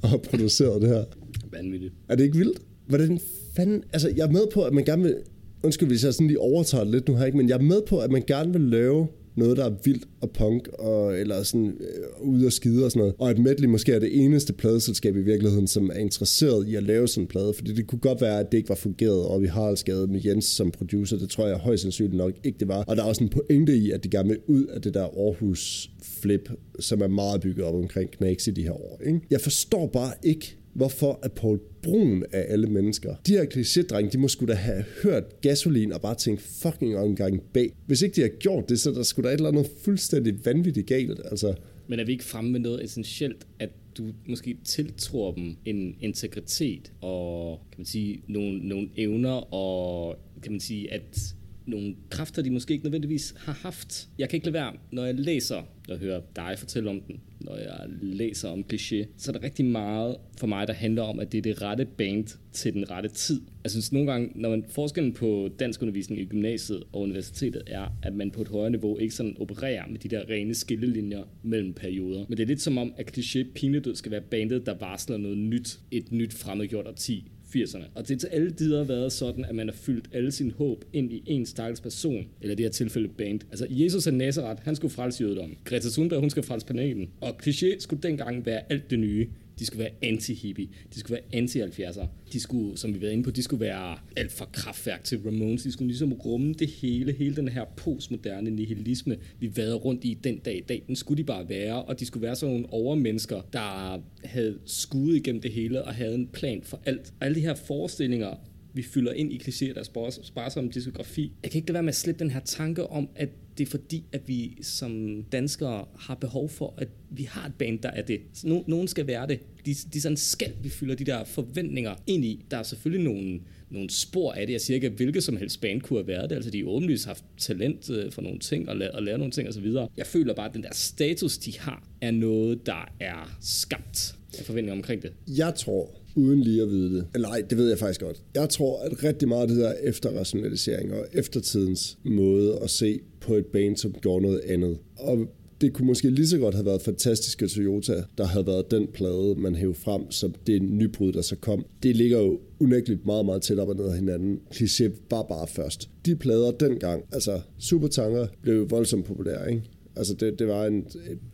og 0.02 0.08
har 0.08 0.16
produceret 0.16 0.82
det 0.82 0.88
her. 0.88 1.04
Vanvittigt. 1.52 1.94
Er 2.08 2.14
det 2.14 2.24
ikke 2.24 2.38
vildt? 2.38 2.58
Hvordan 2.86 3.20
fanden... 3.56 3.84
Altså, 3.92 4.12
jeg 4.16 4.26
er 4.26 4.30
med 4.30 4.46
på, 4.52 4.62
at 4.62 4.72
man 4.72 4.84
gerne 4.84 5.02
vil... 5.02 5.16
Undskyld, 5.64 5.88
hvis 5.88 6.04
jeg 6.04 6.14
sådan 6.14 6.26
lige 6.26 6.40
overtager 6.40 6.84
det 6.84 6.92
lidt 6.92 7.08
nu 7.08 7.16
her, 7.16 7.24
ikke? 7.24 7.38
Men 7.38 7.48
jeg 7.48 7.54
er 7.54 7.62
med 7.62 7.82
på, 7.88 7.98
at 7.98 8.10
man 8.10 8.22
gerne 8.26 8.52
vil 8.52 8.60
lave 8.60 9.08
noget, 9.34 9.56
der 9.56 9.64
er 9.64 9.74
vildt 9.84 10.04
og 10.20 10.30
punk, 10.30 10.68
og, 10.68 11.18
eller 11.18 11.42
sådan 11.42 11.76
øh, 11.80 12.28
ude 12.28 12.46
og 12.46 12.52
skide 12.52 12.84
og 12.84 12.90
sådan 12.90 13.00
noget. 13.00 13.14
Og 13.18 13.30
at 13.30 13.38
Medley 13.38 13.68
måske 13.68 13.92
er 13.92 13.98
det 13.98 14.24
eneste 14.24 14.52
pladeselskab 14.52 15.16
i 15.16 15.22
virkeligheden, 15.22 15.66
som 15.66 15.90
er 15.90 15.98
interesseret 15.98 16.68
i 16.68 16.74
at 16.74 16.82
lave 16.82 17.08
sådan 17.08 17.24
en 17.24 17.28
plade, 17.28 17.54
fordi 17.54 17.74
det 17.74 17.86
kunne 17.86 17.98
godt 17.98 18.20
være, 18.20 18.40
at 18.40 18.52
det 18.52 18.58
ikke 18.58 18.68
var 18.68 18.74
fungeret, 18.74 19.26
og 19.26 19.42
vi 19.42 19.46
har 19.46 19.62
Haraldsgade 19.62 20.06
med 20.06 20.20
Jens 20.24 20.44
som 20.44 20.70
producer, 20.70 21.16
det 21.16 21.30
tror 21.30 21.46
jeg 21.46 21.56
højst 21.56 21.82
sandsynligt 21.82 22.16
nok 22.16 22.32
ikke 22.44 22.58
det 22.58 22.68
var. 22.68 22.84
Og 22.84 22.96
der 22.96 23.02
er 23.02 23.06
også 23.06 23.24
en 23.24 23.30
pointe 23.30 23.76
i, 23.76 23.90
at 23.90 24.02
det 24.02 24.10
gerne 24.10 24.28
vil 24.28 24.38
ud 24.46 24.64
af 24.64 24.82
det 24.82 24.94
der 24.94 25.04
Aarhus 25.04 25.90
flip, 26.02 26.50
som 26.80 27.00
er 27.00 27.08
meget 27.08 27.40
bygget 27.40 27.66
op 27.66 27.74
omkring 27.74 28.10
Knacks 28.10 28.46
i 28.46 28.50
de 28.50 28.62
her 28.62 28.72
år. 28.72 29.00
Ikke? 29.06 29.20
Jeg 29.30 29.40
forstår 29.40 29.86
bare 29.86 30.12
ikke, 30.22 30.56
hvorfor 30.72 31.18
at 31.22 31.32
Paul 31.32 31.60
Brun 31.82 32.24
af 32.32 32.44
alle 32.48 32.66
mennesker, 32.66 33.14
de 33.26 33.32
her 33.32 33.44
klichédrenge, 33.44 34.10
de 34.10 34.18
må 34.18 34.28
skulle 34.28 34.52
da 34.52 34.58
have 34.58 34.84
hørt 35.02 35.40
gasolin 35.40 35.92
og 35.92 36.00
bare 36.00 36.14
tænkt 36.14 36.40
fucking 36.40 36.96
omgang 36.96 37.42
bag. 37.42 37.72
Hvis 37.86 38.02
ikke 38.02 38.16
de 38.16 38.20
har 38.20 38.28
gjort 38.28 38.68
det, 38.68 38.80
så 38.80 38.90
der 38.90 39.02
skulle 39.02 39.28
der 39.28 39.34
et 39.34 39.38
eller 39.38 39.48
andet 39.48 39.70
fuldstændig 39.84 40.34
vanvittigt 40.44 40.86
galt. 40.86 41.20
Altså, 41.24 41.54
Men 41.88 42.00
er 42.00 42.04
vi 42.04 42.12
ikke 42.12 42.24
fremme 42.24 42.50
med 42.50 42.60
noget 42.60 42.84
essentielt, 42.84 43.46
at 43.58 43.70
du 43.98 44.12
måske 44.28 44.56
tiltror 44.64 45.34
dem 45.34 45.56
en 45.64 45.96
integritet 46.00 46.92
og 47.00 47.60
kan 47.72 47.78
man 47.78 47.86
sige 47.86 48.22
nogle, 48.28 48.68
nogle 48.68 48.88
evner 48.96 49.54
og 49.54 50.16
kan 50.42 50.52
man 50.52 50.60
sige 50.60 50.92
at 50.92 51.34
nogle 51.66 51.94
kræfter, 52.10 52.42
de 52.42 52.50
måske 52.50 52.72
ikke 52.72 52.84
nødvendigvis 52.84 53.34
har 53.38 53.52
haft. 53.52 54.08
Jeg 54.18 54.28
kan 54.28 54.36
ikke 54.36 54.46
lade 54.46 54.54
være, 54.54 54.72
når 54.90 55.04
jeg 55.04 55.14
læser 55.14 55.62
og 55.88 55.98
hører 55.98 56.20
dig 56.36 56.54
fortælle 56.58 56.90
om 56.90 57.00
den, 57.00 57.20
når 57.40 57.56
jeg 57.56 57.86
læser 58.02 58.48
om 58.48 58.64
kliché, 58.72 59.06
så 59.16 59.30
er 59.30 59.38
der 59.38 59.42
rigtig 59.42 59.64
meget 59.64 60.16
for 60.38 60.46
mig, 60.46 60.66
der 60.66 60.72
handler 60.72 61.02
om, 61.02 61.20
at 61.20 61.32
det 61.32 61.38
er 61.38 61.42
det 61.42 61.62
rette 61.62 61.84
band 61.84 62.38
til 62.52 62.72
den 62.72 62.90
rette 62.90 63.08
tid. 63.08 63.40
Jeg 63.62 63.70
synes 63.70 63.92
nogle 63.92 64.12
gange, 64.12 64.30
når 64.34 64.50
man 64.50 64.64
forskellen 64.68 65.12
på 65.12 65.48
dansk 65.58 65.82
undervisning 65.82 66.20
i 66.20 66.24
gymnasiet 66.24 66.82
og 66.92 67.00
universitetet 67.00 67.62
er, 67.66 67.88
at 68.02 68.14
man 68.14 68.30
på 68.30 68.42
et 68.42 68.48
højere 68.48 68.70
niveau 68.70 68.98
ikke 68.98 69.14
sådan 69.14 69.36
opererer 69.40 69.88
med 69.88 69.98
de 69.98 70.08
der 70.08 70.30
rene 70.30 70.54
skillelinjer 70.54 71.22
mellem 71.42 71.72
perioder. 71.72 72.24
Men 72.28 72.36
det 72.36 72.42
er 72.42 72.46
lidt 72.46 72.60
som 72.60 72.78
om, 72.78 72.94
at 72.96 73.18
kliché 73.18 73.52
pinedød 73.54 73.94
skal 73.94 74.12
være 74.12 74.20
bandet, 74.20 74.66
der 74.66 74.74
varsler 74.74 75.16
noget 75.16 75.38
nyt, 75.38 75.80
et 75.90 76.12
nyt 76.12 76.34
fremmedgjort 76.34 76.86
årti 76.86 77.30
80'erne. 77.56 77.84
Og 77.94 78.08
det 78.08 78.20
til 78.20 78.26
alle 78.26 78.50
tider 78.50 78.84
været 78.84 79.12
sådan, 79.12 79.44
at 79.44 79.54
man 79.54 79.68
har 79.68 79.74
fyldt 79.74 80.08
alle 80.12 80.32
sin 80.32 80.50
håb 80.50 80.84
ind 80.92 81.12
i 81.12 81.22
en 81.26 81.46
stakkels 81.46 81.80
person, 81.80 82.26
eller 82.40 82.56
det 82.56 82.64
her 82.64 82.70
tilfælde 82.70 83.08
band. 83.08 83.40
Altså 83.50 83.66
Jesus 83.70 84.06
af 84.06 84.14
Nazareth, 84.14 84.62
han 84.64 84.76
skulle 84.76 84.94
frelse 84.94 85.22
jødedommen. 85.22 85.58
Greta 85.64 85.88
Thunberg, 85.88 86.20
hun 86.20 86.30
skal 86.30 86.42
frelse 86.42 86.66
planeten. 86.66 87.08
Og 87.20 87.36
kliché 87.42 87.78
skulle 87.78 88.02
dengang 88.02 88.46
være 88.46 88.72
alt 88.72 88.90
det 88.90 88.98
nye. 88.98 89.28
De 89.58 89.66
skulle 89.66 89.78
være 89.78 90.12
anti-hippie. 90.12 90.68
De 90.94 91.00
skulle 91.00 91.20
være 91.32 91.42
anti-70'er. 91.42 92.06
De 92.32 92.40
skulle, 92.40 92.78
som 92.78 92.94
vi 92.94 93.00
var 93.00 93.08
inde 93.08 93.22
på, 93.22 93.30
de 93.30 93.42
skulle 93.42 93.60
være 93.60 93.98
alt 94.16 94.32
fra 94.32 94.48
kraftværk 94.52 95.04
til 95.04 95.18
Ramones. 95.18 95.62
De 95.62 95.72
skulle 95.72 95.88
ligesom 95.88 96.12
rumme 96.12 96.54
det 96.54 96.68
hele, 96.68 97.12
hele 97.12 97.36
den 97.36 97.48
her 97.48 97.64
postmoderne 97.76 98.50
nihilisme, 98.50 99.16
vi 99.38 99.56
vader 99.56 99.74
rundt 99.74 100.04
i 100.04 100.18
den 100.24 100.38
dag 100.38 100.56
i 100.56 100.60
dag. 100.60 100.82
Den 100.86 100.96
skulle 100.96 101.18
de 101.18 101.24
bare 101.24 101.48
være, 101.48 101.82
og 101.82 102.00
de 102.00 102.06
skulle 102.06 102.22
være 102.22 102.36
sådan 102.36 102.54
nogle 102.54 102.72
overmennesker, 102.72 103.40
der 103.52 104.02
havde 104.24 104.58
skudt 104.64 105.16
igennem 105.16 105.42
det 105.42 105.52
hele 105.52 105.84
og 105.84 105.94
havde 105.94 106.14
en 106.14 106.26
plan 106.26 106.60
for 106.62 106.80
alt. 106.84 107.14
Og 107.20 107.26
alle 107.26 107.34
de 107.34 107.40
her 107.40 107.54
forestillinger, 107.54 108.34
vi 108.74 108.82
fylder 108.82 109.12
ind 109.12 109.32
i 109.32 109.40
klichéer, 109.44 109.74
der 109.74 110.10
sparsomme 110.22 110.70
diskografi. 110.70 111.32
Jeg 111.42 111.50
kan 111.50 111.58
ikke 111.58 111.68
lade 111.68 111.74
være 111.74 111.82
med 111.82 111.92
at 111.92 111.96
slippe 111.96 112.18
den 112.18 112.30
her 112.30 112.40
tanke 112.40 112.86
om, 112.86 113.08
at 113.14 113.28
det 113.58 113.66
er 113.66 113.70
fordi, 113.70 114.04
at 114.12 114.28
vi 114.28 114.58
som 114.62 115.22
danskere 115.32 115.84
har 115.98 116.14
behov 116.14 116.48
for, 116.48 116.74
at 116.78 116.88
vi 117.10 117.22
har 117.22 117.46
et 117.46 117.54
band, 117.58 117.78
der 117.78 117.88
er 117.88 118.02
det. 118.02 118.20
Så 118.32 118.48
no, 118.48 118.62
nogen 118.66 118.88
skal 118.88 119.06
være 119.06 119.26
det. 119.26 119.40
De, 119.66 119.74
de 119.74 120.00
sådan 120.00 120.16
skal, 120.16 120.52
vi 120.62 120.68
fylder 120.68 120.94
de 120.94 121.04
der 121.04 121.24
forventninger 121.24 121.94
ind 122.06 122.24
i. 122.24 122.44
Der 122.50 122.56
er 122.56 122.62
selvfølgelig 122.62 123.04
nogle, 123.04 123.40
nogle 123.70 123.90
spor 123.90 124.32
af 124.32 124.46
det. 124.46 124.52
Jeg 124.52 124.60
siger 124.60 124.74
ikke, 124.74 124.86
at 124.86 124.92
hvilket 124.92 125.22
som 125.22 125.36
helst 125.36 125.60
band 125.60 125.80
kunne 125.80 125.98
have 125.98 126.08
været 126.08 126.30
det. 126.30 126.36
Altså, 126.36 126.50
de 126.50 126.58
har 126.58 126.66
åbenlyst 126.66 127.06
haft 127.06 127.24
talent 127.38 127.90
øh, 127.90 128.12
for 128.12 128.22
nogle 128.22 128.38
ting 128.38 128.68
og, 128.68 128.76
la- 128.76 128.96
og 128.96 129.02
lære 129.02 129.18
nogle 129.18 129.32
ting 129.32 129.48
osv. 129.48 129.66
Jeg 129.96 130.06
føler 130.06 130.34
bare, 130.34 130.48
at 130.48 130.54
den 130.54 130.62
der 130.62 130.72
status, 130.72 131.38
de 131.38 131.58
har, 131.58 131.88
er 132.00 132.10
noget, 132.10 132.66
der 132.66 132.92
er 133.00 133.36
skabt 133.40 134.14
af 134.38 134.44
forventninger 134.44 134.76
omkring 134.76 135.02
det. 135.02 135.12
Jeg 135.26 135.54
tror, 135.54 136.01
uden 136.16 136.40
lige 136.40 136.62
at 136.62 136.68
vide 136.68 136.94
det. 136.94 137.06
Eller 137.14 137.28
nej, 137.28 137.42
det 137.50 137.58
ved 137.58 137.68
jeg 137.68 137.78
faktisk 137.78 138.00
godt. 138.00 138.22
Jeg 138.34 138.48
tror, 138.48 138.80
at 138.80 139.04
rigtig 139.04 139.28
meget 139.28 139.42
af 139.42 139.48
det 139.48 139.56
der 139.56 139.72
efterrationalisering 139.82 140.92
og 140.92 141.06
eftertidens 141.12 141.98
måde 142.04 142.58
at 142.62 142.70
se 142.70 143.00
på 143.20 143.34
et 143.34 143.46
band, 143.46 143.76
som 143.76 143.92
gjorde 143.92 144.22
noget 144.22 144.40
andet. 144.40 144.78
Og 144.98 145.26
det 145.62 145.72
kunne 145.72 145.86
måske 145.86 146.10
lige 146.10 146.28
så 146.28 146.38
godt 146.38 146.54
have 146.54 146.66
været 146.66 146.82
fantastiske 146.82 147.46
Toyota, 147.46 148.02
der 148.18 148.24
havde 148.24 148.46
været 148.46 148.70
den 148.70 148.88
plade, 148.94 149.34
man 149.38 149.54
hævde 149.54 149.74
frem 149.74 150.10
som 150.10 150.34
det 150.46 150.62
nybrud, 150.62 151.12
der 151.12 151.22
så 151.22 151.36
kom. 151.36 151.64
Det 151.82 151.96
ligger 151.96 152.18
jo 152.18 152.40
unægteligt 152.60 153.06
meget, 153.06 153.24
meget 153.24 153.42
tæt 153.42 153.58
op 153.58 153.68
og 153.68 153.76
ned 153.76 153.84
af 153.84 153.94
hinanden. 153.94 154.40
Cliché 154.54 154.90
var 155.10 155.22
bare 155.22 155.46
først. 155.48 155.90
De 156.06 156.16
plader 156.16 156.50
dengang, 156.50 157.04
altså 157.12 157.40
Supertanker, 157.58 158.26
blev 158.42 158.54
jo 158.54 158.66
voldsomt 158.68 159.04
populære, 159.04 159.50
ikke? 159.50 159.62
Altså 159.96 160.14
det, 160.14 160.38
det 160.38 160.48
var 160.48 160.66
en, 160.66 160.86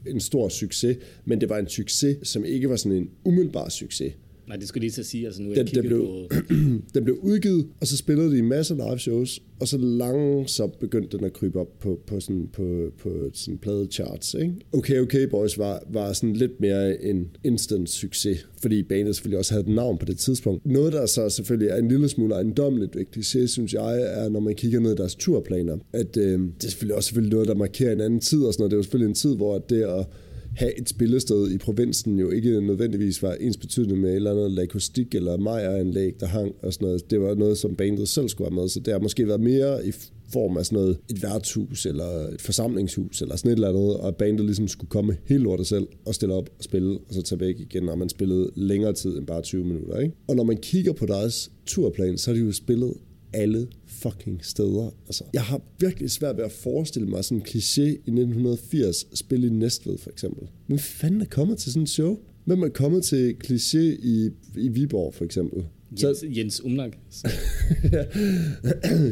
en 0.06 0.20
stor 0.20 0.48
succes, 0.48 0.96
men 1.24 1.40
det 1.40 1.48
var 1.48 1.58
en 1.58 1.68
succes, 1.68 2.28
som 2.28 2.44
ikke 2.44 2.70
var 2.70 2.76
sådan 2.76 2.98
en 2.98 3.10
umiddelbar 3.24 3.68
succes. 3.68 4.12
Nej, 4.48 4.56
det 4.56 4.68
skulle 4.68 4.88
lige 4.88 5.00
at 5.00 5.06
sige, 5.06 5.26
altså 5.26 5.42
nu 5.42 5.50
er 5.50 5.54
Den, 5.54 5.66
den, 5.66 5.86
blev, 5.86 5.98
på... 5.98 6.28
den 6.94 7.04
blev 7.04 7.18
udgivet, 7.22 7.66
og 7.80 7.86
så 7.86 7.96
spillede 7.96 8.30
de 8.30 8.38
en 8.38 8.48
masse 8.48 8.74
live 8.74 8.98
shows, 8.98 9.42
og 9.60 9.68
så 9.68 9.78
langsomt 9.78 10.78
begyndte 10.78 11.16
den 11.16 11.26
at 11.26 11.32
krybe 11.32 11.60
op 11.60 11.78
på, 11.80 12.00
på, 12.06 12.20
sådan, 12.20 12.48
på, 12.52 12.92
på 12.98 13.30
sådan 13.32 13.58
pladecharts. 13.58 14.34
Ikke? 14.34 14.54
Okay 14.72 15.00
Okay 15.00 15.28
Boys 15.28 15.58
var, 15.58 15.82
var 15.92 16.12
sådan 16.12 16.32
lidt 16.32 16.60
mere 16.60 17.02
en 17.04 17.26
instant 17.44 17.90
succes, 17.90 18.48
fordi 18.62 18.82
bandet 18.82 19.16
selvfølgelig 19.16 19.38
også 19.38 19.54
havde 19.54 19.68
et 19.68 19.74
navn 19.74 19.98
på 19.98 20.04
det 20.04 20.18
tidspunkt. 20.18 20.66
Noget, 20.66 20.92
der 20.92 21.06
så 21.06 21.28
selvfølgelig 21.28 21.68
er 21.68 21.76
en 21.76 21.88
lille 21.88 22.08
smule 22.08 22.34
ejendommeligt 22.34 22.96
vigtigt, 22.96 23.26
synes 23.50 23.74
jeg, 23.74 24.02
er, 24.02 24.28
når 24.28 24.40
man 24.40 24.54
kigger 24.54 24.80
ned 24.80 24.92
i 24.92 24.96
deres 24.96 25.14
turplaner, 25.14 25.78
at 25.92 26.16
øh, 26.16 26.40
det 26.40 26.64
er 26.64 26.68
selvfølgelig 26.68 26.96
også 26.96 27.06
selvfølgelig 27.06 27.32
noget, 27.32 27.48
der 27.48 27.54
markerer 27.54 27.92
en 27.92 28.00
anden 28.00 28.20
tid 28.20 28.42
og 28.42 28.52
sådan 28.52 28.62
noget. 28.62 28.70
Det 28.70 28.76
er 28.76 28.78
jo 28.78 28.82
selvfølgelig 28.82 29.08
en 29.08 29.14
tid, 29.14 29.36
hvor 29.36 29.58
det 29.58 29.82
at 29.82 30.06
have 30.56 30.78
et 30.80 30.88
spillested 30.88 31.50
i 31.50 31.58
provinsen 31.58 32.18
jo 32.18 32.30
ikke 32.30 32.60
nødvendigvis 32.60 33.22
var 33.22 33.34
ens 33.34 33.56
betydende 33.56 33.96
med 33.96 34.10
et 34.10 34.16
eller 34.16 34.30
andet 34.30 34.50
lakustik 34.50 35.14
eller 35.14 35.36
mejeranlæg, 35.36 36.20
der 36.20 36.26
hang 36.26 36.54
og 36.62 36.72
sådan 36.72 36.86
noget. 36.86 37.10
Det 37.10 37.20
var 37.20 37.34
noget, 37.34 37.58
som 37.58 37.74
bandet 37.74 38.08
selv 38.08 38.28
skulle 38.28 38.50
have 38.50 38.60
med, 38.60 38.68
så 38.68 38.80
det 38.80 38.92
har 38.92 39.00
måske 39.00 39.28
været 39.28 39.40
mere 39.40 39.86
i 39.86 39.92
form 40.32 40.56
af 40.56 40.66
sådan 40.66 40.78
noget, 40.78 40.98
et 41.10 41.22
værtshus 41.22 41.86
eller 41.86 42.28
et 42.34 42.40
forsamlingshus 42.40 43.22
eller 43.22 43.36
sådan 43.36 43.50
et 43.50 43.54
eller 43.54 43.68
andet, 43.68 43.96
og 43.96 44.16
bandet 44.16 44.46
ligesom 44.46 44.68
skulle 44.68 44.88
komme 44.88 45.16
helt 45.24 45.42
lortet 45.42 45.66
selv 45.66 45.86
og 46.06 46.14
stille 46.14 46.34
op 46.34 46.50
og 46.58 46.64
spille, 46.64 46.98
og 46.98 47.14
så 47.14 47.22
tage 47.22 47.40
væk 47.40 47.60
igen, 47.60 47.82
når 47.82 47.94
man 47.94 48.08
spillede 48.08 48.50
længere 48.54 48.92
tid 48.92 49.18
end 49.18 49.26
bare 49.26 49.42
20 49.42 49.64
minutter. 49.64 49.98
Ikke? 49.98 50.14
Og 50.28 50.36
når 50.36 50.44
man 50.44 50.56
kigger 50.56 50.92
på 50.92 51.06
deres 51.06 51.50
turplan, 51.66 52.18
så 52.18 52.30
har 52.30 52.38
de 52.38 52.44
jo 52.44 52.52
spillet 52.52 52.94
alle 53.32 53.66
fucking 54.02 54.44
steder. 54.44 54.94
Altså, 55.06 55.24
jeg 55.32 55.42
har 55.42 55.60
virkelig 55.78 56.10
svært 56.10 56.36
ved 56.36 56.44
at 56.44 56.52
forestille 56.52 57.08
mig 57.08 57.24
sådan 57.24 57.38
en 57.38 57.46
kliché 57.46 57.82
i 57.82 58.10
1980 58.10 59.06
spille 59.14 59.46
i 59.46 59.50
Næstved 59.50 59.98
for 59.98 60.10
eksempel. 60.10 60.48
Men 60.66 60.78
fanden 60.78 61.20
er 61.20 61.24
kommet 61.24 61.58
til 61.58 61.72
sådan 61.72 61.82
en 61.82 61.86
show? 61.86 62.18
Hvem 62.44 62.62
er 62.62 62.68
kommet 62.68 63.04
til 63.04 63.36
kliché 63.44 63.78
i, 63.78 64.30
i 64.56 64.68
Viborg 64.68 65.14
for 65.14 65.24
eksempel? 65.24 65.64
Jens, 66.02 66.24
Jens 66.36 66.64
Umlang. 66.64 66.94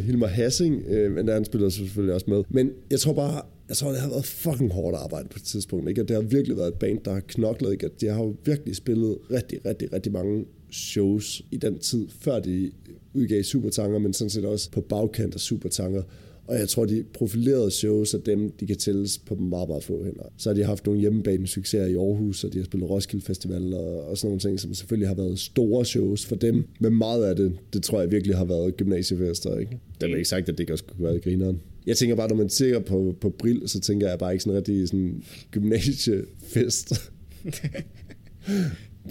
Hilmar 0.07 0.27
Hassing, 0.27 0.83
øh, 0.89 1.13
men 1.13 1.27
der 1.27 1.35
han 1.35 1.45
spiller 1.45 1.69
selvfølgelig 1.69 2.15
også 2.15 2.27
med. 2.29 2.43
Men 2.49 2.71
jeg 2.91 3.01
tror 3.01 3.13
bare, 3.13 3.43
jeg 3.69 3.77
tror, 3.77 3.91
det 3.91 4.01
har 4.01 4.09
været 4.09 4.25
fucking 4.25 4.73
hårdt 4.73 4.97
arbejde 4.97 5.29
på 5.29 5.37
et 5.37 5.43
tidspunkt. 5.43 5.89
Ikke? 5.89 6.01
At 6.01 6.09
det 6.09 6.17
har 6.17 6.23
virkelig 6.23 6.57
været 6.57 6.69
et 6.69 6.75
band, 6.75 6.99
der 7.05 7.13
har 7.13 7.21
knoklet. 7.21 7.73
Ikke? 7.73 7.87
At 7.87 8.01
de 8.01 8.07
har 8.07 8.23
jo 8.23 8.37
virkelig 8.45 8.77
spillet 8.77 9.19
rigtig, 9.31 9.59
rigtig, 9.67 9.93
rigtig 9.93 10.13
mange 10.13 10.45
shows 10.77 11.43
i 11.51 11.57
den 11.57 11.79
tid, 11.79 12.07
før 12.21 12.41
de 12.41 12.71
udgav 13.15 13.43
Supertanker, 13.43 13.99
men 13.99 14.13
sådan 14.13 14.31
set 14.31 14.45
også 14.45 14.71
på 14.71 14.81
bagkant 14.81 15.35
af 15.35 15.41
Supertanker. 15.41 16.03
Og 16.49 16.59
jeg 16.59 16.69
tror, 16.69 16.85
de 16.85 17.05
profilerede 17.15 17.71
shows 17.71 18.15
af 18.15 18.21
dem, 18.21 18.51
de 18.51 18.67
kan 18.67 18.77
tælles 18.77 19.19
på 19.19 19.35
meget, 19.35 19.69
meget 19.69 19.85
få 19.85 20.05
hænder. 20.05 20.25
Så 20.37 20.49
har 20.49 20.55
de 20.55 20.65
haft 20.65 20.87
nogle 20.87 21.01
hjemmebane 21.01 21.47
succeser 21.47 21.87
i 21.87 21.95
Aarhus, 21.95 22.45
og 22.45 22.53
de 22.53 22.59
har 22.59 22.65
spillet 22.65 22.91
Roskilde 22.91 23.25
Festival 23.25 23.75
og, 23.75 24.09
og 24.09 24.19
sådan 24.19 24.29
nogle 24.29 24.41
ting, 24.41 24.61
som 24.61 24.75
selvfølgelig 24.75 25.09
har 25.09 25.15
været 25.15 25.39
store 25.39 25.85
shows 25.85 26.27
for 26.27 26.37
dem. 26.37 26.65
Men 26.81 26.99
meget 26.99 27.25
af 27.25 27.37
det, 27.37 27.53
det 27.73 27.83
tror 27.83 28.01
jeg 28.01 28.11
virkelig 28.11 28.37
har 28.37 28.45
været 28.45 28.77
gymnasiefester. 28.77 29.59
Ikke? 29.59 29.79
Det 30.01 30.11
er 30.11 30.17
ikke 30.17 30.29
sagt, 30.29 30.49
at 30.49 30.55
det 30.55 30.61
ikke 30.61 30.73
også 30.73 30.85
kunne 30.85 31.05
være 31.05 31.19
grineren. 31.19 31.61
Jeg 31.87 31.97
tænker 31.97 32.17
bare, 32.17 32.29
når 32.29 32.37
man 32.37 32.49
ser 32.49 32.79
på, 32.79 33.17
på 33.21 33.31
Brill, 33.31 33.69
så 33.69 33.81
tænker 33.81 34.09
jeg 34.09 34.19
bare 34.19 34.33
ikke 34.33 34.45
sådan 34.45 34.57
rigtig 34.57 34.89
sådan 34.89 35.23
gymnasiefest. 35.51 36.93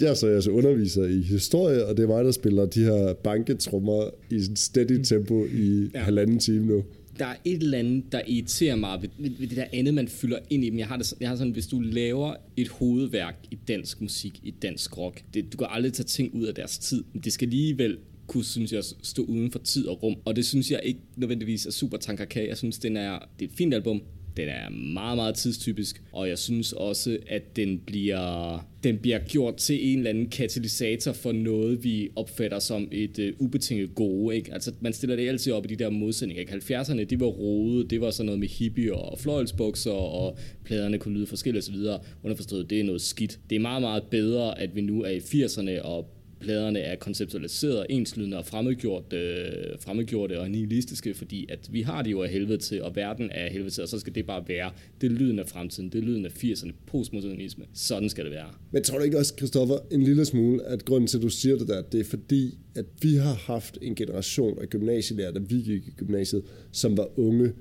Jeg 0.02 0.10
er 0.10 0.14
så 0.14 0.28
jeg 0.28 0.44
så 0.44 0.52
underviser 0.52 1.04
i 1.04 1.22
historie, 1.22 1.86
og 1.86 1.98
det 1.98 2.04
er 2.04 2.08
mig, 2.08 2.26
der 2.26 2.32
spiller 2.32 2.66
de 2.66 2.84
her 2.84 3.14
banketrummer 3.14 4.10
i 4.30 4.42
sådan 4.42 4.56
steady 4.56 5.04
tempo 5.04 5.46
i 5.46 5.90
ja. 5.94 6.00
halvanden 6.00 6.40
time 6.40 6.66
nu. 6.66 6.84
Der 7.20 7.26
er 7.26 7.36
et 7.46 7.64
eller 7.64 7.78
andet, 7.78 8.04
der 8.12 8.22
irriterer 8.28 8.76
mig 8.76 9.02
ved, 9.02 9.10
ved, 9.20 9.32
ved 9.40 9.48
det 9.48 9.58
der 9.58 9.66
andet, 9.74 9.94
man 9.94 10.08
fylder 10.08 10.40
ind 10.50 10.64
i 10.64 10.70
dem. 10.70 10.80
Jeg 10.80 10.88
har, 10.88 10.98
det, 10.98 11.14
jeg 11.20 11.30
har 11.30 11.36
sådan, 11.36 11.54
hvis 11.54 11.68
du 11.68 11.80
laver 11.80 12.34
et 12.58 12.68
hovedværk 12.68 13.36
i 13.52 13.58
dansk 13.68 14.02
musik, 14.02 14.40
i 14.44 14.52
dansk 14.62 14.98
rock, 14.98 15.24
det, 15.34 15.54
du 15.54 15.58
kan 15.58 15.68
aldrig 15.70 15.94
tage 15.94 16.06
ting 16.06 16.34
ud 16.34 16.46
af 16.46 16.56
deres 16.56 16.78
tid, 16.78 17.04
men 17.14 17.22
det 17.22 17.34
skal 17.34 17.46
alligevel 17.46 17.98
kunne, 18.28 18.44
synes 18.44 18.74
jeg, 18.74 18.84
stå 19.04 19.24
uden 19.24 19.52
for 19.52 19.60
tid 19.60 19.88
og 19.88 20.04
rum. 20.04 20.16
Og 20.26 20.36
det 20.36 20.46
synes 20.46 20.72
jeg 20.72 20.80
ikke 20.84 21.00
nødvendigvis 21.16 21.66
er 21.66 21.72
super 21.72 21.98
tanker 21.98 22.26
kan. 22.26 22.48
Jeg 22.48 22.58
synes, 22.58 22.80
den 22.80 22.98
er, 22.98 23.20
det 23.40 23.46
er 23.46 23.50
et 23.50 23.58
fint 23.58 23.74
album. 23.74 24.02
Den 24.38 24.48
er 24.48 24.70
meget, 24.70 25.18
meget 25.18 25.36
tidstypisk, 25.36 26.02
og 26.12 26.30
jeg 26.30 26.38
synes 26.38 26.74
også, 26.74 27.18
at 27.28 27.56
den 27.56 27.82
bliver, 27.86 28.68
den 28.84 28.98
bliver 28.98 29.20
gjort 29.20 29.56
til 29.56 29.92
en 29.92 29.98
eller 29.98 30.10
anden 30.10 30.30
katalysator 30.30 31.12
for 31.12 31.32
noget, 31.32 31.84
vi 31.84 32.10
opfatter 32.16 32.60
som 32.60 32.88
et 32.92 33.20
øh, 33.20 33.34
ubetinget 33.40 33.96
gode. 33.96 34.36
Ikke? 34.36 34.54
Altså, 34.54 34.72
man 34.80 34.94
stiller 34.94 35.16
det 35.16 35.28
altid 35.28 35.54
op 35.54 35.66
i 35.66 35.68
de 35.68 35.76
der 35.76 35.90
modsætninger. 35.90 36.42
Ikke? 36.42 36.54
70'erne, 36.54 37.04
det 37.04 37.20
var 37.20 37.26
rode, 37.26 37.88
det 37.88 38.02
var 38.02 38.12
sådan 38.12 38.26
noget 38.26 38.40
med 38.40 38.48
hippie 38.48 38.96
og 38.96 39.20
fløjelsbukser, 39.20 39.92
og 39.92 40.38
pladerne 40.64 40.98
kunne 40.98 41.14
lyde 41.14 41.28
forskelligt 41.28 41.70
osv. 41.70 41.76
Underforstået, 42.24 42.70
det 42.70 42.80
er 42.80 42.84
noget 42.84 43.02
skidt. 43.02 43.40
Det 43.50 43.56
er 43.56 43.60
meget, 43.60 43.82
meget 43.82 44.04
bedre, 44.04 44.60
at 44.60 44.76
vi 44.76 44.82
nu 44.82 45.04
er 45.04 45.10
i 45.10 45.18
80'erne, 45.18 45.82
og 45.82 46.10
pladerne 46.40 46.80
er 46.80 46.96
konceptualiseret, 46.96 47.86
enslydende 47.90 48.38
og 48.38 48.46
fremmedgjort, 48.46 49.14
øh, 49.14 49.46
fremmedgjorte 49.80 50.40
og 50.40 50.52
nihilistiske, 50.52 51.14
fordi 51.14 51.46
at 51.50 51.60
vi 51.72 51.82
har 51.82 52.02
det 52.02 52.12
jo 52.12 52.24
af 52.24 52.30
helvede 52.30 52.58
til, 52.58 52.84
og 52.84 52.96
verden 52.96 53.30
er 53.32 53.46
af 53.46 53.52
helvede 53.52 53.70
til, 53.70 53.84
og 53.84 53.90
så 53.90 54.00
skal 54.00 54.16
det 54.16 54.26
bare 54.26 54.44
være. 54.48 54.72
Det 55.02 55.12
er 55.12 55.16
lyden 55.16 55.40
af 55.40 55.48
fremtiden, 55.48 55.90
det 55.90 55.98
er 55.98 56.04
lyden 56.04 56.26
af 56.26 56.44
80'erne, 56.44 56.72
postmodernisme. 56.88 57.66
Sådan 57.74 58.10
skal 58.10 58.24
det 58.26 58.32
være. 58.32 58.48
Men 58.72 58.84
tror 58.84 58.98
du 58.98 59.04
ikke 59.04 59.18
også, 59.18 59.34
Christoffer, 59.38 59.78
en 59.92 60.04
lille 60.04 60.26
smule, 60.26 60.66
at 60.66 60.86
grunden 60.86 61.08
til, 61.08 61.18
at 61.18 61.24
du 61.24 61.30
siger 61.30 61.58
det 61.58 61.68
der, 61.68 61.82
det 61.82 62.00
er 62.00 62.04
fordi, 62.04 62.58
at 62.76 62.86
vi 63.02 63.16
har 63.16 63.34
haft 63.34 63.78
en 63.82 63.96
generation 63.96 64.60
af 64.62 64.70
gymnasielærer, 64.70 65.32
der 65.32 65.40
vi 65.40 65.56
gik 65.56 65.88
i 65.88 65.92
gymnasiet, 65.98 66.44
som 66.72 66.98
var 66.98 67.20
unge, 67.20 67.54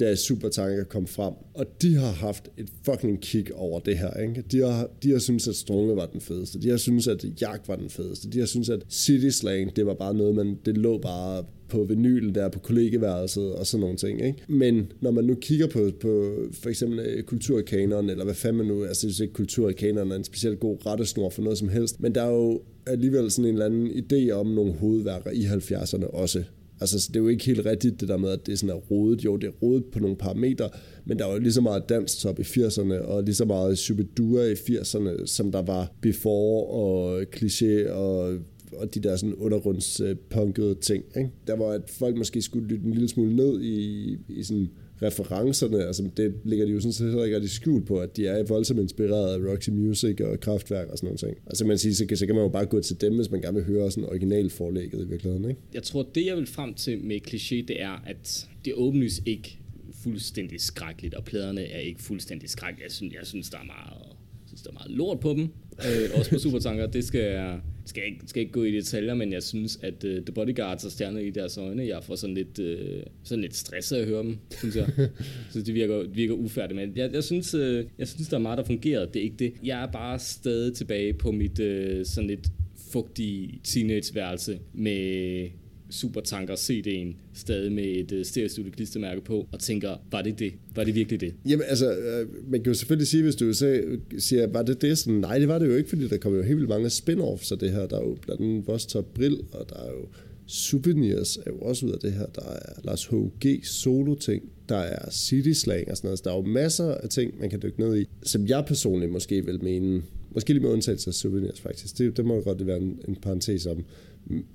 da 0.00 0.14
Supertanker 0.14 0.84
kom 0.84 1.06
frem. 1.06 1.34
Og 1.54 1.66
de 1.82 1.94
har 1.94 2.10
haft 2.10 2.50
et 2.58 2.68
fucking 2.84 3.20
kick 3.20 3.50
over 3.54 3.80
det 3.80 3.98
her. 3.98 4.20
Ikke? 4.20 4.44
De, 4.52 4.58
har, 4.58 4.90
de 5.02 5.10
har 5.10 5.18
syntes, 5.18 5.48
at 5.48 5.54
Strunge 5.54 5.96
var 5.96 6.06
den 6.06 6.20
fedeste. 6.20 6.60
De 6.60 6.68
har 6.68 6.76
syntes, 6.76 7.08
at 7.08 7.24
Jagt 7.40 7.68
var 7.68 7.76
den 7.76 7.90
fedeste. 7.90 8.30
De 8.30 8.38
har 8.38 8.46
syntes, 8.46 8.68
at 8.68 8.82
City 8.90 9.28
Slang, 9.28 9.76
det 9.76 9.86
var 9.86 9.94
bare 9.94 10.14
noget, 10.14 10.34
man, 10.34 10.58
det 10.64 10.78
lå 10.78 10.98
bare 10.98 11.44
på 11.68 11.84
vinyl 11.84 12.34
der 12.34 12.48
på 12.48 12.58
kollegeværelset 12.58 13.54
og 13.54 13.66
sådan 13.66 13.80
nogle 13.80 13.96
ting. 13.96 14.24
Ikke? 14.26 14.38
Men 14.48 14.92
når 15.00 15.10
man 15.10 15.24
nu 15.24 15.34
kigger 15.34 15.66
på, 15.66 15.90
på 16.00 16.34
for 16.52 16.68
eksempel 16.68 16.98
øh, 16.98 17.22
kulturkanonen, 17.22 18.10
eller 18.10 18.24
hvad 18.24 18.34
fanden 18.34 18.58
man 18.58 18.66
nu, 18.66 18.84
altså 18.84 19.06
jeg 19.06 19.14
synes 19.14 19.20
ikke 19.20 19.34
kulturkanonen 19.34 20.12
er 20.12 20.16
en 20.16 20.24
specielt 20.24 20.60
god 20.60 20.86
rettesnor 20.86 21.30
for 21.30 21.42
noget 21.42 21.58
som 21.58 21.68
helst, 21.68 22.00
men 22.00 22.14
der 22.14 22.22
er 22.22 22.30
jo 22.30 22.62
alligevel 22.86 23.30
sådan 23.30 23.48
en 23.48 23.54
eller 23.54 23.66
anden 23.66 23.86
idé 23.86 24.30
om 24.30 24.46
nogle 24.46 24.72
hovedværker 24.72 25.30
i 25.30 25.44
70'erne 25.44 26.06
også. 26.06 26.44
Altså, 26.82 27.08
det 27.08 27.16
er 27.16 27.20
jo 27.20 27.28
ikke 27.28 27.44
helt 27.44 27.66
rigtigt 27.66 28.00
det 28.00 28.08
der 28.08 28.16
med, 28.16 28.30
at 28.30 28.46
det 28.46 28.52
er 28.52 28.56
sådan 28.56 28.76
er 28.76 28.80
rodet. 28.80 29.24
Jo, 29.24 29.36
det 29.36 29.46
er 29.46 29.52
rodet 29.62 29.84
på 29.84 29.98
nogle 29.98 30.16
parametre, 30.16 30.68
men 31.04 31.18
der 31.18 31.24
var 31.24 31.32
jo 31.32 31.38
lige 31.38 31.52
så 31.52 31.60
meget 31.60 31.88
danstop 31.88 32.38
i 32.38 32.42
80'erne, 32.42 32.94
og 32.94 33.22
lige 33.22 33.34
så 33.34 33.44
meget 33.44 33.78
Superdura 33.78 34.42
i 34.42 34.52
80'erne, 34.52 35.26
som 35.26 35.52
der 35.52 35.62
var 35.62 35.92
Before 36.00 36.66
og 36.66 37.22
Cliché 37.36 37.90
og 37.90 38.38
og 38.76 38.94
de 38.94 39.00
der 39.00 39.16
sådan 39.16 39.34
undergrundspunkede 39.34 40.70
øh, 40.70 40.76
ting. 40.76 41.04
Ikke? 41.16 41.30
Der 41.46 41.56
var, 41.56 41.66
at 41.66 41.90
folk 41.90 42.16
måske 42.16 42.42
skulle 42.42 42.68
lytte 42.68 42.86
en 42.86 42.92
lille 42.92 43.08
smule 43.08 43.36
ned 43.36 43.62
i, 43.62 44.16
i 44.28 44.42
sådan 44.42 44.70
referencerne, 45.02 45.84
altså 45.86 46.10
det 46.16 46.34
ligger 46.44 46.66
de 46.66 46.72
jo 46.72 46.80
sådan 46.80 46.92
set 46.92 47.06
heller 47.06 47.24
ikke 47.24 47.36
rigtig 47.36 47.50
skjult 47.50 47.86
på, 47.86 47.98
at 47.98 48.16
de 48.16 48.26
er 48.26 48.44
voldsomt 48.44 48.80
inspireret 48.80 49.34
af 49.34 49.52
Roxy 49.52 49.70
Music 49.70 50.20
og 50.20 50.40
Kraftværk 50.40 50.88
og 50.88 50.98
sådan 50.98 51.06
noget 51.06 51.20
ting. 51.20 51.36
Altså 51.46 51.66
man 51.66 51.78
siger, 51.78 51.94
så 51.94 52.06
kan, 52.06 52.16
så 52.16 52.26
kan 52.26 52.34
man 52.34 52.44
jo 52.44 52.48
bare 52.48 52.66
gå 52.66 52.80
til 52.80 53.00
dem, 53.00 53.16
hvis 53.16 53.30
man 53.30 53.40
gerne 53.40 53.54
vil 53.54 53.64
høre 53.64 53.90
sådan 53.90 54.08
originalforlægget 54.08 55.04
i 55.04 55.08
virkeligheden, 55.08 55.50
ikke? 55.50 55.60
Jeg 55.74 55.82
tror, 55.82 56.06
det 56.14 56.26
jeg 56.26 56.36
vil 56.36 56.46
frem 56.46 56.74
til 56.74 56.98
med 57.04 57.20
kliché, 57.28 57.54
det 57.68 57.82
er, 57.82 58.02
at 58.06 58.48
det 58.64 58.74
åbenlyst 58.74 59.22
ikke 59.26 59.58
fuldstændig 60.02 60.60
skrækkeligt, 60.60 61.14
og 61.14 61.24
pladerne 61.24 61.62
er 61.62 61.78
ikke 61.78 62.02
fuldstændig 62.02 62.50
skrækkelige. 62.50 62.84
Jeg 62.84 62.92
synes, 62.92 63.14
jeg 63.14 63.26
synes 63.26 63.50
der 63.50 63.58
er 63.58 63.64
meget, 63.64 64.16
synes, 64.46 64.62
der 64.62 64.70
er 64.70 64.74
meget 64.74 64.90
lort 64.90 65.20
på 65.20 65.30
dem, 65.30 65.48
øh, 65.78 66.18
også 66.18 66.30
på 66.30 66.38
Supertanker. 66.38 66.86
Det 66.86 67.04
skal 67.04 67.20
jeg, 67.20 67.60
skal 67.84 68.02
ikke, 68.06 68.20
skal 68.26 68.40
ikke 68.40 68.52
gå 68.52 68.64
i 68.64 68.72
detaljer, 68.72 69.14
men 69.14 69.32
jeg 69.32 69.42
synes, 69.42 69.78
at 69.82 70.04
uh, 70.04 70.10
The 70.10 70.32
Bodyguards 70.34 70.84
og 70.84 70.90
stjerner 70.90 71.20
i 71.20 71.30
deres 71.30 71.58
øjne, 71.58 71.86
jeg 71.86 72.04
får 72.04 72.14
sådan 72.14 72.34
lidt, 72.34 72.58
uh, 72.58 73.02
sådan 73.22 73.42
lidt 73.42 73.56
stresset 73.56 73.96
at 73.96 74.06
høre 74.06 74.22
dem, 74.22 74.38
synes 74.58 74.76
jeg. 74.76 74.88
så 75.52 75.62
det 75.62 75.74
virker, 75.74 76.08
virker 76.08 76.34
ufærdigt, 76.34 76.76
men 76.76 76.92
jeg, 76.96 77.12
jeg, 77.12 77.24
synes, 77.24 77.54
uh, 77.54 77.84
jeg 77.98 78.08
synes, 78.08 78.28
der 78.28 78.36
er 78.36 78.40
meget, 78.40 78.58
der 78.58 78.64
fungerer. 78.64 79.06
Det 79.06 79.16
er 79.16 79.24
ikke 79.24 79.36
det. 79.38 79.52
Jeg 79.64 79.82
er 79.82 79.92
bare 79.92 80.18
stadig 80.18 80.74
tilbage 80.74 81.12
på 81.12 81.32
mit 81.32 81.58
uh, 81.58 82.04
sådan 82.04 82.28
lidt 82.28 82.48
fugtige 82.92 83.60
teenageværelse 83.64 84.58
med 84.72 85.48
Supertanker 85.92 86.54
CD'en, 86.54 87.16
stadig 87.34 87.72
med 87.72 87.84
et 87.84 88.12
øh, 88.12 88.20
uh, 88.20 88.26
stereostudio 88.26 88.70
klistermærke 88.70 89.20
på, 89.20 89.48
og 89.52 89.60
tænker, 89.60 89.96
var 90.10 90.22
det 90.22 90.38
det? 90.38 90.52
Var 90.74 90.84
det 90.84 90.94
virkelig 90.94 91.20
det? 91.20 91.34
Jamen 91.48 91.66
altså, 91.68 91.96
øh, 91.96 92.50
man 92.50 92.62
kan 92.62 92.70
jo 92.70 92.74
selvfølgelig 92.74 93.08
sige, 93.08 93.22
hvis 93.22 93.36
du 93.36 93.52
så 93.52 93.82
siger, 94.18 94.46
var 94.46 94.62
det 94.62 94.82
det? 94.82 94.98
Sådan, 94.98 95.20
nej, 95.20 95.38
det 95.38 95.48
var 95.48 95.58
det 95.58 95.66
jo 95.66 95.76
ikke, 95.76 95.88
fordi 95.88 96.08
der 96.08 96.16
kommer 96.16 96.38
jo 96.38 96.44
helt 96.44 96.56
vildt 96.56 96.68
mange 96.68 96.90
spin-offs 96.90 97.52
af 97.52 97.58
det 97.58 97.70
her. 97.70 97.86
Der 97.86 97.96
er 97.96 98.04
jo 98.04 98.16
blandt 98.22 98.42
andet 98.42 98.66
Vores 98.66 98.86
Top 98.86 99.14
Brill, 99.14 99.36
og 99.52 99.68
der 99.68 99.76
er 99.76 99.90
jo 99.90 100.06
Souvenirs 100.46 101.36
er 101.36 101.50
jo 101.50 101.58
også 101.58 101.86
ud 101.86 101.90
af 101.92 101.98
det 101.98 102.12
her. 102.12 102.26
Der 102.26 102.42
er 102.42 102.80
Lars 102.84 103.06
H.G. 103.06 103.66
solo-ting, 103.66 104.42
der 104.68 104.76
er 104.76 105.10
City 105.10 105.52
Slang 105.52 105.90
og 105.90 105.96
sådan 105.96 106.06
noget. 106.08 106.18
Så 106.18 106.22
der 106.24 106.30
er 106.30 106.36
jo 106.36 106.42
masser 106.42 106.94
af 106.94 107.08
ting, 107.08 107.40
man 107.40 107.50
kan 107.50 107.62
dykke 107.62 107.80
ned 107.80 108.00
i, 108.00 108.08
som 108.22 108.46
jeg 108.46 108.64
personligt 108.66 109.12
måske 109.12 109.44
vil 109.44 109.64
mene, 109.64 110.02
måske 110.30 110.52
lige 110.52 110.62
med 110.62 110.70
undtagelse 110.70 111.10
af 111.10 111.14
Souvenirs 111.14 111.60
faktisk. 111.60 111.98
Det, 111.98 112.16
det 112.16 112.24
må 112.24 112.40
godt 112.40 112.66
være 112.66 112.76
en, 112.76 112.98
en 113.08 113.16
parentes 113.16 113.66
om, 113.66 113.84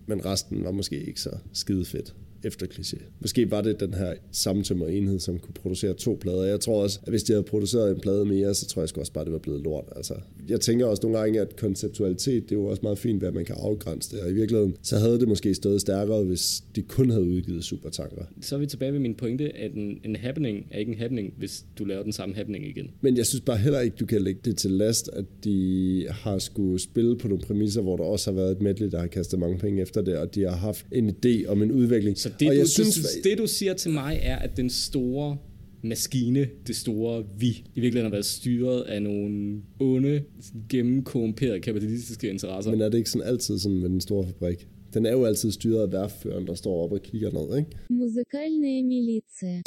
men 0.06 0.26
resten 0.26 0.64
var 0.64 0.72
måske 0.72 1.04
ikke 1.04 1.22
så 1.22 1.38
skide 1.54 1.86
fedt 1.86 2.16
efter 2.44 2.66
kliché. 2.66 2.98
Måske 3.20 3.52
var 3.52 3.62
det 3.62 3.80
den 3.80 3.94
her 3.94 4.14
samtømmer 4.32 4.88
enhed, 4.88 5.20
som 5.20 5.40
kunne 5.40 5.54
producere 5.54 5.94
to 5.94 6.18
plader. 6.22 6.44
Jeg 6.44 6.60
tror 6.60 6.84
også, 6.84 7.00
at 7.04 7.10
hvis 7.10 7.24
de 7.24 7.34
havde 7.34 7.44
produceret 7.44 7.96
en 7.96 8.02
plade 8.02 8.26
mere, 8.26 8.54
så 8.54 8.68
tror 8.68 8.82
jeg 8.82 8.98
også 8.98 9.14
bare, 9.14 9.26
det 9.26 9.34
var 9.34 9.40
blevet 9.40 9.62
lort. 9.62 9.86
Altså, 9.96 10.14
jeg 10.50 10.62
tænker 10.62 10.86
også 10.86 11.04
nogle 11.04 11.20
gange, 11.20 11.42
at 11.42 11.56
konceptualitet, 11.56 12.44
det 12.44 12.56
er 12.56 12.60
jo 12.60 12.66
også 12.66 12.80
meget 12.84 12.98
fint, 12.98 13.24
at 13.24 13.34
man 13.34 13.46
kan 13.46 13.56
afgrænse 13.60 14.16
det. 14.16 14.24
Og 14.24 14.30
i 14.30 14.34
virkeligheden, 14.34 14.76
så 14.82 14.98
havde 14.98 15.20
det 15.20 15.28
måske 15.28 15.54
stået 15.54 15.82
stærkere, 15.82 16.24
hvis 16.24 16.64
de 16.76 16.82
kun 16.82 17.10
havde 17.10 17.24
udgivet 17.26 17.64
supertanker. 17.64 18.24
Så 18.42 18.56
er 18.56 18.60
vi 18.60 18.66
tilbage 18.66 18.94
ved 18.94 19.00
min 19.00 19.16
pointe, 19.16 19.58
at 19.58 19.72
en, 19.74 20.00
en 20.04 20.16
happening 20.16 20.68
er 20.72 20.80
ikke 20.80 20.92
en 20.92 20.98
happening, 20.98 21.34
hvis 21.38 21.66
du 21.80 21.86
laver 21.86 22.04
den 22.04 22.12
samme 22.12 22.36
happening 22.36 22.68
igen. 22.68 22.92
Men 23.02 23.18
jeg 23.18 23.26
synes 23.26 23.42
bare 23.42 23.58
heller 23.58 23.80
ikke, 23.80 23.96
du 24.00 24.06
kan 24.06 24.22
lægge 24.22 24.42
det 24.46 24.58
til 24.58 24.72
last, 24.72 25.10
at 25.14 25.26
de 25.44 26.08
har 26.10 26.38
skulle 26.38 26.80
spille 26.80 27.18
på 27.18 27.28
nogle 27.28 27.44
præmisser, 27.44 27.82
hvor 27.82 27.98
der 27.98 28.04
også 28.04 28.32
har 28.32 28.36
været 28.36 28.52
et 28.52 28.62
medley, 28.62 28.92
der 28.92 29.00
har 29.00 29.08
kastet 29.08 29.40
mange 29.40 29.58
penge 29.58 29.82
efter 29.82 30.02
det, 30.02 30.18
og 30.18 30.36
de 30.36 30.42
har 30.42 30.56
haft 30.56 30.86
en 30.92 31.10
idé 31.10 31.48
om 31.48 31.62
en 31.62 31.72
udvikling. 31.72 32.18
Så 32.18 32.27
så 32.28 32.34
det, 32.40 32.62
du, 32.62 32.68
synes, 32.68 32.96
du, 32.96 33.30
det, 33.30 33.38
du 33.38 33.48
siger 33.48 33.74
til 33.74 33.92
mig, 33.92 34.20
er, 34.22 34.36
at 34.36 34.58
den 34.58 34.70
store 34.70 35.38
maskine, 35.84 36.48
det 36.68 36.76
store 36.76 37.24
vi, 37.38 37.48
i 37.48 37.80
virkeligheden 37.80 38.06
har 38.06 38.12
været 38.12 38.26
styret 38.26 38.82
af 38.82 39.02
nogle 39.02 39.62
onde, 39.80 40.24
gennemkorrumperede 40.70 41.60
kapitalistiske 41.60 42.30
interesser. 42.30 42.72
Men 42.72 42.82
er 42.82 42.90
det 42.90 42.98
ikke 42.98 43.10
sådan 43.10 43.28
altid 43.28 43.60
sådan 43.60 43.78
med 43.78 43.90
den 43.90 44.02
store 44.02 44.26
fabrik? 44.26 44.68
Den 44.94 45.06
er 45.06 45.12
jo 45.12 45.26
altid 45.26 45.52
styret 45.52 45.82
af 45.82 45.92
værføren, 45.92 46.48
der 46.48 46.54
står 46.54 46.84
op 46.84 46.92
og 46.92 47.02
kigger 47.02 47.32
ned, 47.32 47.58
ikke? 47.58 47.72
Musikalne 47.90 48.84
militia. 48.84 49.62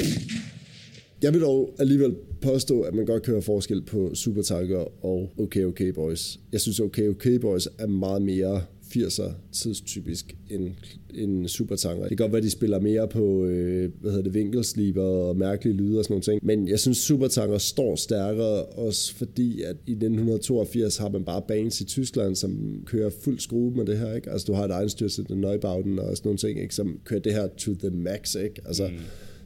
Jeg 1.21 1.33
vil 1.33 1.41
dog 1.41 1.75
alligevel 1.79 2.15
påstå, 2.41 2.81
at 2.81 2.93
man 2.93 3.05
godt 3.05 3.23
kan 3.23 3.31
høre 3.31 3.41
forskel 3.41 3.81
på 3.81 4.15
Supertanker 4.15 5.05
og 5.05 5.31
Okay 5.37 5.63
Okay 5.63 5.89
Boys. 5.93 6.39
Jeg 6.51 6.61
synes, 6.61 6.79
Okay 6.79 7.07
Okay 7.07 7.35
Boys 7.35 7.67
er 7.79 7.87
meget 7.87 8.21
mere 8.21 8.61
80'er 8.91 9.31
tidstypisk 9.51 10.35
end, 10.49 10.71
end 11.13 11.47
Supertanker. 11.47 12.01
Det 12.01 12.17
kan 12.17 12.17
godt 12.17 12.31
være, 12.31 12.37
at 12.37 12.43
de 12.43 12.49
spiller 12.49 12.79
mere 12.79 13.07
på 13.07 13.45
øh, 13.45 13.91
hvad 14.01 14.11
hedder 14.11 14.23
det, 14.23 14.33
vinkelsliber 14.33 15.03
og 15.03 15.37
mærkelige 15.37 15.77
lyde 15.77 15.99
og 15.99 16.03
sådan 16.03 16.13
nogle 16.13 16.23
ting. 16.23 16.45
Men 16.45 16.67
jeg 16.67 16.79
synes, 16.79 16.97
Supertanker 16.97 17.57
står 17.57 17.95
stærkere, 17.95 18.65
også 18.65 19.15
fordi 19.15 19.61
at 19.61 19.75
i 19.87 19.91
1982 19.91 20.97
har 20.97 21.09
man 21.09 21.23
bare 21.23 21.41
bands 21.47 21.81
i 21.81 21.85
Tyskland, 21.85 22.35
som 22.35 22.83
kører 22.85 23.09
fuld 23.23 23.39
skrue 23.39 23.71
med 23.71 23.85
det 23.85 23.97
her. 23.97 24.15
Ikke? 24.15 24.29
Altså 24.29 24.45
du 24.45 24.53
har 24.53 24.65
et 24.65 24.71
egenstyrelse, 24.71 25.23
den 25.23 25.41
Neubauten 25.41 25.99
og 25.99 26.17
sådan 26.17 26.27
nogle 26.27 26.37
ting, 26.37 26.61
ikke? 26.61 26.75
som 26.75 26.99
kører 27.05 27.21
det 27.21 27.33
her 27.33 27.47
to 27.57 27.73
the 27.73 27.89
max. 27.89 28.35
Ikke? 28.35 28.61
Altså, 28.65 28.87
mm. 28.87 28.93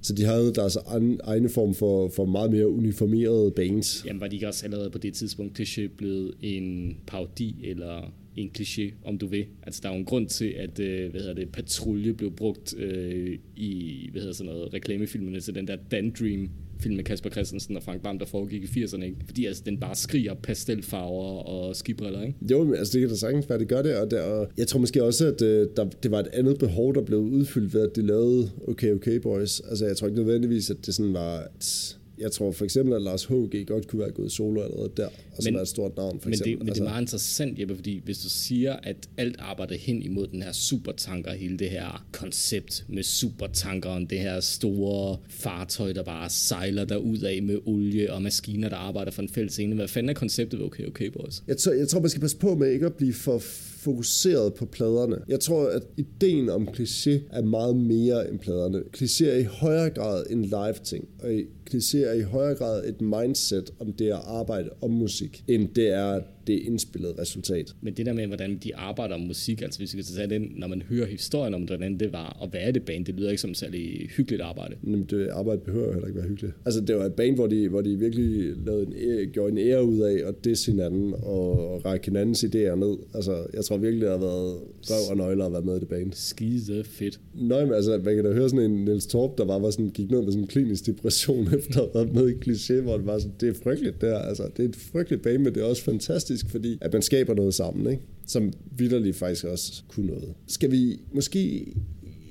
Så 0.01 0.13
de 0.13 0.23
havde 0.23 0.53
deres 0.53 0.77
egne 1.23 1.49
form 1.49 1.73
for, 1.73 2.09
for 2.09 2.25
meget 2.25 2.51
mere 2.51 2.69
uniformerede 2.69 3.51
bands. 3.51 4.05
Jamen 4.05 4.21
var 4.21 4.27
de 4.27 4.35
ikke 4.35 4.47
også 4.47 4.65
allerede 4.65 4.89
på 4.89 4.97
det 4.97 5.13
tidspunkt 5.13 5.59
kliché 5.59 5.87
blevet 5.97 6.33
en 6.41 6.97
parodi 7.07 7.55
eller 7.63 8.13
en 8.35 8.51
kliché, 8.57 8.93
om 9.03 9.17
du 9.17 9.27
vil. 9.27 9.45
Altså 9.63 9.79
der 9.83 9.89
er 9.89 9.93
jo 9.93 9.99
en 9.99 10.05
grund 10.05 10.27
til, 10.27 10.45
at 10.45 10.79
øh, 10.79 11.11
hvad 11.11 11.21
hedder 11.21 11.35
det, 11.35 11.49
patrulje 11.49 12.13
blev 12.13 12.31
brugt 12.31 12.77
øh, 12.77 13.37
i 13.55 14.09
hvad 14.11 14.21
hedder 14.21 14.33
sådan 14.35 14.53
noget, 14.53 14.73
reklamefilmene 14.73 15.39
til 15.39 15.55
den 15.55 15.67
der 15.67 15.77
Dan 15.91 16.13
Dream 16.19 16.49
film 16.79 16.95
med 16.95 17.03
Kasper 17.03 17.29
Christensen 17.29 17.77
og 17.77 17.83
Frank 17.83 18.01
Bam, 18.01 18.19
der 18.19 18.25
foregik 18.25 18.63
i 18.63 18.83
80'erne, 18.83 19.03
ikke? 19.03 19.17
Fordi 19.25 19.45
altså, 19.45 19.63
den 19.65 19.79
bare 19.79 19.95
skriger 19.95 20.33
pastelfarver 20.33 21.39
og 21.39 21.75
skibriller, 21.75 22.21
ikke? 22.21 22.37
Jo, 22.51 22.73
altså, 22.73 22.93
det 22.93 23.01
kan 23.01 23.09
da 23.09 23.15
sagtens 23.15 23.49
være, 23.49 23.59
det 23.59 23.67
gør 23.67 23.81
det, 23.81 23.97
og, 23.97 24.11
der, 24.11 24.21
og 24.21 24.47
jeg 24.57 24.67
tror 24.67 24.79
måske 24.79 25.03
også, 25.03 25.27
at 25.27 25.41
øh, 25.41 25.67
der, 25.77 25.85
det 26.03 26.11
var 26.11 26.19
et 26.19 26.27
andet 26.33 26.59
behov, 26.59 26.95
der 26.95 27.01
blev 27.01 27.19
udfyldt 27.19 27.73
ved, 27.73 27.81
at 27.81 27.95
de 27.95 28.01
lavede 28.01 28.51
Okay 28.67 28.91
Okay 28.91 29.19
Boys. 29.19 29.59
Altså, 29.59 29.85
jeg 29.85 29.97
tror 29.97 30.07
ikke 30.07 30.19
nødvendigvis, 30.19 30.69
at 30.69 30.85
det 30.85 30.93
sådan 30.93 31.13
var 31.13 31.39
et 31.39 31.97
jeg 32.17 32.31
tror 32.31 32.51
for 32.51 32.65
eksempel, 32.65 32.95
at 32.95 33.01
Lars 33.01 33.25
H.G. 33.25 33.67
godt 33.67 33.87
kunne 33.87 33.99
være 33.99 34.11
gået 34.11 34.31
solo 34.31 34.61
allerede 34.61 34.91
der, 34.97 35.07
og 35.37 35.43
så 35.43 35.51
være 35.51 35.61
et 35.61 35.67
stort 35.67 35.97
navn 35.97 36.19
for 36.19 36.29
men 36.29 36.33
eksempel. 36.33 36.51
Det, 36.51 36.59
men 36.59 36.67
altså. 36.67 36.83
det 36.83 36.87
er 36.87 36.91
meget 36.91 37.01
interessant, 37.01 37.59
Jeppe, 37.59 37.75
fordi 37.75 38.01
hvis 38.05 38.17
du 38.17 38.29
siger, 38.29 38.73
at 38.73 39.09
alt 39.17 39.35
arbejder 39.39 39.75
hen 39.75 40.01
imod 40.01 40.27
den 40.27 40.41
her 40.41 40.51
supertanker, 40.51 41.33
hele 41.33 41.57
det 41.57 41.69
her 41.69 42.05
koncept 42.11 42.85
med 42.87 43.03
supertankeren, 43.03 44.05
det 44.05 44.19
her 44.19 44.39
store 44.39 45.17
fartøj, 45.29 45.93
der 45.93 46.03
bare 46.03 46.29
sejler 46.29 46.85
derud 46.85 47.19
af 47.19 47.43
med 47.43 47.59
olie 47.65 48.13
og 48.13 48.21
maskiner, 48.21 48.69
der 48.69 48.77
arbejder 48.77 49.11
for 49.11 49.21
en 49.21 49.29
fælles 49.29 49.53
scene. 49.53 49.75
Hvad 49.75 49.87
fanden 49.87 50.09
er 50.09 50.13
konceptet 50.13 50.59
ved 50.59 50.65
Okay 50.65 50.87
Okay 50.87 51.07
Boys? 51.07 51.43
Jeg 51.47 51.57
tror, 51.57 51.71
jeg 51.71 51.87
tror, 51.87 51.99
man 51.99 52.09
skal 52.09 52.21
passe 52.21 52.37
på 52.37 52.55
med 52.55 52.71
ikke 52.71 52.85
at 52.85 52.93
blive 52.93 53.13
for 53.13 53.39
fokuseret 53.85 54.53
på 54.53 54.65
pladerne. 54.65 55.17
Jeg 55.27 55.39
tror, 55.39 55.67
at 55.67 55.83
ideen 55.97 56.49
om 56.49 56.67
kliché 56.67 57.19
er 57.31 57.41
meget 57.41 57.75
mere 57.75 58.29
end 58.29 58.39
pladerne. 58.39 58.83
Kliché 58.97 59.25
er 59.25 59.37
i 59.37 59.43
højere 59.43 59.89
grad 59.89 60.23
en 60.29 60.41
live-ting, 60.41 61.07
og 61.23 61.29
kliché 61.69 61.97
er 61.97 62.13
i 62.13 62.21
højere 62.21 62.55
grad 62.55 62.85
et 62.85 63.01
mindset 63.01 63.71
om 63.79 63.93
det 63.93 64.07
at 64.07 64.21
arbejde 64.25 64.69
om 64.81 64.91
musik, 64.91 65.43
end 65.47 65.69
det 65.75 65.89
er 65.89 66.21
det 66.47 66.53
indspillede 66.53 67.13
resultat. 67.19 67.75
Men 67.81 67.93
det 67.93 68.05
der 68.05 68.13
med, 68.13 68.27
hvordan 68.27 68.57
de 68.57 68.75
arbejder 68.75 69.15
om 69.15 69.21
musik, 69.21 69.61
altså 69.61 69.79
hvis 69.79 69.97
vi 69.97 70.03
skal 70.03 70.15
tage 70.15 70.29
den, 70.29 70.51
når 70.55 70.67
man 70.67 70.81
hører 70.81 71.05
historien 71.05 71.53
om, 71.53 71.61
hvordan 71.61 71.99
det 71.99 72.13
var 72.13 72.39
at 72.43 72.53
være 72.53 72.71
det 72.71 72.83
band, 72.83 73.05
det 73.05 73.15
lyder 73.15 73.29
ikke 73.29 73.41
som 73.41 73.53
særlig 73.53 74.09
hyggeligt 74.17 74.41
arbejde. 74.41 74.75
Men 74.81 75.03
det 75.03 75.27
arbejde 75.27 75.61
behøver 75.65 75.93
heller 75.93 76.07
ikke 76.07 76.19
være 76.19 76.27
hyggeligt. 76.27 76.53
Altså 76.65 76.81
det 76.81 76.95
var 76.95 77.05
et 77.05 77.13
band, 77.13 77.35
hvor 77.35 77.47
de, 77.47 77.69
hvor 77.69 77.81
de 77.81 77.99
virkelig 77.99 78.53
lavede 78.65 78.83
en, 78.83 79.29
gjorde 79.29 79.51
en 79.51 79.57
ære 79.57 79.83
ud 79.85 79.99
af 79.99 80.27
at 80.27 80.45
disse 80.45 80.71
hinanden 80.71 81.13
og 81.13 81.81
række 81.85 82.05
hinandens 82.05 82.43
idéer 82.43 82.75
ned. 82.75 82.97
Altså 83.13 83.45
jeg 83.53 83.65
tror 83.65 83.77
virkelig, 83.77 84.01
det 84.01 84.09
har 84.09 84.17
været 84.17 84.57
røv 84.89 85.11
og 85.11 85.17
nøgler 85.17 85.45
at 85.45 85.51
være 85.51 85.61
med 85.61 85.75
i 85.75 85.79
det 85.79 85.87
band. 85.87 86.13
Skide 86.13 86.83
fedt. 86.83 87.19
Nøj, 87.33 87.65
men 87.65 87.73
altså 87.73 88.01
man 88.05 88.15
kan 88.15 88.25
da 88.25 88.31
høre 88.31 88.49
sådan 88.49 88.71
en 88.71 88.85
Niels 88.85 89.05
Torp, 89.05 89.37
der 89.37 89.45
var, 89.45 89.59
var 89.59 89.69
sådan, 89.69 89.89
gik 89.89 90.11
ned 90.11 90.21
med 90.21 90.31
sådan 90.31 90.43
en 90.43 90.47
klinisk 90.47 90.85
depression 90.85 91.47
efter 91.57 91.81
at 91.81 91.89
have 91.93 91.93
været 91.93 92.13
med 92.13 92.29
i 92.29 92.33
kliché, 92.33 92.81
hvor 92.81 92.97
det 92.97 93.05
var 93.05 93.19
sådan, 93.19 93.35
det 93.39 93.49
er 93.49 93.53
frygteligt 93.63 94.01
der. 94.01 94.19
Altså 94.19 94.49
det 94.57 94.65
er 94.65 94.69
et 94.69 94.75
frygteligt 94.75 95.21
band, 95.21 95.37
men 95.37 95.53
det 95.53 95.61
er 95.63 95.65
også 95.65 95.83
fantastisk 95.83 96.34
fantastisk, 96.35 96.51
fordi 96.51 96.77
at 96.81 96.93
man 96.93 97.01
skaber 97.01 97.33
noget 97.33 97.53
sammen, 97.53 97.91
ikke? 97.91 98.03
som 98.27 98.53
vidderligt 98.77 99.15
faktisk 99.15 99.45
også 99.45 99.83
kunne 99.87 100.07
noget. 100.07 100.33
Skal 100.47 100.71
vi 100.71 100.99
måske 101.13 101.65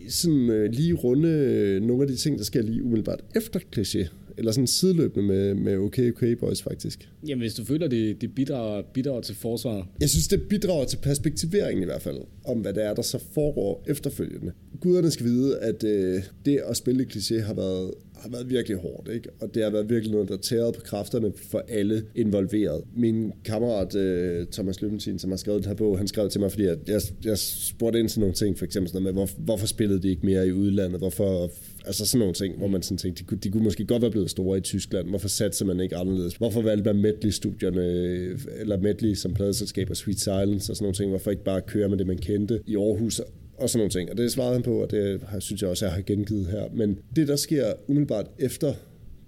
sådan 0.08 0.50
øh, 0.50 0.72
lige 0.72 0.92
runde 0.94 1.28
øh, 1.28 1.82
nogle 1.82 2.02
af 2.02 2.08
de 2.08 2.16
ting, 2.16 2.38
der 2.38 2.44
sker 2.44 2.62
lige 2.62 2.82
umiddelbart 2.82 3.24
efter 3.36 3.60
kliché? 3.76 4.08
Eller 4.38 4.52
sådan 4.52 4.66
sideløbende 4.66 5.26
med, 5.26 5.54
med 5.54 5.76
OK 5.78 5.98
OK 5.98 6.38
Boys 6.40 6.62
faktisk? 6.62 7.08
Jamen 7.26 7.40
hvis 7.40 7.54
du 7.54 7.64
føler, 7.64 7.88
det, 7.88 8.20
det 8.20 8.34
bidrager, 8.34 8.82
bidrager 8.94 9.20
til 9.20 9.34
forsvaret? 9.34 9.84
Jeg 10.00 10.10
synes, 10.10 10.28
det 10.28 10.42
bidrager 10.42 10.84
til 10.84 10.96
perspektiveringen 10.96 11.82
i 11.82 11.84
hvert 11.84 12.02
fald, 12.02 12.16
om 12.44 12.58
hvad 12.58 12.72
det 12.74 12.84
er, 12.84 12.94
der 12.94 13.02
så 13.02 13.18
foregår 13.32 13.84
efterfølgende. 13.86 14.52
Guderne 14.80 15.10
skal 15.10 15.26
vide, 15.26 15.58
at 15.58 15.84
øh, 15.84 16.22
det 16.44 16.60
at 16.66 16.76
spille 16.76 17.06
kliché 17.12 17.40
har 17.40 17.54
været 17.54 17.90
har 18.24 18.30
været 18.30 18.50
virkelig 18.50 18.78
hårdt, 18.78 19.08
ikke? 19.08 19.28
og 19.40 19.54
det 19.54 19.62
har 19.62 19.70
været 19.70 19.90
virkelig 19.90 20.12
noget, 20.12 20.28
der 20.28 20.36
tæret 20.36 20.74
på 20.74 20.80
kræfterne 20.80 21.32
for 21.50 21.64
alle 21.68 22.04
involveret. 22.14 22.82
Min 22.96 23.32
kammerat 23.44 23.96
øh, 23.96 24.46
Thomas 24.52 24.82
Løbentin, 24.82 25.18
som 25.18 25.30
har 25.30 25.36
skrevet 25.36 25.62
den 25.62 25.68
her 25.68 25.74
bog, 25.74 25.98
han 25.98 26.08
skrev 26.08 26.30
til 26.30 26.40
mig, 26.40 26.50
fordi 26.50 26.64
jeg, 26.64 26.76
jeg, 26.88 27.00
jeg 27.24 27.38
spurgte 27.38 28.00
ind 28.00 28.08
til 28.08 28.20
nogle 28.20 28.34
ting, 28.34 28.58
for 28.58 28.64
eksempel 28.64 28.88
sådan 28.88 29.02
noget 29.02 29.14
med, 29.14 29.22
hvor, 29.22 29.44
hvorfor 29.44 29.66
spillede 29.66 30.02
de 30.02 30.08
ikke 30.08 30.26
mere 30.26 30.46
i 30.48 30.52
udlandet, 30.52 30.98
hvorfor 31.00 31.50
Altså 31.86 32.06
sådan 32.06 32.18
nogle 32.18 32.34
ting, 32.34 32.58
hvor 32.58 32.66
man 32.66 32.82
sådan 32.82 32.98
tænkte, 32.98 33.22
de 33.22 33.26
kunne, 33.26 33.38
de 33.38 33.50
kunne 33.50 33.62
måske 33.62 33.84
godt 33.84 34.02
være 34.02 34.10
blevet 34.10 34.30
store 34.30 34.58
i 34.58 34.60
Tyskland. 34.60 35.08
Hvorfor 35.08 35.28
satte 35.28 35.64
man 35.64 35.80
ikke 35.80 35.96
anderledes? 35.96 36.34
Hvorfor 36.34 36.62
valgte 36.62 36.92
man 36.92 37.02
Medley-studierne, 37.02 37.84
øh, 37.84 38.38
eller 38.60 38.78
Medley 38.78 39.14
som 39.14 39.34
pladeselskaber, 39.34 39.94
Sweet 39.94 40.20
Silence 40.20 40.72
og 40.72 40.76
sådan 40.76 40.84
nogle 40.84 40.94
ting? 40.94 41.10
Hvorfor 41.10 41.30
ikke 41.30 41.44
bare 41.44 41.60
køre 41.60 41.88
med 41.88 41.98
det, 41.98 42.06
man 42.06 42.18
kendte 42.18 42.60
i 42.66 42.76
Aarhus? 42.76 43.20
Og 43.58 43.70
sådan 43.70 43.78
nogle 43.78 43.90
ting. 43.90 44.10
Og 44.10 44.16
det 44.16 44.32
svarede 44.32 44.52
han 44.52 44.62
på, 44.62 44.82
og 44.82 44.90
det 44.90 45.20
synes 45.38 45.62
jeg 45.62 45.70
også, 45.70 45.86
jeg 45.86 45.94
har 45.94 46.02
gengivet 46.02 46.46
her. 46.46 46.68
Men 46.74 46.98
det, 47.16 47.28
der 47.28 47.36
sker 47.36 47.72
umiddelbart 47.88 48.30
efter 48.38 48.74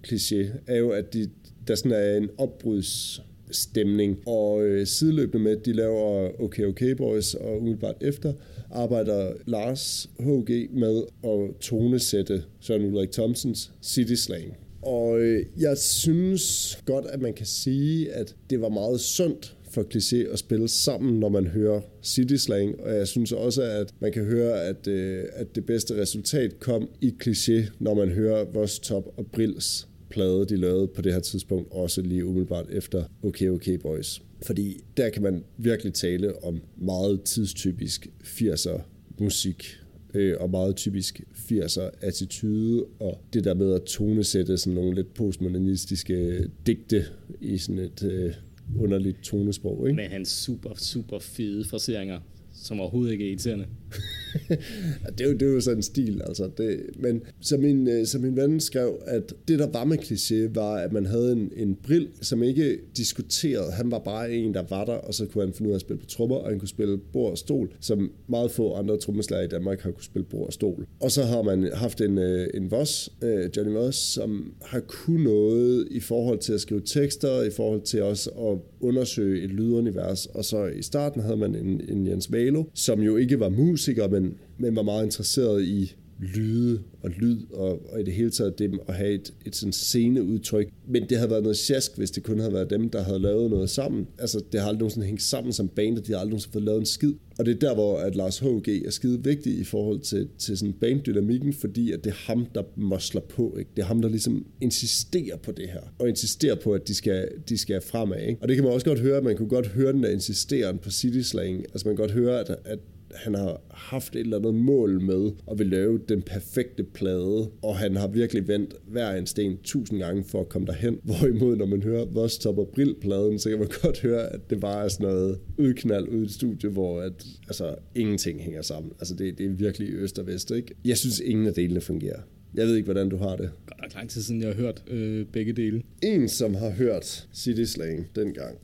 kliché, 0.06 0.46
er 0.66 0.76
jo, 0.76 0.90
at 0.90 1.14
de, 1.14 1.30
der 1.68 1.74
sådan 1.74 1.92
er 1.92 2.16
en 2.16 2.28
opbrudsstemning, 2.38 4.18
og 4.26 4.64
øh, 4.64 4.86
sideløbende 4.86 5.44
med, 5.44 5.56
at 5.56 5.66
de 5.66 5.72
laver 5.72 6.30
OK 6.40 6.58
OK 6.58 6.82
Boys, 6.96 7.34
og 7.34 7.56
umiddelbart 7.56 7.96
efter, 8.00 8.32
arbejder 8.70 9.32
Lars 9.46 10.10
H.G. 10.20 10.70
med 10.70 11.02
at 11.24 11.56
tonesætte 11.60 12.42
Søren 12.60 12.84
Ulrik 12.84 13.10
Thomsens 13.10 13.72
City 13.82 14.14
Slang. 14.14 14.56
Og 14.82 15.20
øh, 15.20 15.46
jeg 15.58 15.78
synes 15.78 16.78
godt, 16.84 17.06
at 17.06 17.20
man 17.20 17.34
kan 17.34 17.46
sige, 17.46 18.12
at 18.12 18.36
det 18.50 18.60
var 18.60 18.68
meget 18.68 19.00
sundt 19.00 19.55
for 19.76 19.82
kliché 19.82 20.32
at 20.32 20.38
spille 20.38 20.68
sammen, 20.68 21.20
når 21.20 21.28
man 21.28 21.46
hører 21.46 21.80
City 22.02 22.34
Slang, 22.34 22.80
og 22.80 22.94
jeg 22.94 23.08
synes 23.08 23.32
også, 23.32 23.62
at 23.62 23.94
man 24.00 24.12
kan 24.12 24.24
høre, 24.24 24.62
at, 24.62 24.86
øh, 24.86 25.24
at 25.32 25.54
det 25.54 25.66
bedste 25.66 26.00
resultat 26.00 26.60
kom 26.60 26.88
i 27.00 27.14
kliché, 27.22 27.70
når 27.78 27.94
man 27.94 28.08
hører 28.08 28.44
Vores 28.52 28.78
Top 28.78 29.04
og 29.16 29.26
Brils 29.26 29.88
plade, 30.10 30.46
de 30.46 30.56
lavede 30.56 30.86
på 30.86 31.02
det 31.02 31.12
her 31.12 31.20
tidspunkt, 31.20 31.72
også 31.72 32.02
lige 32.02 32.24
umiddelbart 32.24 32.66
efter 32.70 33.04
OK 33.22 33.42
OK 33.42 33.68
Boys. 33.82 34.22
Fordi 34.42 34.80
der 34.96 35.08
kan 35.08 35.22
man 35.22 35.44
virkelig 35.56 35.94
tale 35.94 36.44
om 36.44 36.60
meget 36.76 37.22
tidstypisk 37.22 38.08
80'er 38.22 38.80
musik, 39.18 39.78
øh, 40.14 40.34
og 40.40 40.50
meget 40.50 40.76
typisk 40.76 41.20
80'er 41.34 41.90
attitude, 42.00 42.84
og 43.00 43.20
det 43.32 43.44
der 43.44 43.54
med 43.54 43.74
at 43.74 43.82
tonesætte 43.82 44.58
sådan 44.58 44.74
nogle 44.74 44.94
lidt 44.94 45.14
postmodernistiske 45.14 46.44
digte 46.66 47.04
i 47.40 47.58
sådan 47.58 47.78
et 47.78 48.02
øh, 48.02 48.32
underligt 48.78 49.22
tonesprog. 49.22 49.88
Ikke? 49.88 49.96
Med 49.96 50.08
hans 50.08 50.28
super, 50.28 50.74
super 50.74 51.18
fede 51.18 51.64
fraseringer, 51.64 52.20
som 52.52 52.80
overhovedet 52.80 53.12
ikke 53.12 53.24
er 53.24 53.28
irriterende. 53.28 53.66
Det, 55.18 55.20
er 55.20 55.28
jo, 55.28 55.32
det 55.32 55.42
er 55.42 55.52
jo 55.52 55.60
sådan 55.60 55.78
en 55.78 55.82
stil, 55.82 56.22
altså. 56.26 56.50
Det, 56.58 56.80
men 56.96 57.22
som 57.40 57.60
min, 57.60 57.88
øh, 57.88 58.06
som 58.06 58.20
min 58.20 58.36
ven 58.36 58.60
skrev, 58.60 59.02
at 59.06 59.32
det, 59.48 59.58
der 59.58 59.66
var 59.72 59.84
med 59.84 59.98
kliché, 59.98 60.54
var, 60.54 60.74
at 60.74 60.92
man 60.92 61.06
havde 61.06 61.32
en, 61.32 61.50
en 61.56 61.74
brill, 61.74 62.08
som 62.22 62.42
ikke 62.42 62.78
diskuterede. 62.96 63.72
Han 63.72 63.90
var 63.90 63.98
bare 63.98 64.32
en, 64.32 64.54
der 64.54 64.62
var 64.70 64.84
der, 64.84 64.92
og 64.92 65.14
så 65.14 65.26
kunne 65.26 65.44
han 65.44 65.54
finde 65.54 65.68
ud 65.68 65.72
af 65.72 65.76
at 65.76 65.80
spille 65.80 66.00
på 66.00 66.06
trommer, 66.06 66.36
og 66.36 66.48
han 66.48 66.58
kunne 66.58 66.68
spille 66.68 66.98
bord 66.98 67.30
og 67.30 67.38
stol, 67.38 67.70
som 67.80 68.12
meget 68.28 68.50
få 68.50 68.74
andre 68.74 68.96
trommeslager 68.96 69.44
i 69.44 69.48
Danmark 69.48 69.80
har 69.80 69.90
kunne 69.90 70.04
spille 70.04 70.26
bord 70.30 70.46
og 70.46 70.52
stol. 70.52 70.86
Og 71.00 71.10
så 71.10 71.22
har 71.22 71.42
man 71.42 71.70
haft 71.74 72.00
en, 72.00 72.18
øh, 72.18 72.48
en 72.54 72.70
Voss, 72.70 73.12
øh, 73.22 73.50
Johnny 73.56 73.72
Voss, 73.72 73.98
som 73.98 74.54
har 74.62 74.80
kunnet 74.80 75.24
noget 75.24 75.88
i 75.90 76.00
forhold 76.00 76.38
til 76.38 76.52
at 76.52 76.60
skrive 76.60 76.80
tekster, 76.80 77.42
i 77.42 77.50
forhold 77.50 77.80
til 77.80 78.02
også 78.02 78.30
at 78.30 78.58
undersøge 78.80 79.44
et 79.44 79.50
lydunivers. 79.50 80.26
Og 80.26 80.44
så 80.44 80.66
i 80.66 80.82
starten 80.82 81.22
havde 81.22 81.36
man 81.36 81.54
en, 81.54 81.80
en 81.88 82.06
Jens 82.06 82.32
Valo, 82.32 82.64
som 82.74 83.00
jo 83.00 83.16
ikke 83.16 83.40
var 83.40 83.48
musiker, 83.76 84.08
men, 84.08 84.34
men 84.58 84.76
var 84.76 84.82
meget 84.82 85.04
interesseret 85.04 85.64
i 85.64 85.94
lyde 86.18 86.82
og 87.02 87.10
lyd, 87.10 87.40
og, 87.52 87.92
og 87.92 88.00
i 88.00 88.04
det 88.04 88.14
hele 88.14 88.30
taget 88.30 88.58
dem 88.58 88.80
at 88.88 88.94
have 88.94 89.10
et, 89.10 89.34
et 89.46 89.56
sådan 89.56 89.72
sceneudtryk. 89.72 90.68
Men 90.88 91.08
det 91.08 91.18
havde 91.18 91.30
været 91.30 91.42
noget 91.42 91.56
sjask, 91.56 91.96
hvis 91.96 92.10
det 92.10 92.22
kun 92.22 92.38
havde 92.38 92.52
været 92.52 92.70
dem, 92.70 92.90
der 92.90 93.02
havde 93.02 93.18
lavet 93.18 93.50
noget 93.50 93.70
sammen. 93.70 94.06
Altså, 94.18 94.42
det 94.52 94.60
har 94.60 94.68
aldrig 94.68 94.78
nogensinde 94.78 95.06
hængt 95.06 95.22
sammen 95.22 95.52
som 95.52 95.68
band, 95.68 95.98
og 95.98 96.06
de 96.06 96.12
har 96.12 96.18
aldrig 96.18 96.30
nogensinde 96.30 96.52
fået 96.52 96.64
lavet 96.64 96.78
en 96.80 96.86
skid. 96.86 97.12
Og 97.38 97.46
det 97.46 97.54
er 97.54 97.58
der, 97.58 97.74
hvor 97.74 97.98
at 97.98 98.16
Lars 98.16 98.38
H.G. 98.38 98.68
er 98.68 98.90
skide 98.90 99.24
vigtig 99.24 99.58
i 99.58 99.64
forhold 99.64 100.00
til, 100.00 100.28
til 100.38 100.58
sådan 100.58 100.72
banddynamikken, 100.72 101.52
fordi 101.52 101.92
at 101.92 102.04
det 102.04 102.10
er 102.10 102.32
ham, 102.32 102.46
der 102.54 102.62
mosler 102.76 103.20
på. 103.20 103.56
Ikke? 103.58 103.70
Det 103.76 103.82
er 103.82 103.86
ham, 103.86 104.02
der 104.02 104.08
ligesom 104.08 104.46
insisterer 104.60 105.36
på 105.36 105.52
det 105.52 105.68
her, 105.68 105.80
og 105.98 106.08
insisterer 106.08 106.54
på, 106.54 106.72
at 106.72 106.88
de 106.88 106.94
skal, 106.94 107.28
de 107.48 107.58
skal 107.58 107.80
fremad. 107.80 108.20
Ikke? 108.20 108.38
Og 108.42 108.48
det 108.48 108.56
kan 108.56 108.64
man 108.64 108.72
også 108.72 108.86
godt 108.86 109.00
høre, 109.00 109.22
man 109.22 109.36
kunne 109.36 109.48
godt 109.48 109.66
høre 109.66 109.92
den 109.92 110.02
der 110.02 110.10
insisteren 110.10 110.78
på 110.78 110.90
City 110.90 111.20
Slang. 111.20 111.58
Altså 111.58 111.88
man 111.88 111.96
kan 111.96 112.02
godt 112.02 112.10
høre, 112.10 112.40
at, 112.40 112.56
at 112.64 112.78
han 113.14 113.34
har 113.34 113.60
haft 113.70 114.16
et 114.16 114.20
eller 114.20 114.38
andet 114.38 114.54
mål 114.54 115.00
med 115.02 115.30
at 115.50 115.58
vil 115.58 115.66
lave 115.66 116.00
den 116.08 116.22
perfekte 116.22 116.84
plade, 116.84 117.50
og 117.62 117.76
han 117.76 117.96
har 117.96 118.08
virkelig 118.08 118.48
vendt 118.48 118.74
hver 118.86 119.12
en 119.14 119.26
sten 119.26 119.58
tusind 119.64 119.98
gange 119.98 120.24
for 120.24 120.40
at 120.40 120.48
komme 120.48 120.66
derhen. 120.66 120.98
Hvorimod, 121.04 121.56
når 121.56 121.66
man 121.66 121.82
hører 121.82 122.04
Voss 122.04 122.38
Top 122.38 122.58
og 122.58 122.68
Brill-pladen, 122.74 123.38
så 123.38 123.50
kan 123.50 123.58
man 123.58 123.68
godt 123.82 124.00
høre, 124.00 124.32
at 124.32 124.50
det 124.50 124.60
bare 124.60 124.84
er 124.84 124.88
sådan 124.88 125.06
noget 125.06 125.38
udknald 125.58 126.08
ud 126.08 126.22
i 126.22 126.24
et 126.24 126.30
studie, 126.30 126.70
hvor 126.70 127.00
at, 127.00 127.26
altså, 127.48 127.74
ingenting 127.94 128.40
hænger 128.40 128.62
sammen. 128.62 128.92
Altså, 128.98 129.14
det, 129.14 129.38
det 129.38 129.46
er 129.46 129.50
virkelig 129.50 129.88
øst 129.92 130.18
og 130.18 130.26
vest, 130.26 130.50
ikke? 130.50 130.74
Jeg 130.84 130.98
synes, 130.98 131.20
ingen 131.20 131.46
af 131.46 131.54
delene 131.54 131.80
fungerer. 131.80 132.20
Jeg 132.54 132.66
ved 132.66 132.76
ikke, 132.76 132.84
hvordan 132.84 133.08
du 133.08 133.16
har 133.16 133.36
det. 133.36 133.50
Godt 133.66 133.82
nok 133.82 133.94
lang 133.94 134.10
tid 134.10 134.22
siden, 134.22 134.40
jeg 134.40 134.48
har 134.48 134.54
hørt 134.54 134.82
øh, 134.86 135.26
begge 135.26 135.52
dele. 135.52 135.82
En, 136.02 136.28
som 136.28 136.54
har 136.54 136.70
hørt 136.70 137.28
City 137.34 137.62
Slang 137.62 138.06
dengang, 138.16 138.58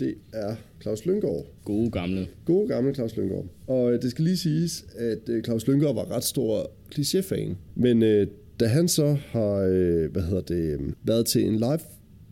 det 0.00 0.14
er 0.32 0.54
Claus 0.82 1.06
Lyngård. 1.06 1.46
Gode 1.64 1.90
gamle. 1.90 2.26
Gode 2.44 2.68
gamle 2.68 2.94
Claus 2.94 3.16
Lyngård. 3.16 3.46
Og 3.66 3.92
øh, 3.92 4.02
det 4.02 4.10
skal 4.10 4.24
lige 4.24 4.36
siges, 4.36 4.86
at 4.98 5.28
øh, 5.28 5.42
Claus 5.44 5.66
Lyngård 5.66 5.94
var 5.94 6.16
ret 6.16 6.24
stor 6.24 6.70
klichéfan. 6.94 7.54
Men 7.74 8.02
øh, 8.02 8.26
da 8.60 8.66
han 8.66 8.88
så 8.88 9.16
har, 9.26 9.54
øh, 9.54 10.12
hvad 10.12 10.22
hedder 10.22 10.40
det, 10.40 10.80
øh, 10.80 10.80
været 11.04 11.26
til 11.26 11.46
en 11.46 11.56
live 11.56 11.78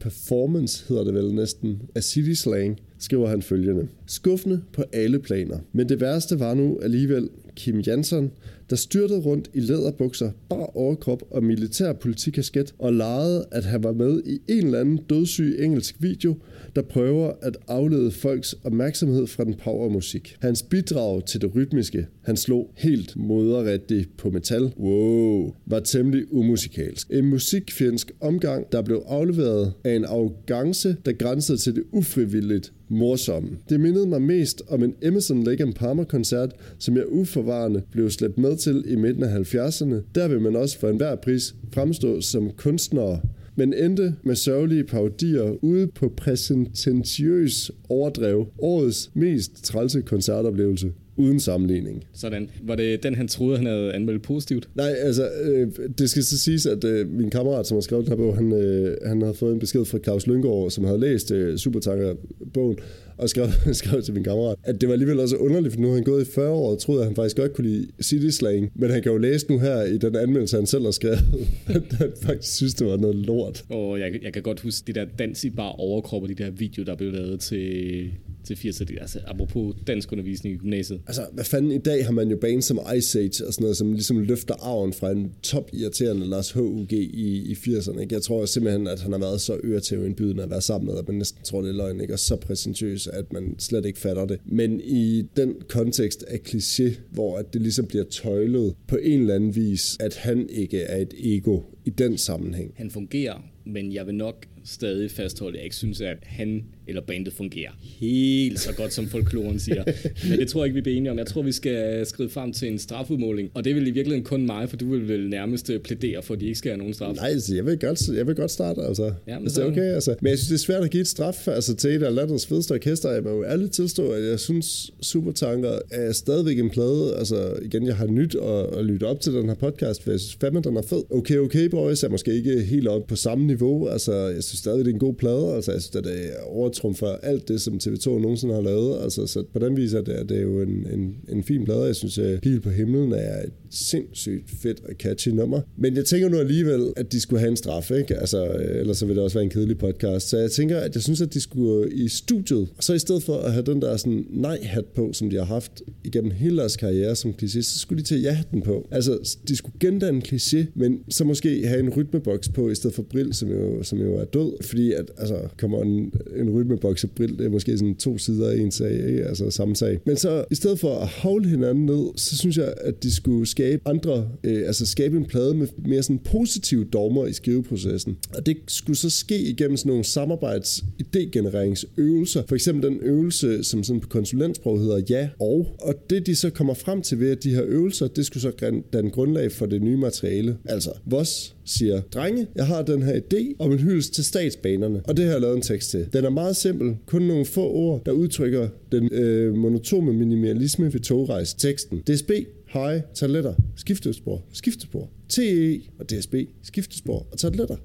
performance, 0.01 0.85
hedder 0.89 1.05
det 1.05 1.15
vel 1.15 1.35
næsten, 1.35 1.83
af 1.95 2.03
City 2.03 2.33
Slang, 2.33 2.81
skriver 2.99 3.29
han 3.29 3.43
følgende. 3.43 3.89
Skuffende 4.07 4.61
på 4.73 4.85
alle 4.93 5.19
planer. 5.19 5.59
Men 5.73 5.89
det 5.89 6.01
værste 6.01 6.41
var 6.41 6.55
nu 6.55 6.79
alligevel 6.83 7.29
Kim 7.57 7.81
Jansson, 7.81 8.31
der 8.75 8.79
styrtede 8.79 9.21
rundt 9.21 9.51
i 9.55 9.61
læderbukser, 9.61 10.31
bar 10.49 10.77
overkrop 10.77 11.23
og 11.31 11.45
militær 11.45 11.93
politikasket 11.93 12.75
og 12.79 12.93
legede, 12.93 13.47
at 13.51 13.65
han 13.65 13.83
var 13.85 13.93
med 13.93 14.23
i 14.27 14.41
en 14.49 14.67
eller 14.67 14.81
anden 14.81 15.01
dødssyg 15.11 15.57
engelsk 15.61 15.97
video, 15.99 16.37
der 16.77 16.83
prøver 16.83 17.33
at 17.43 17.57
aflede 17.69 18.11
folks 18.11 18.55
opmærksomhed 18.65 19.27
fra 19.27 19.45
den 19.45 19.55
powermusik. 19.55 20.37
Hans 20.41 20.63
bidrag 20.63 21.25
til 21.27 21.41
det 21.41 21.55
rytmiske, 21.55 22.07
han 22.23 22.37
slog 22.37 22.71
helt 22.77 23.17
moderigtigt 23.17 24.17
på 24.17 24.31
metal, 24.31 24.73
wow, 24.79 25.55
var 25.67 25.81
temmelig 25.81 26.33
umusikalsk. 26.33 27.11
En 27.11 27.27
musikfjendsk 27.27 28.13
omgang, 28.21 28.73
der 28.73 28.83
blev 28.83 29.03
afleveret 29.07 29.73
af 29.85 29.97
en 29.97 30.05
arrogance, 30.05 30.97
der 31.05 31.13
grænsede 31.13 31.59
til 31.59 31.75
det 31.75 31.83
ufrivilligt 31.93 32.73
morsomme. 32.89 33.49
Det 33.69 33.81
mindede 33.81 34.07
mig 34.07 34.23
mest 34.23 34.63
om 34.69 34.83
en 34.83 34.95
Emerson 35.03 35.45
Lake 35.45 35.73
Palmer 35.77 36.05
koncert, 36.05 36.53
som 36.79 36.97
jeg 36.97 37.09
uforvarende 37.09 37.83
blev 37.91 38.11
slæbt 38.11 38.39
med 38.39 38.57
til 38.57 38.85
i 38.87 38.97
midten 38.97 39.23
af 39.23 39.55
70'erne. 39.55 39.95
Der 40.15 40.29
vil 40.29 40.41
man 40.41 40.57
også 40.57 40.79
for 40.79 40.89
enhver 40.89 41.17
pris 41.17 41.55
fremstå 41.73 42.21
som 42.21 42.51
kunstner 42.57 43.19
men 43.57 43.75
endte 43.75 44.15
med 44.23 44.35
sørgelige 44.35 44.85
parodier 44.85 45.65
ude 45.65 45.87
på 45.87 46.13
præsententiøs 46.17 47.71
overdrev. 47.89 48.47
Årets 48.59 49.11
mest 49.15 49.65
trælse 49.65 50.03
koncertoplevelse 50.03 50.93
uden 51.17 51.41
sammenligning. 51.41 52.05
Sådan. 52.13 52.51
Var 52.63 52.75
det 52.75 53.03
den, 53.03 53.15
han 53.15 53.29
troede, 53.29 53.57
han 53.57 53.67
havde 53.67 53.93
anmeldt 53.93 54.23
positivt? 54.23 54.69
Nej, 54.75 54.95
altså, 54.99 55.29
øh, 55.45 55.69
det 55.99 56.11
skal 56.11 56.25
så 56.25 56.39
siges, 56.39 56.67
at 56.67 56.85
øh, 56.85 57.11
min 57.11 57.31
kammerat, 57.31 57.67
som 57.67 57.77
har 57.77 57.81
skrevet 57.81 58.05
den 58.05 58.13
her 58.13 58.17
bog, 58.17 58.37
han, 58.37 58.53
øh, 58.53 58.97
han 59.07 59.23
havde 59.23 59.35
fået 59.35 59.53
en 59.53 59.59
besked 59.59 59.85
fra 59.85 59.99
Claus 59.99 60.27
Lyngård, 60.27 60.71
som 60.71 60.85
havde 60.85 61.01
læst 61.01 61.31
øh, 61.31 61.59
Supertanker-bogen, 61.59 62.79
og 63.17 63.29
skrev, 63.29 63.47
skrev 63.73 64.03
til 64.03 64.15
min 64.15 64.25
kammerat, 64.25 64.57
at 64.63 64.81
det 64.81 64.89
var 64.89 64.93
alligevel 64.93 65.21
også 65.21 65.37
underligt, 65.37 65.75
for 65.75 65.81
nu 65.81 65.89
har 65.89 65.95
han 65.95 66.05
gået 66.05 66.29
i 66.29 66.31
40 66.31 66.51
år 66.51 66.71
og 66.71 66.79
troede, 66.79 67.01
at 67.01 67.07
han 67.07 67.17
faktisk 67.17 67.37
godt 67.37 67.53
kunne 67.53 67.69
lide 67.69 67.87
City 68.03 68.29
Slang, 68.29 68.73
men 68.75 68.91
han 68.91 69.03
kan 69.03 69.13
jo 69.13 69.19
læse 69.19 69.47
nu 69.51 69.59
her 69.59 69.83
i 69.83 69.99
den 69.99 70.17
anmeldelse, 70.17 70.57
han 70.57 70.67
selv 70.67 70.85
har 70.85 70.91
skrevet, 70.91 71.25
at 71.67 71.83
han 71.99 72.13
faktisk 72.23 72.57
synes, 72.57 72.75
det 72.75 72.87
var 72.87 72.97
noget 72.97 73.17
lort. 73.17 73.65
Og 73.69 74.01
jeg, 74.01 74.19
jeg 74.23 74.33
kan 74.33 74.43
godt 74.43 74.61
huske 74.61 74.87
de 74.87 75.01
der 75.01 75.07
dans 75.19 75.45
i 75.45 75.51
bare 75.51 75.73
overkrop 75.73 76.23
og 76.23 76.29
de 76.29 76.35
der 76.35 76.51
video, 76.51 76.85
der 76.85 76.97
blev 76.97 77.13
lavet 77.13 77.41
til, 77.41 78.11
til 78.45 78.55
80'erne. 78.55 79.01
Altså, 79.01 79.19
apropos 79.27 79.75
dansk 79.87 80.13
undervisning 80.13 80.55
i 80.55 80.59
gymnasiet. 80.59 81.01
Altså, 81.07 81.27
hvad 81.33 81.45
fanden, 81.45 81.73
i 81.73 81.79
dag 81.79 82.05
har 82.05 82.13
man 82.13 82.31
jo 82.31 82.37
bands 82.37 82.65
som 82.65 82.79
Ice 82.97 83.19
Age 83.19 83.47
og 83.47 83.55
sådan 83.55 83.63
noget, 83.63 83.77
som 83.77 83.93
ligesom 83.93 84.19
løfter 84.19 84.55
arven 84.55 84.93
fra 84.93 85.11
en 85.11 85.33
top 85.43 85.71
irriterende 85.73 86.27
Lars 86.27 86.51
H.U.G. 86.51 86.93
i, 86.93 87.53
i 87.53 87.53
80'erne. 87.53 88.01
Ikke? 88.01 88.15
Jeg 88.15 88.23
tror 88.23 88.45
simpelthen, 88.45 88.87
at 88.87 89.01
han 89.01 89.13
har 89.13 89.19
været 89.19 89.41
så 89.41 89.61
øretævindbydende 89.65 90.43
at 90.43 90.51
være 90.51 90.61
sammen 90.61 90.87
med, 90.87 90.99
at 90.99 91.09
man 91.09 91.17
næsten 91.17 91.43
tror, 91.45 91.61
det 91.61 91.69
er 91.69 91.73
løgn, 91.73 92.01
ikke? 92.01 92.13
og 92.13 92.19
så 92.19 92.37
præsentøs, 92.37 93.07
at 93.07 93.33
man 93.33 93.55
slet 93.59 93.87
ikke 93.87 93.99
fatter 93.99 94.27
det. 94.27 94.39
Men 94.45 94.81
i 94.85 95.25
den 95.37 95.55
kontekst 95.69 96.23
af 96.23 96.39
kliché, 96.39 96.93
hvor 97.11 97.37
at 97.37 97.53
det 97.53 97.63
ligesom 97.63 97.87
bliver 97.87 98.05
tøjlet 98.05 98.75
på 98.87 98.97
en 98.97 99.21
eller 99.21 99.35
anden 99.35 99.57
vis, 99.57 99.97
at 100.01 100.17
han 100.17 100.49
ikke 100.51 100.81
er 100.81 100.97
et 100.97 101.15
ego 101.19 101.61
i 101.85 101.91
den 101.91 102.19
sammenhæng. 102.19 102.75
Han 102.77 102.91
fungerer, 102.91 103.51
men 103.65 103.93
jeg 103.93 104.07
vil 104.07 104.15
nok 104.15 104.47
stadig 104.65 105.11
fastholde, 105.11 105.55
at 105.55 105.57
jeg 105.57 105.65
ikke 105.65 105.77
synes, 105.77 106.01
at 106.01 106.19
han 106.23 106.65
eller 106.87 107.03
bandet 107.03 107.33
fungerer 107.33 107.71
helt 108.01 108.61
så 108.61 108.73
godt, 108.73 108.93
som 108.93 109.09
folkloren 109.09 109.59
siger. 109.59 109.85
Men 110.29 110.39
det 110.39 110.49
tror 110.49 110.61
jeg 110.61 110.67
ikke, 110.67 110.75
vi 110.75 110.81
bliver 110.81 110.97
enige 110.97 111.11
om. 111.11 111.19
Jeg 111.19 111.27
tror, 111.27 111.43
vi 111.43 111.53
skal 111.53 112.07
skrive 112.07 112.31
frem 112.31 112.53
til 112.53 112.69
en 112.69 112.79
strafudmåling. 112.79 113.51
Og 113.55 113.65
det 113.65 113.75
vil 113.75 113.87
i 113.87 113.91
virkeligheden 113.91 114.25
kun 114.25 114.47
mig, 114.47 114.69
for 114.69 114.77
du 114.77 114.91
vil 114.91 115.09
vel 115.09 115.29
nærmest 115.29 115.71
plædere 115.85 116.23
for, 116.23 116.35
at 116.35 116.41
de 116.41 116.47
ikke 116.47 116.59
skal 116.59 116.71
have 116.71 116.79
nogen 116.79 116.95
straf. 116.95 117.15
Nej, 117.15 117.29
altså, 117.29 117.55
jeg 117.55 117.67
vil 117.67 117.79
godt, 117.79 118.09
jeg 118.09 118.27
vil 118.27 118.35
godt 118.35 118.51
starte, 118.51 118.83
altså. 118.83 119.13
Ja, 119.27 119.35
men 119.35 119.43
hvis 119.43 119.53
det 119.53 119.65
er 119.65 119.69
okay, 119.69 119.95
altså. 119.95 120.15
Men 120.21 120.31
jeg 120.31 120.39
synes, 120.39 120.49
det 120.49 120.55
er 120.55 120.75
svært 120.75 120.85
at 120.85 120.91
give 120.91 121.01
et 121.01 121.07
straf 121.07 121.49
altså, 121.49 121.75
til 121.75 121.91
et 121.91 122.03
af 122.03 122.15
landets 122.15 122.47
fedeste 122.47 122.73
orkester. 122.73 123.11
Jeg 123.11 123.23
må 123.23 123.31
jo 123.31 123.45
ærligt 123.45 123.73
tilstå, 123.73 124.09
at 124.09 124.25
jeg 124.25 124.41
synes, 124.41 124.91
Supertanker 125.01 125.79
er 125.91 126.13
stadigvæk 126.13 126.59
en 126.59 126.71
plade. 126.71 127.15
Altså, 127.19 127.53
igen, 127.63 127.87
jeg 127.87 127.97
har 127.97 128.07
nyt 128.07 128.35
at, 128.35 128.79
at 128.79 128.85
lytte 128.85 129.05
op 129.05 129.21
til 129.21 129.33
den 129.33 129.49
her 129.49 129.55
podcast, 129.55 130.03
for 130.03 130.11
jeg 130.11 130.21
synes 130.21 130.37
fandme, 130.41 130.61
den 130.61 130.77
er 130.77 130.83
fed. 130.83 131.03
Okay, 131.11 131.37
okay, 131.37 131.69
boys 131.69 132.03
er 132.03 132.09
måske 132.09 132.35
ikke 132.35 132.63
helt 132.63 132.89
op 132.89 133.07
på 133.07 133.17
samme 133.17 133.47
niveau. 133.47 133.89
Altså, 133.89 134.13
jeg 134.15 134.45
synes 134.45 134.59
stadig, 134.59 134.79
det 134.79 134.91
er 134.91 134.95
en 134.95 134.99
god 134.99 135.15
plade. 135.15 135.55
Altså, 135.55 135.73
jeg 135.73 135.83
synes, 135.83 135.91
det 135.91 136.31
overtrumfer 136.75 137.07
alt 137.23 137.49
det, 137.49 137.61
som 137.61 137.75
TV2 137.75 138.09
nogensinde 138.09 138.55
har 138.55 138.61
lavet. 138.61 139.03
Altså, 139.03 139.27
så 139.27 139.45
på 139.53 139.59
den 139.59 139.77
vis 139.77 139.95
er 139.95 140.03
det, 140.03 140.31
er 140.31 140.43
jo 140.43 140.61
en, 140.61 140.87
en, 140.93 141.17
en 141.29 141.43
fin 141.43 141.65
plade. 141.65 141.83
Jeg 141.85 141.97
synes, 141.97 142.19
at 142.19 142.41
Pil 142.41 142.61
på 142.61 142.71
himlen 142.71 143.13
er 143.13 143.43
et 143.43 143.53
sindssygt 143.71 144.51
fedt 144.63 144.81
og 144.89 144.95
catchy 144.99 145.29
nummer. 145.29 145.61
Men 145.77 145.97
jeg 145.97 146.05
tænker 146.05 146.29
nu 146.29 146.39
alligevel, 146.39 146.93
at 146.97 147.13
de 147.13 147.21
skulle 147.21 147.41
have 147.41 147.51
en 147.51 147.57
straf, 147.57 147.91
ikke? 147.91 148.17
Altså, 148.17 148.47
øh, 148.47 148.81
ellers 148.81 148.97
så 148.97 149.07
vil 149.07 149.17
det 149.17 149.25
også 149.25 149.37
være 149.37 149.45
en 149.45 149.51
kedelig 149.51 149.79
podcast. 149.79 150.29
Så 150.29 150.39
jeg 150.39 150.51
tænker, 150.51 150.79
at 150.79 150.95
jeg 150.95 151.03
synes, 151.03 151.21
at 151.21 151.35
de 151.35 151.41
skulle 151.41 151.93
i 151.93 152.09
studiet, 152.09 152.69
og 152.77 152.85
så 152.85 152.95
i 152.95 152.99
stedet 152.99 153.23
for 153.23 153.37
at 153.37 153.53
have 153.53 153.65
den 153.65 153.83
der 153.83 153.97
sådan 153.97 154.27
nej-hat 154.31 154.85
på, 154.85 155.13
som 155.13 155.31
de 155.31 155.37
har 155.37 155.45
haft 155.45 155.83
igennem 156.05 156.31
hele 156.31 156.57
deres 156.57 156.77
karriere 156.77 157.17
som 157.17 157.35
kliché, 157.43 157.63
så 157.63 157.79
skulle 157.79 158.03
de 158.03 158.09
tage 158.09 158.21
ja-hatten 158.21 158.63
på. 158.63 158.89
Altså, 158.91 159.37
de 159.49 159.57
skulle 159.57 159.77
gendanne 159.81 160.17
en 160.17 160.23
kliché, 160.27 160.65
men 160.75 160.99
så 161.09 161.25
måske 161.25 161.67
have 161.67 161.81
en 161.81 161.91
rytmeboks 161.91 162.49
på, 162.49 162.71
i 162.71 162.75
stedet 162.75 162.95
for 162.95 163.03
Brill, 163.03 163.35
som 163.35 163.49
jo, 163.51 163.83
som 163.83 163.99
jo 163.99 164.15
er 164.15 164.25
død. 164.25 164.63
Fordi 164.63 164.93
at, 164.93 165.11
altså, 165.19 165.39
kommer 165.59 165.83
en, 165.83 166.13
en 166.37 166.51
rytmeboks 166.65 167.05
og 167.05 167.11
Brill, 167.11 167.39
det 167.39 167.47
er 167.47 167.51
måske 167.51 167.79
sådan 167.79 167.95
to 167.95 168.19
sider 168.19 168.51
af 168.51 168.57
en 168.57 168.71
sag, 168.71 169.09
ikke? 169.09 169.25
altså 169.25 169.51
samme 169.51 169.77
sag. 169.77 170.01
Men 170.07 170.17
så 170.17 170.45
i 170.51 170.55
stedet 170.55 170.79
for 170.79 170.99
at 170.99 171.09
holde 171.09 171.49
hinanden 171.49 171.87
ned, 171.87 172.07
så 172.17 172.37
synes 172.37 172.57
jeg, 172.57 172.75
at 172.81 173.03
de 173.03 173.15
skulle 173.15 173.47
skabe 173.47 173.83
andre, 173.87 174.29
øh, 174.45 174.67
altså 174.67 174.87
skabe 174.87 175.17
en 175.17 175.25
plade 175.25 175.55
med 175.55 175.67
mere 175.87 176.03
sådan 176.03 176.19
positive 176.19 176.85
dogmer 176.85 177.27
i 177.27 177.33
skriveprocessen. 177.33 178.17
Og 178.37 178.47
det 178.47 178.57
skulle 178.69 178.97
så 178.97 179.11
ske 179.11 179.39
igennem 179.39 179.77
sådan 179.77 179.91
nogle 179.91 180.05
samarbejds 180.05 180.85
idégenereringsøvelser. 181.03 182.43
For 182.49 182.55
eksempel 182.55 182.91
den 182.91 182.99
øvelse, 183.03 183.65
som 183.65 183.85
sådan 183.85 184.01
på 184.01 184.09
konsulentsprog 184.09 184.81
hedder 184.81 185.01
ja 185.11 185.29
og. 185.41 185.67
Og 185.81 185.95
det 186.11 186.27
de 186.27 186.37
så 186.37 186.51
kommer 186.51 186.75
frem 186.75 187.03
til 187.03 187.21
ved 187.21 187.31
at 187.31 187.43
de 187.43 187.51
her 187.51 187.63
øvelser, 187.67 188.09
det 188.09 188.27
skulle 188.27 188.43
så 188.43 188.81
danne 188.93 189.11
grundlag 189.11 189.53
for 189.53 189.67
det 189.67 189.83
nye 189.83 189.97
materiale. 189.97 190.57
Altså, 190.65 190.91
Voss 191.07 191.55
siger, 191.65 192.01
drenge, 192.01 192.47
jeg 192.55 192.67
har 192.67 192.83
den 192.83 193.03
her 193.03 193.21
idé 193.21 193.55
om 193.59 193.73
en 193.73 193.79
hyldest 193.79 194.15
til 194.15 194.25
statsbanerne, 194.25 195.01
og 195.05 195.17
det 195.17 195.25
har 195.25 195.33
jeg 195.33 195.41
lavet 195.41 195.57
en 195.57 195.63
tekst 195.63 195.91
til. 195.91 196.09
Den 196.13 196.25
er 196.25 196.31
meget 196.31 196.57
simpel, 196.57 196.97
kun 197.07 197.23
nogle 197.23 197.45
få 197.45 197.71
ord, 197.71 198.05
der 198.07 198.13
udtrykker 198.13 198.69
den 198.93 199.09
øh, 199.13 199.55
monotome 199.57 200.13
minimalisme 200.13 200.93
ved 200.93 201.01
togrejs 201.01 201.55
teksten. 201.55 201.99
DSB, 201.99 202.31
hej, 202.69 203.03
toiletter, 203.15 203.55
skiftespor, 203.77 204.43
skiftespor, 204.53 205.11
TE 205.29 205.81
og 205.99 206.11
DSB, 206.11 206.35
skiftespor 206.63 207.27
og 207.33 207.39
toiletter. 207.39 207.77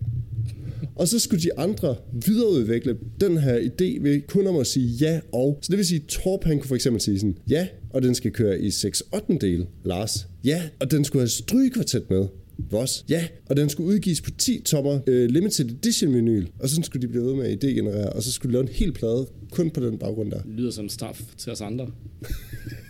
Og 0.96 1.08
så 1.08 1.20
skulle 1.20 1.44
de 1.44 1.60
andre 1.60 1.96
videreudvikle 2.26 2.98
den 3.22 3.38
her 3.38 3.60
idé 3.60 4.04
ved 4.04 4.28
kun 4.28 4.48
om 4.48 4.56
at 4.56 4.68
sige 4.68 4.88
ja 4.88 5.20
og. 5.32 5.60
Så 5.62 5.72
det 5.72 5.78
vil 5.78 5.86
sige, 5.86 6.00
Torp 6.08 6.44
han 6.44 6.58
kunne 6.60 6.68
for 6.68 6.76
eksempel 6.76 7.02
sige 7.02 7.20
sådan, 7.20 7.38
ja, 7.50 7.68
og 7.90 8.02
den 8.02 8.16
skal 8.16 8.32
køre 8.32 8.60
i 8.60 8.72
6 8.72 9.04
8 9.14 9.38
del, 9.42 9.66
Lars. 9.86 10.28
Ja, 10.44 10.62
og 10.80 10.92
den 10.92 11.06
skulle 11.06 11.22
have 11.22 11.30
strygekvartet 11.30 12.10
med. 12.10 12.26
Voss. 12.72 13.05
Ja, 13.10 13.28
og 13.49 13.57
den 13.57 13.70
skulle 13.70 13.89
udgives 13.89 14.22
på 14.22 14.32
10 14.32 14.62
tommer 14.66 14.99
øh, 15.07 15.30
limited 15.30 15.70
edition 15.70 16.14
vinyl, 16.14 16.47
og 16.60 16.70
så 16.70 16.82
skulle 16.84 17.01
de 17.01 17.07
blive 17.07 17.24
ved 17.24 17.36
med 17.36 17.45
at 17.45 17.64
idégenerere, 17.64 18.16
og 18.16 18.24
så 18.24 18.32
skulle 18.32 18.49
de 18.49 18.53
lave 18.53 18.64
en 18.64 18.76
hel 18.76 18.91
plade 18.91 19.28
kun 19.51 19.70
på 19.70 19.80
den 19.80 19.97
baggrund 19.97 20.32
der. 20.32 20.41
Det 20.41 20.51
lyder 20.51 20.72
som 20.72 20.89
straf 20.89 21.22
til 21.38 21.51
os 21.51 21.62
andre. 21.62 21.91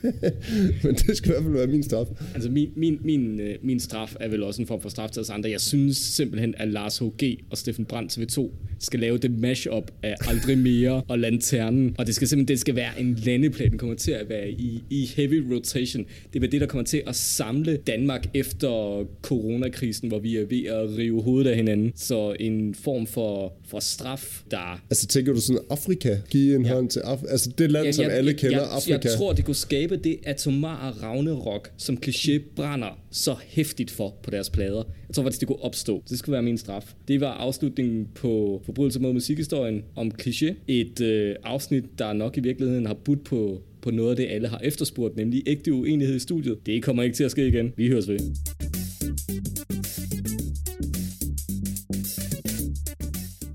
Men 0.83 0.95
det 0.95 1.17
skal 1.17 1.29
i 1.29 1.33
hvert 1.33 1.43
fald 1.43 1.53
være 1.53 1.67
min 1.67 1.83
straf. 1.83 2.07
Altså 2.33 2.49
min, 2.49 2.69
min, 2.75 2.99
min, 3.03 3.39
øh, 3.39 3.55
min 3.61 3.79
straf 3.79 4.15
er 4.19 4.27
vel 4.27 4.43
også 4.43 4.61
en 4.61 4.67
form 4.67 4.81
for 4.81 4.89
straf 4.89 5.09
til 5.09 5.21
os 5.21 5.29
andre. 5.29 5.49
Jeg 5.49 5.61
synes 5.61 5.97
simpelthen, 5.97 6.55
at 6.57 6.67
Lars 6.67 6.99
H.G. 6.99 7.39
og 7.49 7.57
Steffen 7.57 7.85
Brandt 7.85 8.17
TV2 8.17 8.49
skal 8.79 8.99
lave 8.99 9.17
det 9.17 9.31
mashup 9.31 9.91
af 10.03 10.15
Aldrig 10.27 10.57
Mere 10.57 11.01
og 11.07 11.19
Lanternen. 11.19 11.95
Og 11.97 12.07
det 12.07 12.15
skal 12.15 12.27
simpelthen 12.27 12.47
det 12.47 12.59
skal 12.59 12.75
være 12.75 12.99
en 12.99 13.15
landeplan. 13.15 13.69
Den 13.69 13.77
kommer 13.77 13.95
til 13.95 14.11
at 14.11 14.29
være 14.29 14.49
i, 14.49 14.83
i 14.89 15.05
heavy 15.15 15.53
rotation. 15.53 16.05
Det 16.33 16.43
er 16.43 16.47
det, 16.47 16.61
der 16.61 16.67
kommer 16.67 16.85
til 16.85 17.03
at 17.07 17.15
samle 17.15 17.77
Danmark 17.87 18.27
efter 18.33 19.03
coronakrisen, 19.21 20.07
hvor 20.07 20.19
vi 20.19 20.37
er 20.37 20.45
ved 20.45 20.65
at 20.65 20.97
rive 20.97 21.23
hovedet 21.23 21.49
af 21.49 21.55
hinanden. 21.55 21.91
Så 21.95 22.35
en 22.39 22.75
form 22.75 23.07
for, 23.07 23.53
for 23.67 23.79
straf, 23.79 24.41
der... 24.51 24.81
Altså 24.89 25.07
tænker 25.07 25.33
du 25.33 25.41
sådan 25.41 25.61
Afrika? 25.69 26.17
Give 26.29 26.55
en 26.55 26.65
ja. 26.65 26.73
hånd 26.73 26.89
til 26.89 26.99
Afrika? 26.99 27.31
Altså 27.31 27.49
det 27.57 27.71
land, 27.71 27.85
ja, 27.85 27.91
som 27.91 28.05
jeg, 28.05 28.13
alle 28.13 28.33
kender, 28.33 28.57
jeg, 28.57 28.69
Afrika. 28.71 28.99
Jeg 29.03 29.17
tror, 29.17 29.33
det 29.33 29.45
kunne 29.45 29.55
skabe 29.55 29.88
det 29.95 30.19
atomare 30.23 30.91
Ragnarok, 30.91 31.71
som 31.77 31.97
kliché 32.05 32.41
brænder 32.55 32.99
så 33.11 33.35
hæftigt 33.47 33.91
for 33.91 34.15
på 34.23 34.31
deres 34.31 34.49
plader. 34.49 34.83
Jeg 35.07 35.15
tror 35.15 35.23
faktisk, 35.23 35.39
det 35.39 35.47
kunne 35.47 35.63
opstå. 35.63 36.03
Det 36.09 36.19
skulle 36.19 36.33
være 36.33 36.41
min 36.41 36.57
straf. 36.57 36.93
Det 37.07 37.21
var 37.21 37.31
afslutningen 37.31 38.07
på 38.15 38.61
Forbrydelse 38.65 38.99
mod 38.99 39.13
musikhistorien 39.13 39.83
om 39.95 40.11
kliché. 40.21 40.53
Et 40.67 41.01
øh, 41.01 41.35
afsnit, 41.43 41.83
der 41.99 42.13
nok 42.13 42.37
i 42.37 42.39
virkeligheden 42.39 42.85
har 42.85 42.93
budt 42.93 43.23
på 43.23 43.61
på 43.81 43.91
noget 43.91 44.09
af 44.09 44.15
det, 44.15 44.27
alle 44.29 44.47
har 44.47 44.59
efterspurgt, 44.63 45.15
nemlig 45.15 45.43
ægte 45.47 45.73
uenighed 45.73 46.15
i 46.15 46.19
studiet. 46.19 46.57
Det 46.65 46.83
kommer 46.83 47.03
ikke 47.03 47.15
til 47.15 47.23
at 47.23 47.31
ske 47.31 47.47
igen. 47.47 47.73
Vi 47.77 47.87
høres 47.87 48.07
ved. 48.07 48.19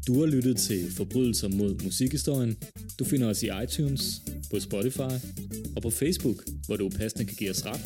Du 0.07 0.21
har 0.21 0.27
lyttet 0.27 0.57
til 0.57 0.93
Forbrydelser 0.93 1.49
mod 1.49 1.85
musikhistorien. 1.85 2.57
Du 2.99 3.05
finder 3.05 3.29
os 3.29 3.43
i 3.43 3.49
iTunes, 3.65 4.23
på 4.51 4.61
Spotify 4.61 5.15
og 5.77 5.83
på 5.83 5.91
Facebook, 5.91 6.45
hvor 6.67 6.77
du 6.77 6.89
passende 6.89 7.25
kan 7.25 7.37
give 7.37 7.51
os 7.51 7.67
ret, 7.67 7.81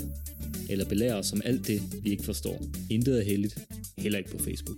eller 0.71 0.89
belære 0.89 1.15
os 1.15 1.33
om 1.33 1.43
alt 1.45 1.67
det, 1.67 1.83
vi 2.03 2.11
ikke 2.11 2.25
forstår. 2.25 2.65
Intet 2.91 3.19
er 3.19 3.25
heldigt, 3.25 3.59
heller 3.99 4.19
ikke 4.19 4.31
på 4.31 4.39
Facebook. 4.39 4.77